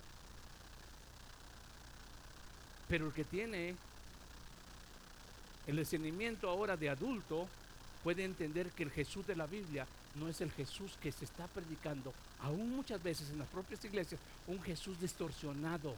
Pero 2.89 3.07
el 3.07 3.13
que 3.13 3.23
tiene 3.23 3.75
el 5.67 5.77
discernimiento 5.77 6.49
ahora 6.49 6.75
de 6.75 6.89
adulto 6.89 7.47
puede 8.03 8.23
entender 8.23 8.69
que 8.71 8.83
el 8.83 8.91
Jesús 8.91 9.25
de 9.25 9.35
la 9.35 9.47
Biblia 9.47 9.87
no 10.15 10.27
es 10.27 10.41
el 10.41 10.51
Jesús 10.51 10.91
que 11.01 11.11
se 11.11 11.25
está 11.25 11.47
predicando, 11.47 12.13
aún 12.41 12.75
muchas 12.75 13.01
veces 13.01 13.29
en 13.29 13.39
las 13.39 13.47
propias 13.47 13.83
iglesias, 13.85 14.19
un 14.47 14.61
Jesús 14.61 14.99
distorsionado, 14.99 15.95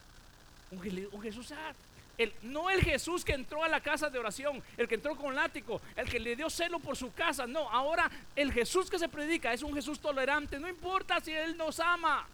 un, 0.72 0.82
Jesús, 1.22 1.52
ah, 1.52 1.74
el- 2.18 2.34
no 2.44 2.70
el 2.70 2.82
Jesús 2.82 3.26
que 3.26 3.34
entró 3.34 3.64
a 3.64 3.68
la 3.70 3.82
casa 3.82 4.10
de 4.10 4.20
oración, 4.20 4.64
el 4.78 4.88
que 4.88 4.96
entró 4.96 5.16
con 5.16 5.36
látigo, 5.36 5.82
el 5.96 6.10
que 6.10 6.20
le 6.20 6.36
dio 6.36 6.50
celo 6.50 6.80
por 6.80 6.96
su 6.96 7.12
casa, 7.14 7.46
no, 7.46 7.70
ahora 7.70 8.10
el 8.36 8.52
Jesús 8.54 8.90
que 8.90 9.00
se 9.00 9.10
predica 9.10 9.52
es 9.54 9.64
un 9.64 9.74
Jesús 9.74 10.00
tolerante, 10.00 10.60
no 10.60 10.68
importa 10.70 11.20
si 11.20 11.32
Él 11.32 11.58
nos 11.58 11.80
ama. 11.80 12.26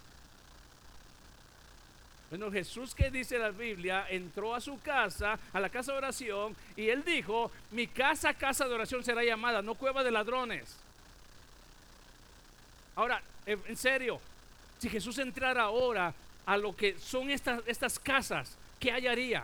Bueno, 2.31 2.49
Jesús 2.49 2.95
que 2.95 3.11
dice 3.11 3.37
la 3.37 3.51
Biblia 3.51 4.07
entró 4.09 4.55
a 4.55 4.61
su 4.61 4.79
casa, 4.79 5.37
a 5.53 5.59
la 5.59 5.69
casa 5.69 5.91
de 5.91 5.99
oración, 5.99 6.55
y 6.75 6.87
él 6.87 7.03
dijo, 7.03 7.51
mi 7.71 7.85
casa, 7.85 8.33
casa 8.33 8.67
de 8.67 8.73
oración 8.73 9.03
será 9.03 9.23
llamada, 9.23 9.61
no 9.61 9.75
cueva 9.75 10.03
de 10.03 10.11
ladrones. 10.11 10.75
Ahora, 12.95 13.21
en 13.45 13.77
serio, 13.77 14.19
si 14.79 14.89
Jesús 14.89 15.19
entrara 15.19 15.63
ahora 15.63 16.13
a 16.45 16.57
lo 16.57 16.73
que 16.75 16.97
son 16.97 17.29
estas, 17.29 17.61
estas 17.67 17.99
casas, 17.99 18.57
¿qué 18.79 18.91
hallaría? 18.91 19.43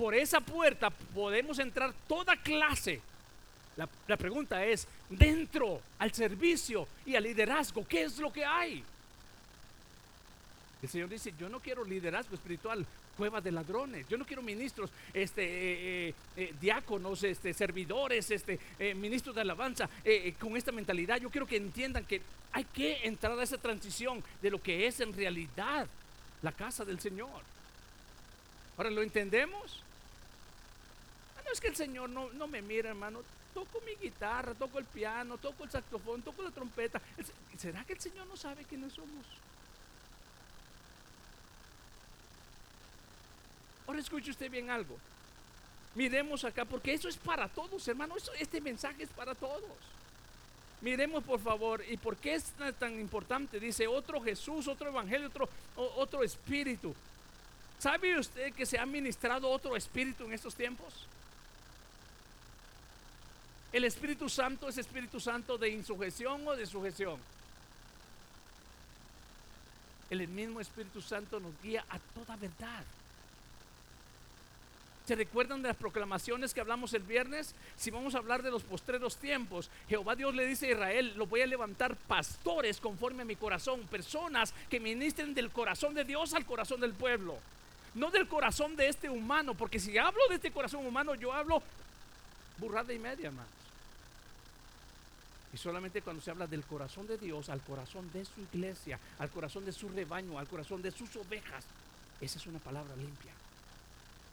por 0.00 0.14
esa 0.14 0.40
puerta 0.40 0.88
podemos 0.88 1.58
entrar 1.58 1.92
toda 2.08 2.34
clase. 2.34 3.02
La, 3.76 3.86
la 4.08 4.16
pregunta 4.16 4.64
es, 4.64 4.88
dentro 5.10 5.82
al 5.98 6.10
servicio 6.14 6.88
y 7.04 7.16
al 7.16 7.24
liderazgo, 7.24 7.86
¿qué 7.86 8.04
es 8.04 8.16
lo 8.16 8.32
que 8.32 8.42
hay? 8.42 8.82
El 10.82 10.88
Señor 10.88 11.08
dice, 11.08 11.34
yo 11.38 11.48
no 11.48 11.60
quiero 11.60 11.84
liderazgo 11.84 12.34
espiritual, 12.34 12.86
cueva 13.16 13.40
de 13.40 13.52
ladrones. 13.52 14.08
Yo 14.08 14.16
no 14.16 14.24
quiero 14.24 14.42
ministros, 14.42 14.90
este, 15.12 15.42
eh, 15.44 16.08
eh, 16.08 16.14
eh, 16.36 16.54
diáconos, 16.58 17.22
este, 17.22 17.52
servidores, 17.52 18.30
este, 18.30 18.58
ministros 18.94 19.34
de 19.34 19.42
alabanza 19.42 19.90
con 20.38 20.56
esta 20.56 20.72
mentalidad. 20.72 21.18
Yo 21.18 21.30
quiero 21.30 21.46
que 21.46 21.56
entiendan 21.56 22.06
que 22.06 22.22
hay 22.52 22.64
que 22.64 23.06
entrar 23.06 23.38
a 23.38 23.42
esa 23.42 23.58
transición 23.58 24.24
de 24.40 24.50
lo 24.50 24.62
que 24.62 24.86
es 24.86 25.00
en 25.00 25.12
realidad 25.12 25.86
la 26.40 26.52
casa 26.52 26.84
del 26.84 26.98
Señor. 26.98 27.42
Ahora, 28.78 28.90
¿lo 28.90 29.02
entendemos? 29.02 29.82
Ah, 31.36 31.42
no 31.44 31.52
es 31.52 31.60
que 31.60 31.68
el 31.68 31.76
Señor 31.76 32.08
no, 32.08 32.32
no 32.32 32.46
me 32.46 32.62
mira, 32.62 32.88
hermano. 32.88 33.20
Toco 33.52 33.82
mi 33.82 33.96
guitarra, 33.96 34.54
toco 34.54 34.78
el 34.78 34.86
piano, 34.86 35.36
toco 35.36 35.64
el 35.64 35.70
saxofón, 35.70 36.22
toco 36.22 36.42
la 36.42 36.50
trompeta. 36.50 37.02
¿Será 37.58 37.84
que 37.84 37.92
el 37.92 38.00
Señor 38.00 38.26
no 38.26 38.36
sabe 38.36 38.64
quiénes 38.64 38.94
somos? 38.94 39.26
Ahora 43.90 43.98
escuche 44.02 44.30
usted 44.30 44.48
bien 44.48 44.70
algo. 44.70 44.96
Miremos 45.96 46.44
acá, 46.44 46.64
porque 46.64 46.94
eso 46.94 47.08
es 47.08 47.16
para 47.16 47.48
todos, 47.48 47.88
hermano. 47.88 48.14
Este 48.38 48.60
mensaje 48.60 49.02
es 49.02 49.08
para 49.08 49.34
todos. 49.34 49.64
Miremos 50.80 51.24
por 51.24 51.40
favor, 51.40 51.82
¿y 51.90 51.96
por 51.96 52.16
qué 52.16 52.34
es 52.34 52.44
tan- 52.52 52.72
tan 52.74 53.00
importante? 53.00 53.58
Dice 53.58 53.88
otro 53.88 54.22
Jesús, 54.22 54.68
otro 54.68 54.90
Evangelio, 54.90 55.26
otro, 55.26 55.48
otro 55.74 56.22
Espíritu. 56.22 56.94
¿Sabe 57.80 58.16
usted 58.16 58.52
que 58.54 58.64
se 58.64 58.78
ha 58.78 58.86
ministrado 58.86 59.50
otro 59.50 59.74
Espíritu 59.74 60.22
en 60.22 60.34
estos 60.34 60.54
tiempos? 60.54 60.94
¿El 63.72 63.82
Espíritu 63.82 64.28
Santo 64.28 64.68
es 64.68 64.78
Espíritu 64.78 65.18
Santo 65.18 65.58
de 65.58 65.68
insujeción 65.70 66.46
o 66.46 66.54
de 66.54 66.64
sujeción? 66.64 67.18
El 70.10 70.28
mismo 70.28 70.60
Espíritu 70.60 71.02
Santo 71.02 71.40
nos 71.40 71.60
guía 71.60 71.84
a 71.90 71.98
toda 71.98 72.36
verdad. 72.36 72.84
¿Se 75.10 75.16
recuerdan 75.16 75.60
de 75.60 75.66
las 75.66 75.76
proclamaciones 75.76 76.54
que 76.54 76.60
hablamos 76.60 76.94
el 76.94 77.02
viernes? 77.02 77.52
Si 77.76 77.90
vamos 77.90 78.14
a 78.14 78.18
hablar 78.18 78.44
de 78.44 78.50
los 78.52 78.62
postreros 78.62 79.16
tiempos, 79.16 79.68
Jehová 79.88 80.14
Dios 80.14 80.36
le 80.36 80.46
dice 80.46 80.68
a 80.68 80.70
Israel, 80.70 81.14
lo 81.16 81.26
voy 81.26 81.40
a 81.40 81.48
levantar 81.48 81.96
pastores 81.96 82.78
conforme 82.78 83.22
a 83.22 83.24
mi 83.24 83.34
corazón, 83.34 83.80
personas 83.90 84.54
que 84.68 84.78
ministren 84.78 85.34
del 85.34 85.50
corazón 85.50 85.94
de 85.94 86.04
Dios 86.04 86.32
al 86.32 86.46
corazón 86.46 86.80
del 86.80 86.92
pueblo. 86.92 87.38
No 87.96 88.12
del 88.12 88.28
corazón 88.28 88.76
de 88.76 88.86
este 88.86 89.10
humano, 89.10 89.54
porque 89.54 89.80
si 89.80 89.98
hablo 89.98 90.20
de 90.28 90.36
este 90.36 90.52
corazón 90.52 90.86
humano, 90.86 91.16
yo 91.16 91.32
hablo 91.32 91.60
burrada 92.58 92.92
y 92.92 93.00
media, 93.00 93.30
hermanos. 93.30 93.50
Y 95.52 95.56
solamente 95.56 96.02
cuando 96.02 96.22
se 96.22 96.30
habla 96.30 96.46
del 96.46 96.62
corazón 96.62 97.08
de 97.08 97.18
Dios, 97.18 97.48
al 97.48 97.62
corazón 97.62 98.08
de 98.12 98.24
su 98.24 98.42
iglesia, 98.42 99.00
al 99.18 99.28
corazón 99.30 99.64
de 99.64 99.72
su 99.72 99.88
rebaño, 99.88 100.38
al 100.38 100.46
corazón 100.46 100.80
de 100.82 100.92
sus 100.92 101.16
ovejas, 101.16 101.64
esa 102.20 102.38
es 102.38 102.46
una 102.46 102.60
palabra 102.60 102.94
limpia. 102.94 103.32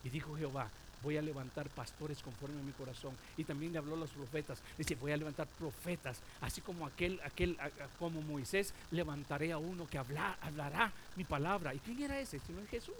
Y 0.07 0.09
dijo 0.09 0.37
Jehová, 0.37 0.69
voy 1.03 1.17
a 1.17 1.21
levantar 1.21 1.67
pastores 1.67 2.23
conforme 2.23 2.57
a 2.61 2.63
mi 2.63 2.71
corazón. 2.71 3.13
Y 3.35 3.43
también 3.43 3.73
le 3.73 3.79
habló 3.79 3.95
a 3.95 3.97
los 3.97 4.09
profetas. 4.11 4.57
Dice, 4.77 4.95
voy 4.95 5.11
a 5.11 5.17
levantar 5.17 5.45
profetas, 5.59 6.19
así 6.39 6.61
como 6.61 6.85
aquel, 6.87 7.19
aquel, 7.25 7.57
como 7.99 8.21
Moisés, 8.21 8.73
levantaré 8.91 9.51
a 9.51 9.57
uno 9.57 9.85
que 9.89 9.97
habla- 9.97 10.37
hablará 10.39 10.93
mi 11.17 11.25
palabra. 11.25 11.73
¿Y 11.73 11.79
quién 11.79 12.03
era 12.03 12.17
ese? 12.21 12.39
Sino 12.39 12.61
es 12.61 12.69
Jesús. 12.69 12.95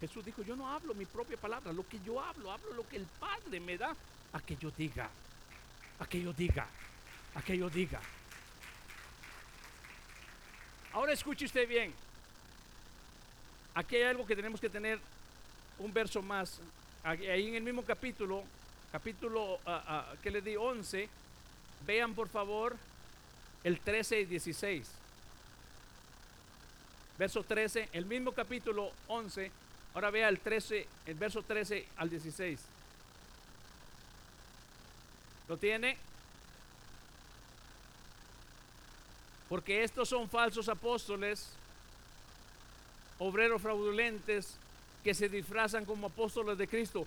Jesús 0.00 0.24
dijo, 0.24 0.42
yo 0.42 0.56
no 0.56 0.68
hablo 0.68 0.94
mi 0.94 1.04
propia 1.06 1.36
palabra, 1.36 1.72
lo 1.72 1.86
que 1.86 2.00
yo 2.04 2.20
hablo, 2.20 2.50
hablo 2.50 2.74
lo 2.74 2.88
que 2.88 2.96
el 2.96 3.06
Padre 3.20 3.60
me 3.60 3.78
da 3.78 3.94
a 4.32 4.40
que 4.40 4.56
yo 4.56 4.72
diga, 4.72 5.08
a 6.00 6.06
que 6.06 6.20
yo 6.20 6.32
diga, 6.32 6.66
a 7.36 7.40
que 7.42 7.56
yo 7.56 7.70
diga. 7.70 8.00
Ahora 10.92 11.12
escuche 11.12 11.44
usted 11.44 11.68
bien. 11.68 11.94
Aquí 13.76 13.94
hay 13.94 14.02
algo 14.02 14.26
que 14.26 14.34
tenemos 14.34 14.60
que 14.60 14.68
tener 14.68 14.98
un 15.78 15.92
verso 15.92 16.22
más. 16.22 16.58
Ahí 17.04 17.48
en 17.48 17.54
el 17.54 17.62
mismo 17.62 17.82
capítulo, 17.82 18.42
capítulo 18.90 19.60
ah, 19.66 19.84
ah, 19.86 20.14
que 20.22 20.30
le 20.30 20.40
di 20.40 20.56
11, 20.56 21.08
vean 21.86 22.14
por 22.14 22.28
favor 22.28 22.76
el 23.62 23.78
13 23.80 24.20
y 24.20 24.24
16. 24.24 24.88
Verso 27.18 27.42
13, 27.42 27.90
el 27.92 28.06
mismo 28.06 28.32
capítulo 28.32 28.90
11, 29.08 29.50
ahora 29.94 30.10
vea 30.10 30.28
el 30.28 30.40
13, 30.40 30.86
el 31.06 31.14
verso 31.14 31.42
13 31.42 31.86
al 31.96 32.10
16. 32.10 32.60
¿Lo 35.48 35.56
tiene? 35.56 35.96
Porque 39.48 39.84
estos 39.84 40.08
son 40.08 40.28
falsos 40.28 40.68
apóstoles, 40.68 41.50
obreros 43.18 43.62
fraudulentes 43.62 44.58
que 45.06 45.14
se 45.14 45.28
disfrazan 45.28 45.84
como 45.84 46.08
apóstoles 46.08 46.58
de 46.58 46.66
Cristo. 46.66 47.06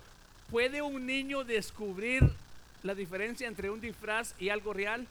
¿Puede 0.50 0.82
un 0.82 1.06
niño 1.06 1.44
descubrir 1.44 2.24
la 2.82 2.96
diferencia 2.96 3.46
entre 3.46 3.70
un 3.70 3.82
disfraz 3.82 4.34
y 4.40 4.48
algo 4.48 4.72
real? 4.72 5.06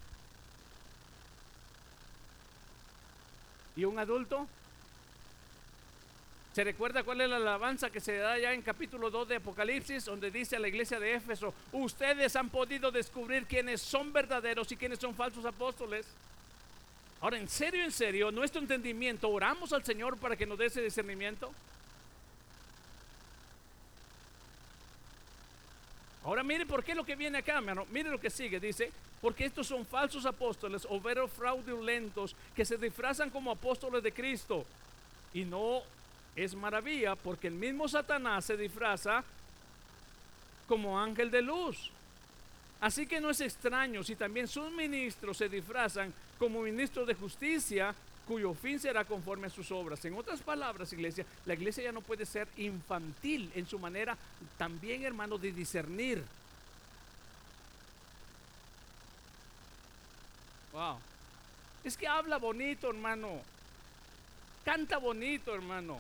¿Y 3.77 3.85
un 3.85 3.99
adulto? 3.99 4.49
¿Se 6.55 6.65
recuerda 6.65 7.03
cuál 7.03 7.21
es 7.21 7.29
la 7.29 7.37
alabanza 7.37 7.91
que 7.91 8.01
se 8.01 8.17
da 8.17 8.39
ya 8.39 8.55
en 8.55 8.63
capítulo 8.63 9.11
2 9.11 9.29
de 9.29 9.37
Apocalipsis, 9.37 10.07
donde 10.07 10.31
dice 10.31 10.57
a 10.57 10.59
la 10.59 10.69
iglesia 10.69 10.99
de 10.99 11.13
Éfeso, 11.13 11.53
ustedes 11.73 12.37
han 12.37 12.49
podido 12.49 12.91
descubrir 12.91 13.45
quiénes 13.45 13.83
son 13.83 14.15
verdaderos 14.15 14.73
y 14.73 14.79
quiénes 14.79 14.99
son 14.99 15.15
falsos 15.15 15.45
apóstoles? 15.45 16.07
Ahora, 17.21 17.37
en 17.37 17.49
serio, 17.49 17.85
en 17.85 17.93
serio, 17.93 18.31
nuestro 18.31 18.63
entendimiento, 18.63 19.29
oramos 19.29 19.75
al 19.75 19.85
Señor 19.85 20.17
para 20.17 20.37
que 20.37 20.47
nos 20.47 20.57
dé 20.57 20.67
ese 20.67 20.81
discernimiento. 20.81 21.53
Ahora 26.29 26.43
mire 26.43 26.67
por 26.67 26.85
qué 26.85 26.95
lo 26.95 27.07
que 27.07 27.17
viene 27.17 27.39
acá, 27.39 27.57
hermano. 27.57 27.87
Mire 27.91 28.11
lo 28.11 28.21
que 28.21 28.29
sigue, 28.29 28.61
dice, 28.61 28.93
porque 29.23 29.47
estos 29.47 29.67
son 29.67 29.87
falsos 29.87 30.27
apóstoles, 30.27 30.87
obreros 30.91 31.31
fraudulentos, 31.33 32.37
que 32.55 32.67
se 32.67 32.77
disfrazan 32.77 33.31
como 33.31 33.51
apóstoles 33.51 34.03
de 34.03 34.13
Cristo. 34.13 34.67
Y 35.33 35.47
no 35.47 35.81
es 36.37 36.55
maravilla, 36.55 37.17
porque 37.17 37.47
el 37.47 37.55
mismo 37.55 37.89
Satanás 37.89 38.45
se 38.45 38.59
disfraza 38.59 39.25
como 40.67 41.01
ángel 41.01 41.31
de 41.31 41.41
luz. 41.41 41.91
Así 42.79 43.07
que 43.07 43.23
no 43.23 43.31
es 43.31 43.41
extraño 43.41 44.05
si 44.05 44.15
también 44.15 44.49
sus 44.49 44.71
ministros 44.71 45.39
se 45.39 45.49
disfrazan 45.49 46.13
como 46.39 46.61
ministros 46.61 47.07
de 47.07 47.15
justicia, 47.15 47.95
cuyo 48.29 48.53
fin 48.53 48.79
será 48.79 49.07
conforme 49.07 49.47
a 49.47 49.51
sus 49.51 49.73
obras. 49.73 50.05
En 50.05 50.15
otras 50.15 50.41
palabras, 50.43 50.93
iglesia, 50.93 51.25
la 51.47 51.55
iglesia 51.55 51.85
ya 51.85 51.93
no 51.93 52.03
puede 52.03 52.27
ser 52.27 52.47
infantil 52.59 53.51
en 53.55 53.67
su 53.67 53.79
manera 53.79 54.19
también, 54.59 55.03
hermano, 55.03 55.39
de 55.39 55.51
discernir. 55.51 56.23
Wow. 60.73 60.99
Es 61.83 61.97
que 61.97 62.07
habla 62.07 62.37
bonito, 62.37 62.91
hermano. 62.91 63.41
Canta 64.63 64.99
bonito, 64.99 65.55
hermano. 65.55 65.99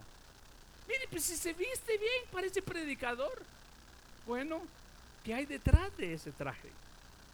Mire, 0.86 1.06
pues 1.10 1.24
si 1.24 1.36
se 1.36 1.54
viste 1.54 1.96
bien, 1.96 2.24
parece 2.30 2.60
predicador. 2.60 3.42
Bueno, 4.26 4.60
¿qué 5.24 5.32
hay 5.32 5.46
detrás 5.46 5.96
de 5.96 6.12
ese 6.12 6.30
traje? 6.32 6.68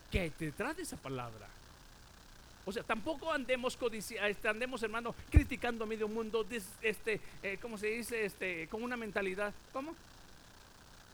¿Qué 0.09 0.21
hay 0.21 0.33
detrás 0.39 0.77
de 0.77 0.83
esa 0.83 0.95
palabra? 0.95 1.49
O 2.65 2.71
sea, 2.71 2.81
tampoco 2.83 3.31
andemos 3.31 3.77
este, 4.27 4.47
andemos, 4.47 4.81
hermano, 4.81 5.13
criticando 5.29 5.83
a 5.83 5.87
medio 5.87 6.07
mundo, 6.07 6.43
des- 6.43 6.67
este, 6.81 7.21
eh, 7.43 7.57
¿cómo 7.61 7.77
se 7.77 7.87
dice? 7.87 8.25
Este, 8.25 8.67
con 8.67 8.81
una 8.81 8.97
mentalidad, 8.97 9.53
¿cómo? 9.71 9.95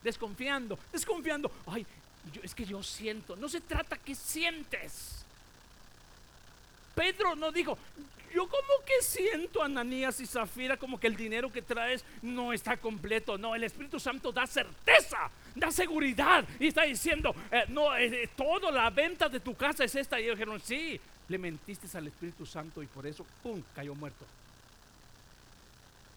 Desconfiando, 0.03 0.79
desconfiando. 0.93 1.51
Ay, 1.67 1.85
yo- 2.33 2.41
es 2.43 2.55
que 2.55 2.65
yo 2.65 2.81
siento. 2.81 3.35
No 3.35 3.49
se 3.49 3.59
trata 3.61 3.97
que 3.97 4.15
sientes. 4.15 5.25
Pedro 6.95 7.35
no 7.35 7.51
dijo, 7.51 7.77
yo 8.33 8.47
como 8.47 8.85
que 8.85 9.01
siento 9.01 9.61
Ananías 9.61 10.19
y 10.19 10.25
Zafira 10.25 10.77
como 10.77 10.99
que 10.99 11.07
el 11.07 11.15
dinero 11.15 11.51
que 11.51 11.61
traes 11.61 12.03
no 12.21 12.53
está 12.53 12.77
completo. 12.77 13.37
No, 13.37 13.55
el 13.55 13.63
Espíritu 13.63 13.99
Santo 13.99 14.31
da 14.31 14.47
certeza, 14.47 15.29
da 15.55 15.71
seguridad 15.71 16.45
y 16.59 16.67
está 16.67 16.83
diciendo, 16.83 17.35
eh, 17.51 17.65
no, 17.69 17.95
eh, 17.95 18.23
eh, 18.23 18.29
todo 18.35 18.71
la 18.71 18.89
venta 18.89 19.29
de 19.29 19.39
tu 19.39 19.53
casa 19.55 19.83
es 19.83 19.95
esta. 19.95 20.19
Y 20.19 20.23
ellos 20.23 20.37
dijeron, 20.37 20.59
sí, 20.61 20.99
le 21.31 21.37
mentiste 21.37 21.97
al 21.97 22.07
Espíritu 22.07 22.45
Santo 22.45 22.83
y 22.83 22.87
por 22.87 23.07
eso, 23.07 23.25
¡pum!, 23.41 23.63
cayó 23.73 23.95
muerto. 23.95 24.25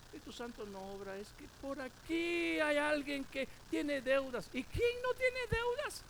Espíritu 0.07 0.33
Santo 0.33 0.67
no 0.67 0.81
obra, 0.93 1.17
es 1.17 1.29
que 1.39 1.45
por 1.63 1.81
aquí 1.81 2.59
hay 2.59 2.77
alguien 2.77 3.25
que 3.25 3.49
tiene 3.71 4.01
deudas. 4.01 4.49
¿Y 4.53 4.65
quién 4.65 5.03
no 5.03 5.15
tiene 5.15 5.41
deudas? 5.51 6.03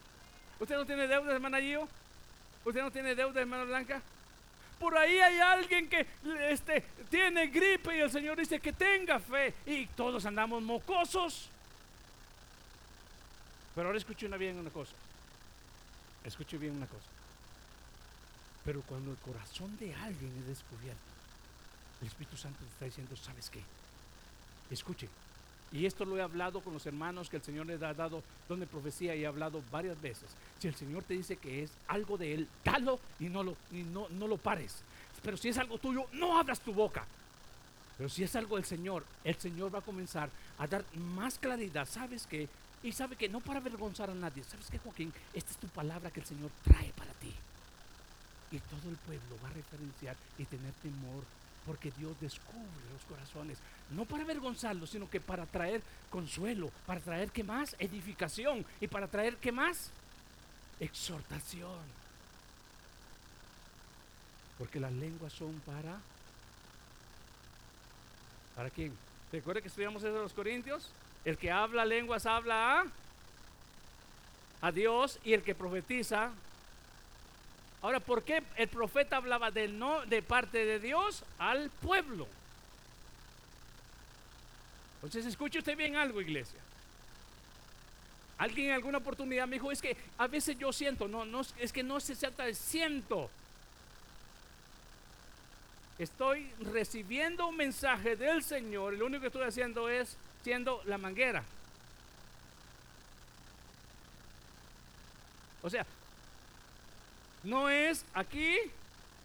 ¿Usted 0.59 0.75
no 0.75 0.87
tiene 0.87 1.07
deudas, 1.07 1.35
hermana 1.35 1.61
Gio? 1.61 1.87
¿Usted 2.65 2.81
no 2.81 2.91
tiene 2.91 3.15
deudas, 3.15 3.37
hermana 3.37 3.65
Blanca? 3.65 4.01
Por 4.81 4.97
ahí 4.97 5.19
hay 5.19 5.39
alguien 5.39 5.89
que 5.89 6.07
este, 6.49 6.81
tiene 7.11 7.49
gripe 7.49 7.97
y 7.97 8.01
el 8.01 8.11
Señor 8.11 8.39
dice 8.39 8.59
que 8.59 8.73
tenga 8.73 9.21
fe 9.21 9.55
y 9.67 9.87
todos 9.89 10.25
andamos 10.25 10.63
mocosos. 10.63 11.51
Pero 13.75 13.89
ahora 13.89 13.99
escuche 13.99 14.29
bien 14.39 14.59
una 14.59 14.71
cosa. 14.71 14.93
Escuche 16.25 16.57
bien 16.57 16.77
una 16.77 16.87
cosa. 16.87 17.14
Pero 18.65 18.83
cuando 18.83 19.11
el 19.11 19.17
corazón 19.19 19.77
de 19.79 19.95
alguien 19.95 20.33
es 20.41 20.47
descubierto, 20.47 21.01
el 22.01 22.09
Espíritu 22.09 22.37
Santo 22.37 22.59
te 22.61 22.67
está 22.67 22.85
diciendo, 22.87 23.17
¿sabes 23.17 23.51
qué? 23.51 23.63
Escuche. 24.71 25.09
Y 25.73 25.87
esto 25.87 26.05
lo 26.05 26.17
he 26.17 26.23
hablado 26.23 26.61
con 26.61 26.73
los 26.73 26.87
hermanos 26.87 27.29
que 27.29 27.37
el 27.37 27.43
Señor 27.43 27.67
les 27.67 27.83
ha 27.83 27.93
dado 27.93 28.23
don 28.49 28.61
de 28.61 28.67
profecía 28.67 29.17
y 29.17 29.25
he 29.25 29.27
hablado 29.27 29.63
varias 29.73 30.01
veces. 30.01 30.31
Si 30.61 30.69
el 30.69 30.75
Señor 30.75 31.03
te 31.03 31.15
dice 31.15 31.37
que 31.37 31.65
es 31.65 31.73
algo 31.89 32.17
de 32.17 32.35
Él, 32.35 32.49
dalo 32.65 33.01
y 33.19 33.25
no 33.25 33.43
lo, 33.43 33.57
y 33.73 33.83
no, 33.83 34.09
no 34.11 34.29
lo 34.29 34.37
pares. 34.37 34.83
Pero 35.23 35.37
si 35.37 35.49
es 35.49 35.59
algo 35.59 35.79
tuyo, 35.79 36.07
no 36.13 36.39
abras 36.39 36.61
tu 36.61 36.73
boca. 36.73 37.05
Pero 37.97 38.09
si 38.09 38.23
es 38.23 38.37
algo 38.37 38.57
del 38.57 38.65
Señor, 38.65 39.05
el 39.25 39.37
Señor 39.37 39.75
va 39.75 39.79
a 39.79 39.83
comenzar 39.83 40.29
a 40.59 40.67
dar 40.67 40.85
más 40.95 41.39
claridad. 41.39 41.89
¿Sabes 41.89 42.27
qué? 42.27 42.49
Y 42.83 42.93
sabe 42.93 43.17
que 43.17 43.29
no 43.29 43.41
para 43.41 43.61
avergonzar 43.61 44.11
a 44.11 44.15
nadie. 44.15 44.45
¿Sabes 44.45 44.69
qué, 44.71 44.79
Joaquín? 44.79 45.13
Esta 45.33 45.51
es 45.51 45.57
tu 45.57 45.69
palabra 45.69 46.11
que 46.11 46.21
el 46.21 46.27
Señor 46.27 46.51
trae 46.63 46.93
para 46.93 47.13
ti. 47.15 47.35
Y 48.51 48.59
todo 48.59 48.91
el 48.91 48.97
pueblo 48.97 49.37
va 49.43 49.49
a 49.49 49.53
referenciar 49.53 50.17
y 50.39 50.45
tener 50.45 50.73
temor 50.75 51.25
porque 51.67 51.91
Dios 51.93 52.15
descubre 52.21 52.69
los 52.93 53.03
corazones, 53.09 53.57
no 53.91 54.05
para 54.05 54.23
avergonzarlos, 54.23 54.91
sino 54.91 55.09
que 55.09 55.19
para 55.21 55.47
traer 55.47 55.81
consuelo, 56.11 56.71
para 56.87 57.01
traer 57.01 57.31
qué 57.31 57.43
más 57.43 57.75
edificación 57.79 58.67
y 58.81 58.87
para 58.87 59.09
traer 59.09 59.37
qué 59.39 59.51
más 59.51 59.91
exhortación. 60.79 61.81
Porque 64.59 64.79
las 64.79 64.93
lenguas 64.93 65.33
son 65.33 65.55
para 65.61 65.99
¿Para 68.55 68.71
quién? 68.71 68.97
¿Recuerda 69.33 69.61
que 69.61 69.69
estudiamos 69.69 70.03
eso 70.03 70.15
en 70.15 70.23
los 70.23 70.33
Corintios? 70.33 70.89
El 71.25 71.37
que 71.37 71.51
habla 71.51 71.85
lenguas 71.85 72.25
habla 72.25 72.85
a 74.61 74.73
Dios 74.73 75.19
y 75.25 75.33
el 75.33 75.43
que 75.43 75.55
profetiza 75.55 76.31
Ahora, 77.85 78.01
¿por 78.01 78.23
qué 78.23 78.43
el 78.57 78.69
profeta 78.69 79.19
hablaba 79.19 79.51
del 79.51 79.79
no 79.79 80.07
de 80.07 80.23
parte 80.23 80.65
de 80.65 80.81
Dios 80.81 81.23
al 81.39 81.69
pueblo? 81.69 82.27
Entonces, 84.95 85.27
escuche 85.27 85.59
usted 85.59 85.77
bien 85.77 85.95
algo, 85.95 86.23
iglesia. 86.23 86.59
Alguien 88.39 88.69
en 88.69 88.73
alguna 88.73 88.97
oportunidad 88.97 89.47
me 89.47 89.57
dijo, 89.57 89.71
es 89.71 89.83
que 89.83 89.99
a 90.17 90.27
veces 90.27 90.57
yo 90.59 90.73
siento, 90.73 91.09
no, 91.09 91.27
no, 91.27 91.43
es 91.59 91.75
que 91.75 91.83
no 91.83 92.01
se 92.01 92.17
trata 92.17 92.47
de 92.47 92.55
siento. 92.55 93.29
Estoy 95.99 96.51
recibiendo 96.61 97.49
un 97.49 97.59
mensaje 97.59 98.17
del 98.17 98.43
Señor 98.43 98.95
lo 98.95 99.05
único 99.05 99.21
que 99.21 99.27
estoy 99.27 99.47
haciendo 99.47 99.91
es 99.91 100.17
siendo 100.43 100.81
la 100.87 100.97
manguera. 100.97 101.45
O 105.63 105.69
sea, 105.69 105.85
no 107.45 107.69
es 107.69 108.05
aquí, 108.15 108.57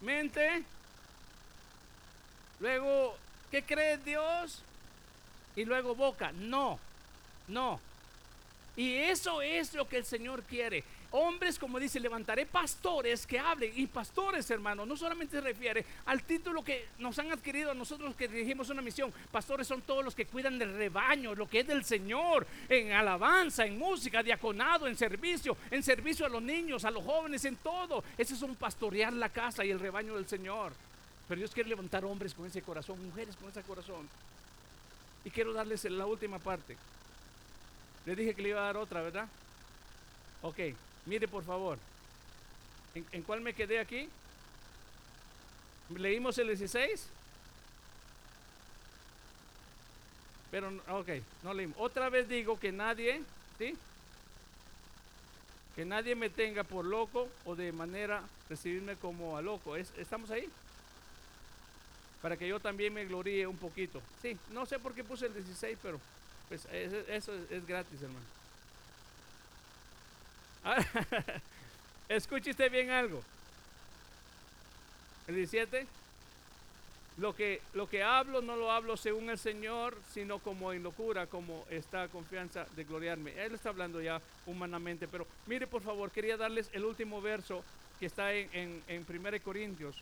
mente, 0.00 0.62
luego, 2.60 3.16
¿qué 3.50 3.62
cree 3.62 3.96
Dios? 3.98 4.62
Y 5.56 5.64
luego 5.64 5.94
boca. 5.94 6.30
No, 6.32 6.78
no. 7.48 7.80
Y 8.76 8.94
eso 8.94 9.42
es 9.42 9.74
lo 9.74 9.88
que 9.88 9.98
el 9.98 10.04
Señor 10.04 10.42
quiere. 10.44 10.84
Hombres, 11.12 11.58
como 11.58 11.80
dice, 11.80 11.98
levantaré 11.98 12.46
pastores 12.46 13.26
que 13.26 13.38
hablen. 13.38 13.72
Y 13.74 13.88
pastores, 13.88 14.48
hermano, 14.50 14.86
no 14.86 14.96
solamente 14.96 15.36
se 15.36 15.40
refiere 15.40 15.84
al 16.06 16.22
título 16.22 16.62
que 16.62 16.88
nos 16.98 17.18
han 17.18 17.32
adquirido 17.32 17.72
a 17.72 17.74
nosotros 17.74 18.14
que 18.14 18.28
dirigimos 18.28 18.70
una 18.70 18.80
misión. 18.80 19.12
Pastores 19.32 19.66
son 19.66 19.82
todos 19.82 20.04
los 20.04 20.14
que 20.14 20.26
cuidan 20.26 20.58
del 20.58 20.76
rebaño, 20.76 21.34
lo 21.34 21.48
que 21.48 21.60
es 21.60 21.66
del 21.66 21.84
Señor, 21.84 22.46
en 22.68 22.92
alabanza, 22.92 23.66
en 23.66 23.76
música, 23.76 24.22
diaconado, 24.22 24.86
en 24.86 24.96
servicio, 24.96 25.56
en 25.70 25.82
servicio 25.82 26.26
a 26.26 26.28
los 26.28 26.42
niños, 26.42 26.84
a 26.84 26.92
los 26.92 27.04
jóvenes, 27.04 27.44
en 27.44 27.56
todo. 27.56 28.04
Ese 28.16 28.34
es 28.34 28.42
un 28.42 28.54
pastorear 28.54 29.12
la 29.12 29.30
casa 29.30 29.64
y 29.64 29.70
el 29.70 29.80
rebaño 29.80 30.14
del 30.14 30.28
Señor. 30.28 30.72
Pero 31.26 31.40
Dios 31.40 31.50
quiere 31.50 31.68
levantar 31.68 32.04
hombres 32.04 32.34
con 32.34 32.46
ese 32.46 32.62
corazón, 32.62 33.04
mujeres 33.04 33.34
con 33.36 33.48
ese 33.50 33.62
corazón. 33.62 34.08
Y 35.24 35.30
quiero 35.30 35.52
darles 35.52 35.84
la 35.84 36.06
última 36.06 36.38
parte. 36.38 36.76
Les 38.06 38.16
dije 38.16 38.34
que 38.34 38.42
le 38.42 38.50
iba 38.50 38.60
a 38.60 38.66
dar 38.66 38.76
otra, 38.76 39.02
¿verdad? 39.02 39.28
Ok, 40.42 40.58
mire 41.06 41.26
por 41.28 41.44
favor. 41.44 41.78
¿En, 42.94 43.22
cuál 43.22 43.40
me 43.40 43.54
quedé 43.54 43.78
aquí? 43.78 44.08
¿Leímos 45.96 46.38
el 46.38 46.48
16? 46.48 47.06
Pero, 50.50 50.68
ok, 50.88 51.08
no 51.44 51.54
leímos. 51.54 51.76
Otra 51.78 52.08
vez 52.08 52.28
digo 52.28 52.58
que 52.58 52.72
nadie, 52.72 53.22
¿sí? 53.58 53.76
Que 55.76 55.84
nadie 55.84 56.16
me 56.16 56.28
tenga 56.30 56.64
por 56.64 56.84
loco 56.84 57.28
o 57.44 57.54
de 57.54 57.70
manera 57.72 58.22
recibirme 58.48 58.96
como 58.96 59.36
a 59.36 59.42
loco. 59.42 59.76
¿Es- 59.76 59.92
¿Estamos 59.96 60.30
ahí? 60.30 60.48
Para 62.20 62.36
que 62.36 62.48
yo 62.48 62.58
también 62.58 62.92
me 62.92 63.04
gloríe 63.06 63.46
un 63.46 63.56
poquito. 63.56 64.02
Sí, 64.20 64.36
no 64.50 64.66
sé 64.66 64.78
por 64.80 64.92
qué 64.94 65.04
puse 65.04 65.26
el 65.26 65.34
16, 65.34 65.78
pero 65.80 66.00
pues 66.48 66.64
es- 66.72 67.08
eso 67.08 67.32
es, 67.32 67.50
es 67.52 67.66
gratis, 67.66 68.02
hermano. 68.02 68.26
Ah, 70.64 70.84
Escuche 72.08 72.52
bien 72.68 72.90
algo. 72.90 73.22
El 75.28 75.36
17. 75.36 75.86
Lo 77.18 77.36
que, 77.36 77.60
lo 77.74 77.88
que 77.88 78.02
hablo 78.02 78.40
no 78.40 78.56
lo 78.56 78.72
hablo 78.72 78.96
según 78.96 79.30
el 79.30 79.38
Señor, 79.38 79.96
sino 80.12 80.38
como 80.38 80.72
en 80.72 80.82
locura, 80.82 81.26
como 81.26 81.64
esta 81.70 82.08
confianza 82.08 82.66
de 82.76 82.84
gloriarme. 82.84 83.32
Él 83.44 83.54
está 83.54 83.68
hablando 83.68 84.00
ya 84.00 84.20
humanamente, 84.46 85.06
pero 85.06 85.26
mire 85.46 85.66
por 85.66 85.82
favor, 85.82 86.10
quería 86.10 86.36
darles 86.36 86.70
el 86.72 86.84
último 86.84 87.20
verso 87.20 87.62
que 87.98 88.06
está 88.06 88.32
en, 88.32 88.48
en, 88.54 88.82
en 88.88 89.06
1 89.08 89.42
Corintios. 89.44 89.96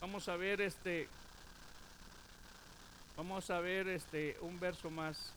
Vamos 0.00 0.28
a 0.28 0.36
ver 0.36 0.60
este, 0.60 1.08
vamos 3.16 3.48
a 3.50 3.60
ver 3.60 3.88
este, 3.88 4.36
un 4.42 4.60
verso 4.60 4.90
más 4.90 5.32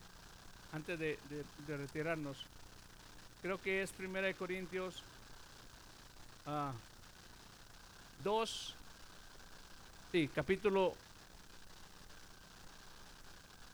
antes 0.72 0.98
de 0.98 1.18
retirarnos. 1.66 2.44
Creo 3.42 3.58
que 3.60 3.82
es 3.82 3.92
1 3.98 4.08
Corintios 4.38 5.02
ah, 6.46 6.72
2, 8.24 8.74
sí, 10.12 10.28
capítulo. 10.34 10.94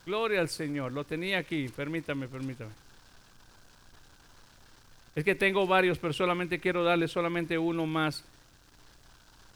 Gloria 0.05 0.39
al 0.39 0.49
Señor, 0.49 0.91
lo 0.91 1.03
tenía 1.03 1.39
aquí, 1.39 1.67
permítame, 1.69 2.27
permítame. 2.27 2.69
Es 5.15 5.23
que 5.23 5.33
tengo 5.33 5.65
varios, 5.65 5.97
pero 5.97 6.13
solamente 6.13 6.59
quiero 6.59 6.83
darle 6.83 7.07
solamente 7.07 7.57
uno 7.57 7.87
más. 7.87 8.23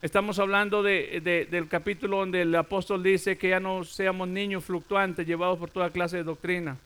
Estamos 0.02 0.40
hablando 0.40 0.82
de, 0.82 1.20
de- 1.22 1.46
del 1.46 1.68
capítulo 1.68 2.18
donde 2.18 2.42
el 2.44 2.56
apóstol 2.56 3.04
dice 3.04 3.38
que 3.38 3.50
ya 3.50 3.60
no 3.60 3.84
seamos 3.84 4.28
niños 4.30 4.64
fluctuantes 4.64 5.28
llevados 5.28 5.60
por 5.60 5.70
toda 5.70 5.92
clase 5.92 6.18
de 6.18 6.24
doctrina. 6.24 6.78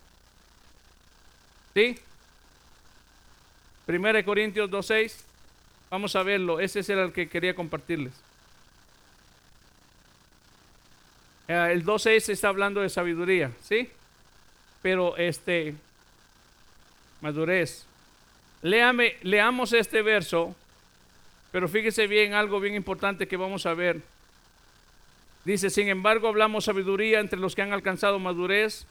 ¿Sí? 1.73 1.97
Primera 3.85 4.17
de 4.17 4.25
Corintios 4.25 4.69
2.6. 4.69 5.23
Vamos 5.89 6.15
a 6.15 6.23
verlo. 6.23 6.59
Ese 6.59 6.79
es 6.79 6.89
el 6.89 7.11
que 7.11 7.27
quería 7.27 7.53
compartirles. 7.53 8.13
Eh, 11.47 11.69
el 11.71 11.85
2.6 11.85 12.29
está 12.29 12.47
hablando 12.47 12.81
de 12.81 12.89
sabiduría, 12.89 13.51
¿sí? 13.61 13.89
Pero 14.81 15.17
este, 15.17 15.75
madurez. 17.21 17.85
Leamos 18.61 19.73
este 19.73 20.01
verso, 20.01 20.55
pero 21.51 21.67
fíjese 21.67 22.07
bien 22.07 22.33
algo 22.33 22.61
bien 22.61 22.75
importante 22.75 23.27
que 23.27 23.35
vamos 23.35 23.65
a 23.65 23.73
ver. 23.73 24.01
Dice, 25.43 25.69
sin 25.69 25.89
embargo, 25.89 26.29
hablamos 26.29 26.63
sabiduría 26.63 27.19
entre 27.19 27.39
los 27.39 27.53
que 27.53 27.61
han 27.61 27.73
alcanzado 27.73 28.19
madurez, 28.19 28.85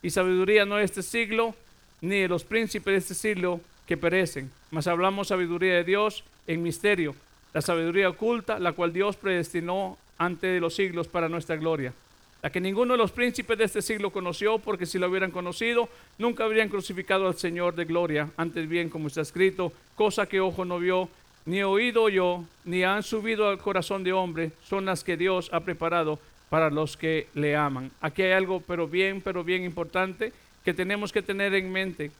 y 0.00 0.10
sabiduría 0.10 0.64
no 0.64 0.76
de 0.76 0.84
este 0.84 1.02
siglo, 1.02 1.56
ni 2.00 2.20
de 2.20 2.28
los 2.28 2.44
príncipes 2.44 2.92
de 2.92 2.98
este 2.98 3.14
siglo 3.14 3.60
que 3.88 3.96
perecen, 3.96 4.50
mas 4.70 4.86
hablamos 4.86 5.28
sabiduría 5.28 5.72
de 5.76 5.82
Dios 5.82 6.22
en 6.46 6.62
misterio, 6.62 7.16
la 7.54 7.62
sabiduría 7.62 8.10
oculta, 8.10 8.58
la 8.58 8.72
cual 8.72 8.92
Dios 8.92 9.16
predestinó 9.16 9.96
antes 10.18 10.52
de 10.52 10.60
los 10.60 10.74
siglos 10.74 11.08
para 11.08 11.30
nuestra 11.30 11.56
gloria, 11.56 11.94
la 12.42 12.50
que 12.50 12.60
ninguno 12.60 12.92
de 12.92 12.98
los 12.98 13.12
príncipes 13.12 13.56
de 13.56 13.64
este 13.64 13.80
siglo 13.80 14.10
conoció, 14.10 14.58
porque 14.58 14.84
si 14.84 14.98
lo 14.98 15.08
hubieran 15.08 15.30
conocido, 15.30 15.88
nunca 16.18 16.44
habrían 16.44 16.68
crucificado 16.68 17.26
al 17.26 17.38
Señor 17.38 17.74
de 17.74 17.86
gloria, 17.86 18.28
antes 18.36 18.68
bien, 18.68 18.90
como 18.90 19.08
está 19.08 19.22
escrito, 19.22 19.72
cosa 19.96 20.26
que 20.26 20.40
ojo 20.40 20.66
no 20.66 20.78
vio, 20.78 21.08
ni 21.46 21.62
oído 21.62 22.02
oyó, 22.02 22.44
ni 22.66 22.84
han 22.84 23.02
subido 23.02 23.48
al 23.48 23.56
corazón 23.56 24.04
de 24.04 24.12
hombre, 24.12 24.52
son 24.68 24.84
las 24.84 25.02
que 25.02 25.16
Dios 25.16 25.48
ha 25.50 25.60
preparado 25.60 26.18
para 26.50 26.68
los 26.68 26.98
que 26.98 27.26
le 27.34 27.56
aman. 27.56 27.90
Aquí 28.02 28.20
hay 28.20 28.32
algo, 28.32 28.60
pero 28.60 28.86
bien, 28.86 29.22
pero 29.22 29.44
bien 29.44 29.64
importante, 29.64 30.34
que 30.62 30.74
tenemos 30.74 31.10
que 31.10 31.22
tener 31.22 31.54
en 31.54 31.72
mente. 31.72 32.10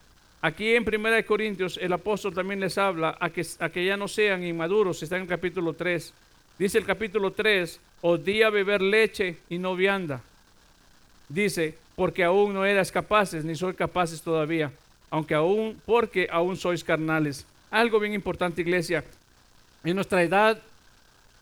Aquí 0.41 0.73
en 0.75 0.83
1 0.87 1.25
Corintios 1.25 1.77
el 1.81 1.91
apóstol 1.91 2.33
también 2.33 2.61
les 2.61 2.77
habla 2.77 3.17
a 3.19 3.29
que, 3.29 3.85
ya 3.85 3.97
no 3.97 4.07
sean 4.07 4.43
inmaduros, 4.43 5.03
está 5.03 5.17
en 5.17 5.23
el 5.23 5.27
capítulo 5.27 5.73
3. 5.73 6.13
Dice 6.57 6.77
el 6.77 6.85
capítulo 6.85 7.31
3, 7.31 7.79
os 8.01 8.23
di 8.23 8.41
a 8.41 8.49
beber 8.49 8.81
leche 8.81 9.37
y 9.49 9.57
no 9.57 9.75
vianda. 9.75 10.21
Dice, 11.27 11.77
porque 11.95 12.23
aún 12.23 12.53
no 12.53 12.65
eras 12.65 12.91
capaces, 12.91 13.43
ni 13.43 13.55
soy 13.55 13.73
capaces 13.73 14.21
todavía. 14.21 14.71
aunque 15.11 15.33
aún, 15.33 15.81
porque 15.85 16.27
aún 16.31 16.55
sois 16.55 16.83
carnales. 16.83 17.45
Algo 17.71 17.99
bien 17.99 18.13
importante, 18.13 18.61
iglesia. 18.61 19.03
En 19.83 19.95
nuestra 19.95 20.21
edad 20.21 20.61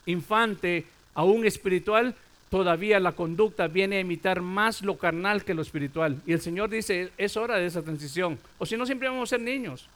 infante, 0.05 0.85
aún 1.13 1.45
espiritual, 1.45 2.15
todavía 2.49 2.99
la 2.99 3.11
conducta 3.11 3.67
viene 3.67 3.97
a 3.97 4.01
imitar 4.01 4.41
más 4.41 4.81
lo 4.81 4.97
carnal 4.97 5.43
que 5.43 5.53
lo 5.53 5.61
espiritual. 5.61 6.21
Y 6.25 6.33
el 6.33 6.41
Señor 6.41 6.69
dice, 6.69 7.11
es 7.17 7.37
hora 7.37 7.57
de 7.57 7.65
esa 7.65 7.81
transición. 7.81 8.39
O 8.57 8.65
si 8.65 8.77
no, 8.77 8.85
siempre 8.85 9.09
vamos 9.09 9.29
a 9.29 9.35
ser 9.35 9.41
niños. 9.41 9.87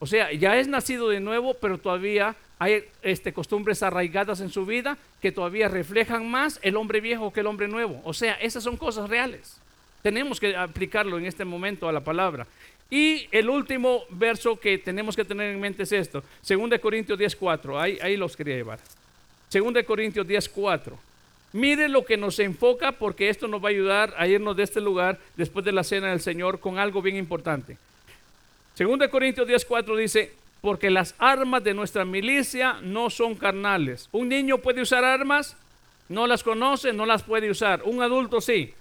O 0.00 0.06
sea, 0.06 0.32
ya 0.32 0.56
es 0.56 0.68
nacido 0.68 1.08
de 1.08 1.20
nuevo, 1.20 1.54
pero 1.54 1.78
todavía 1.78 2.36
hay 2.58 2.84
este, 3.02 3.32
costumbres 3.32 3.82
arraigadas 3.82 4.40
en 4.40 4.50
su 4.50 4.64
vida 4.64 4.96
que 5.20 5.32
todavía 5.32 5.68
reflejan 5.68 6.30
más 6.30 6.60
el 6.62 6.76
hombre 6.76 7.00
viejo 7.00 7.32
que 7.32 7.40
el 7.40 7.46
hombre 7.46 7.66
nuevo. 7.68 8.00
O 8.04 8.14
sea, 8.14 8.34
esas 8.34 8.62
son 8.62 8.76
cosas 8.76 9.08
reales. 9.10 9.60
Tenemos 10.02 10.38
que 10.38 10.56
aplicarlo 10.56 11.18
en 11.18 11.26
este 11.26 11.44
momento 11.44 11.88
a 11.88 11.92
la 11.92 12.00
palabra. 12.00 12.46
Y 12.90 13.28
el 13.32 13.50
último 13.50 14.04
verso 14.10 14.58
que 14.58 14.78
tenemos 14.78 15.14
que 15.16 15.24
tener 15.24 15.52
en 15.52 15.60
mente 15.60 15.82
es 15.82 15.92
esto. 15.92 16.22
2 16.48 16.78
Corintios 16.80 17.18
10.4. 17.18 17.80
Ahí, 17.80 17.98
ahí 18.00 18.16
los 18.16 18.36
quería 18.36 18.56
llevar. 18.56 18.78
2 19.52 19.84
Corintios 19.84 20.26
10.4. 20.26 20.92
Mire 21.52 21.88
lo 21.88 22.04
que 22.04 22.16
nos 22.16 22.38
enfoca 22.38 22.92
porque 22.92 23.28
esto 23.30 23.48
nos 23.48 23.62
va 23.62 23.68
a 23.68 23.70
ayudar 23.70 24.14
a 24.18 24.26
irnos 24.26 24.56
de 24.56 24.64
este 24.64 24.80
lugar 24.80 25.18
después 25.36 25.64
de 25.64 25.72
la 25.72 25.82
cena 25.84 26.10
del 26.10 26.20
Señor 26.20 26.60
con 26.60 26.78
algo 26.78 27.00
bien 27.00 27.16
importante. 27.16 27.78
2 28.78 29.08
Corintios 29.08 29.48
10.4 29.48 29.96
dice, 29.96 30.32
porque 30.60 30.90
las 30.90 31.14
armas 31.18 31.64
de 31.64 31.74
nuestra 31.74 32.04
milicia 32.04 32.74
no 32.82 33.10
son 33.10 33.34
carnales. 33.34 34.08
Un 34.12 34.28
niño 34.28 34.58
puede 34.58 34.82
usar 34.82 35.04
armas, 35.04 35.56
no 36.08 36.26
las 36.26 36.42
conoce, 36.42 36.92
no 36.92 37.06
las 37.06 37.22
puede 37.22 37.50
usar. 37.50 37.82
Un 37.84 38.02
adulto 38.02 38.40
sí, 38.40 38.74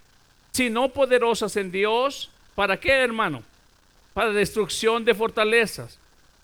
sino 0.52 0.89
poderosas 0.89 1.56
en 1.56 1.72
Dios. 1.72 2.30
¿Para 2.53 2.77
qué, 2.80 2.91
hermano? 2.91 3.44
Para 4.14 4.31
destrucción 4.31 5.06
de 5.06 5.14
fortalezas. 5.15 5.99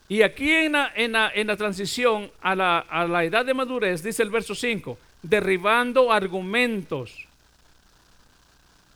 Y 0.08 0.22
aquí 0.22 0.50
en 0.52 0.74
la, 0.74 0.92
en 0.96 1.12
la- 1.14 1.32
en 1.34 1.48
la 1.48 1.58
transición 1.58 2.32
a 2.42 2.56
la, 2.56 2.80
a 2.80 3.08
la 3.08 3.24
edad 3.24 3.46
de 3.46 3.54
madurez, 3.54 4.04
dice 4.04 4.22
el 4.24 4.30
verso 4.30 4.54
5, 4.56 4.98
derribando 5.24 6.12
argumentos, 6.12 7.26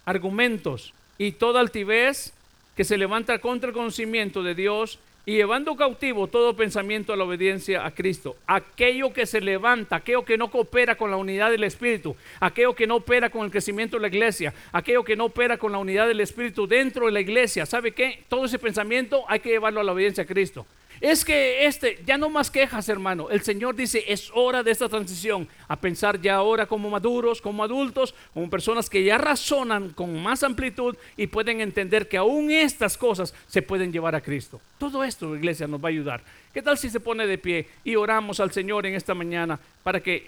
argumentos 0.06 0.94
y 1.18 1.32
toda 1.32 1.60
altivez 1.60 2.34
que 2.76 2.84
se 2.84 2.98
levanta 2.98 3.40
contra 3.40 3.70
el 3.70 3.74
conocimiento 3.74 4.44
de 4.44 4.54
Dios 4.54 5.00
y 5.28 5.34
llevando 5.34 5.76
cautivo 5.76 6.28
todo 6.28 6.56
pensamiento 6.56 7.12
a 7.12 7.18
la 7.18 7.26
obediencia 7.26 7.86
a 7.86 7.92
Cristo. 7.92 8.38
Aquello 8.48 9.12
que 9.12 9.26
se 9.26 9.42
levanta, 9.42 9.98
aquello 9.98 10.24
que 10.24 10.38
no 10.38 10.50
coopera 10.50 10.96
con 10.96 11.12
la 11.12 11.18
unidad 11.18 11.52
del 11.52 11.66
Espíritu, 11.66 12.16
aquello 12.40 12.74
que 12.74 12.88
no 12.88 12.96
opera 12.96 13.30
con 13.30 13.44
el 13.44 13.52
crecimiento 13.52 13.98
de 13.98 14.04
la 14.04 14.08
iglesia, 14.08 14.54
aquello 14.72 15.04
que 15.04 15.18
no 15.18 15.26
opera 15.26 15.58
con 15.58 15.74
la 15.74 15.80
unidad 15.80 16.08
del 16.08 16.22
Espíritu 16.22 16.66
dentro 16.66 17.08
de 17.08 17.12
la 17.12 17.20
iglesia, 17.20 17.66
¿sabe 17.66 17.92
qué? 17.92 18.24
Todo 18.30 18.46
ese 18.46 18.58
pensamiento 18.58 19.26
hay 19.28 19.42
que 19.42 19.50
llevarlo 19.50 19.82
a 19.82 19.84
la 19.84 19.92
obediencia 19.92 20.24
a 20.24 20.28
Cristo. 20.28 20.66
Es 21.00 21.24
que 21.24 21.66
este, 21.68 22.02
ya 22.06 22.18
no 22.18 22.30
más 22.30 22.50
quejas, 22.50 22.90
hermano. 22.90 23.30
El 23.30 23.42
Señor 23.42 23.76
dice, 23.76 24.04
es 24.08 24.32
hora 24.34 24.64
de 24.64 24.72
esta 24.72 24.90
transición 24.90 25.48
a 25.68 25.76
pensar 25.80 26.20
ya 26.20 26.36
ahora 26.36 26.66
como 26.66 26.90
maduros, 26.90 27.42
como 27.42 27.64
adultos, 27.64 28.16
como 28.34 28.50
personas 28.50 28.90
que 28.90 29.04
ya 29.04 29.18
razonan 29.18 29.92
con 29.92 30.22
más 30.22 30.42
amplitud 30.44 30.96
y 31.16 31.28
pueden 31.28 31.62
entender 31.62 32.08
que 32.08 32.18
aún 32.18 32.50
estas 32.50 32.98
cosas 32.98 33.34
se 33.48 33.62
pueden 33.62 33.92
llevar 33.92 34.16
a 34.16 34.22
Cristo. 34.22 34.60
Todo 34.80 35.04
esto, 35.18 35.36
iglesia, 35.36 35.66
nos 35.68 35.84
va 35.84 35.88
a 35.88 35.90
ayudar. 35.90 36.22
¿Qué 36.54 36.62
tal 36.62 36.78
si 36.78 36.92
se 36.92 37.00
pone 37.00 37.26
de 37.26 37.40
pie 37.40 37.68
y 37.84 37.96
oramos 37.96 38.40
al 38.40 38.52
Señor 38.52 38.86
en 38.86 38.94
esta 38.94 39.16
mañana 39.16 39.60
para 39.82 40.00
que 40.00 40.27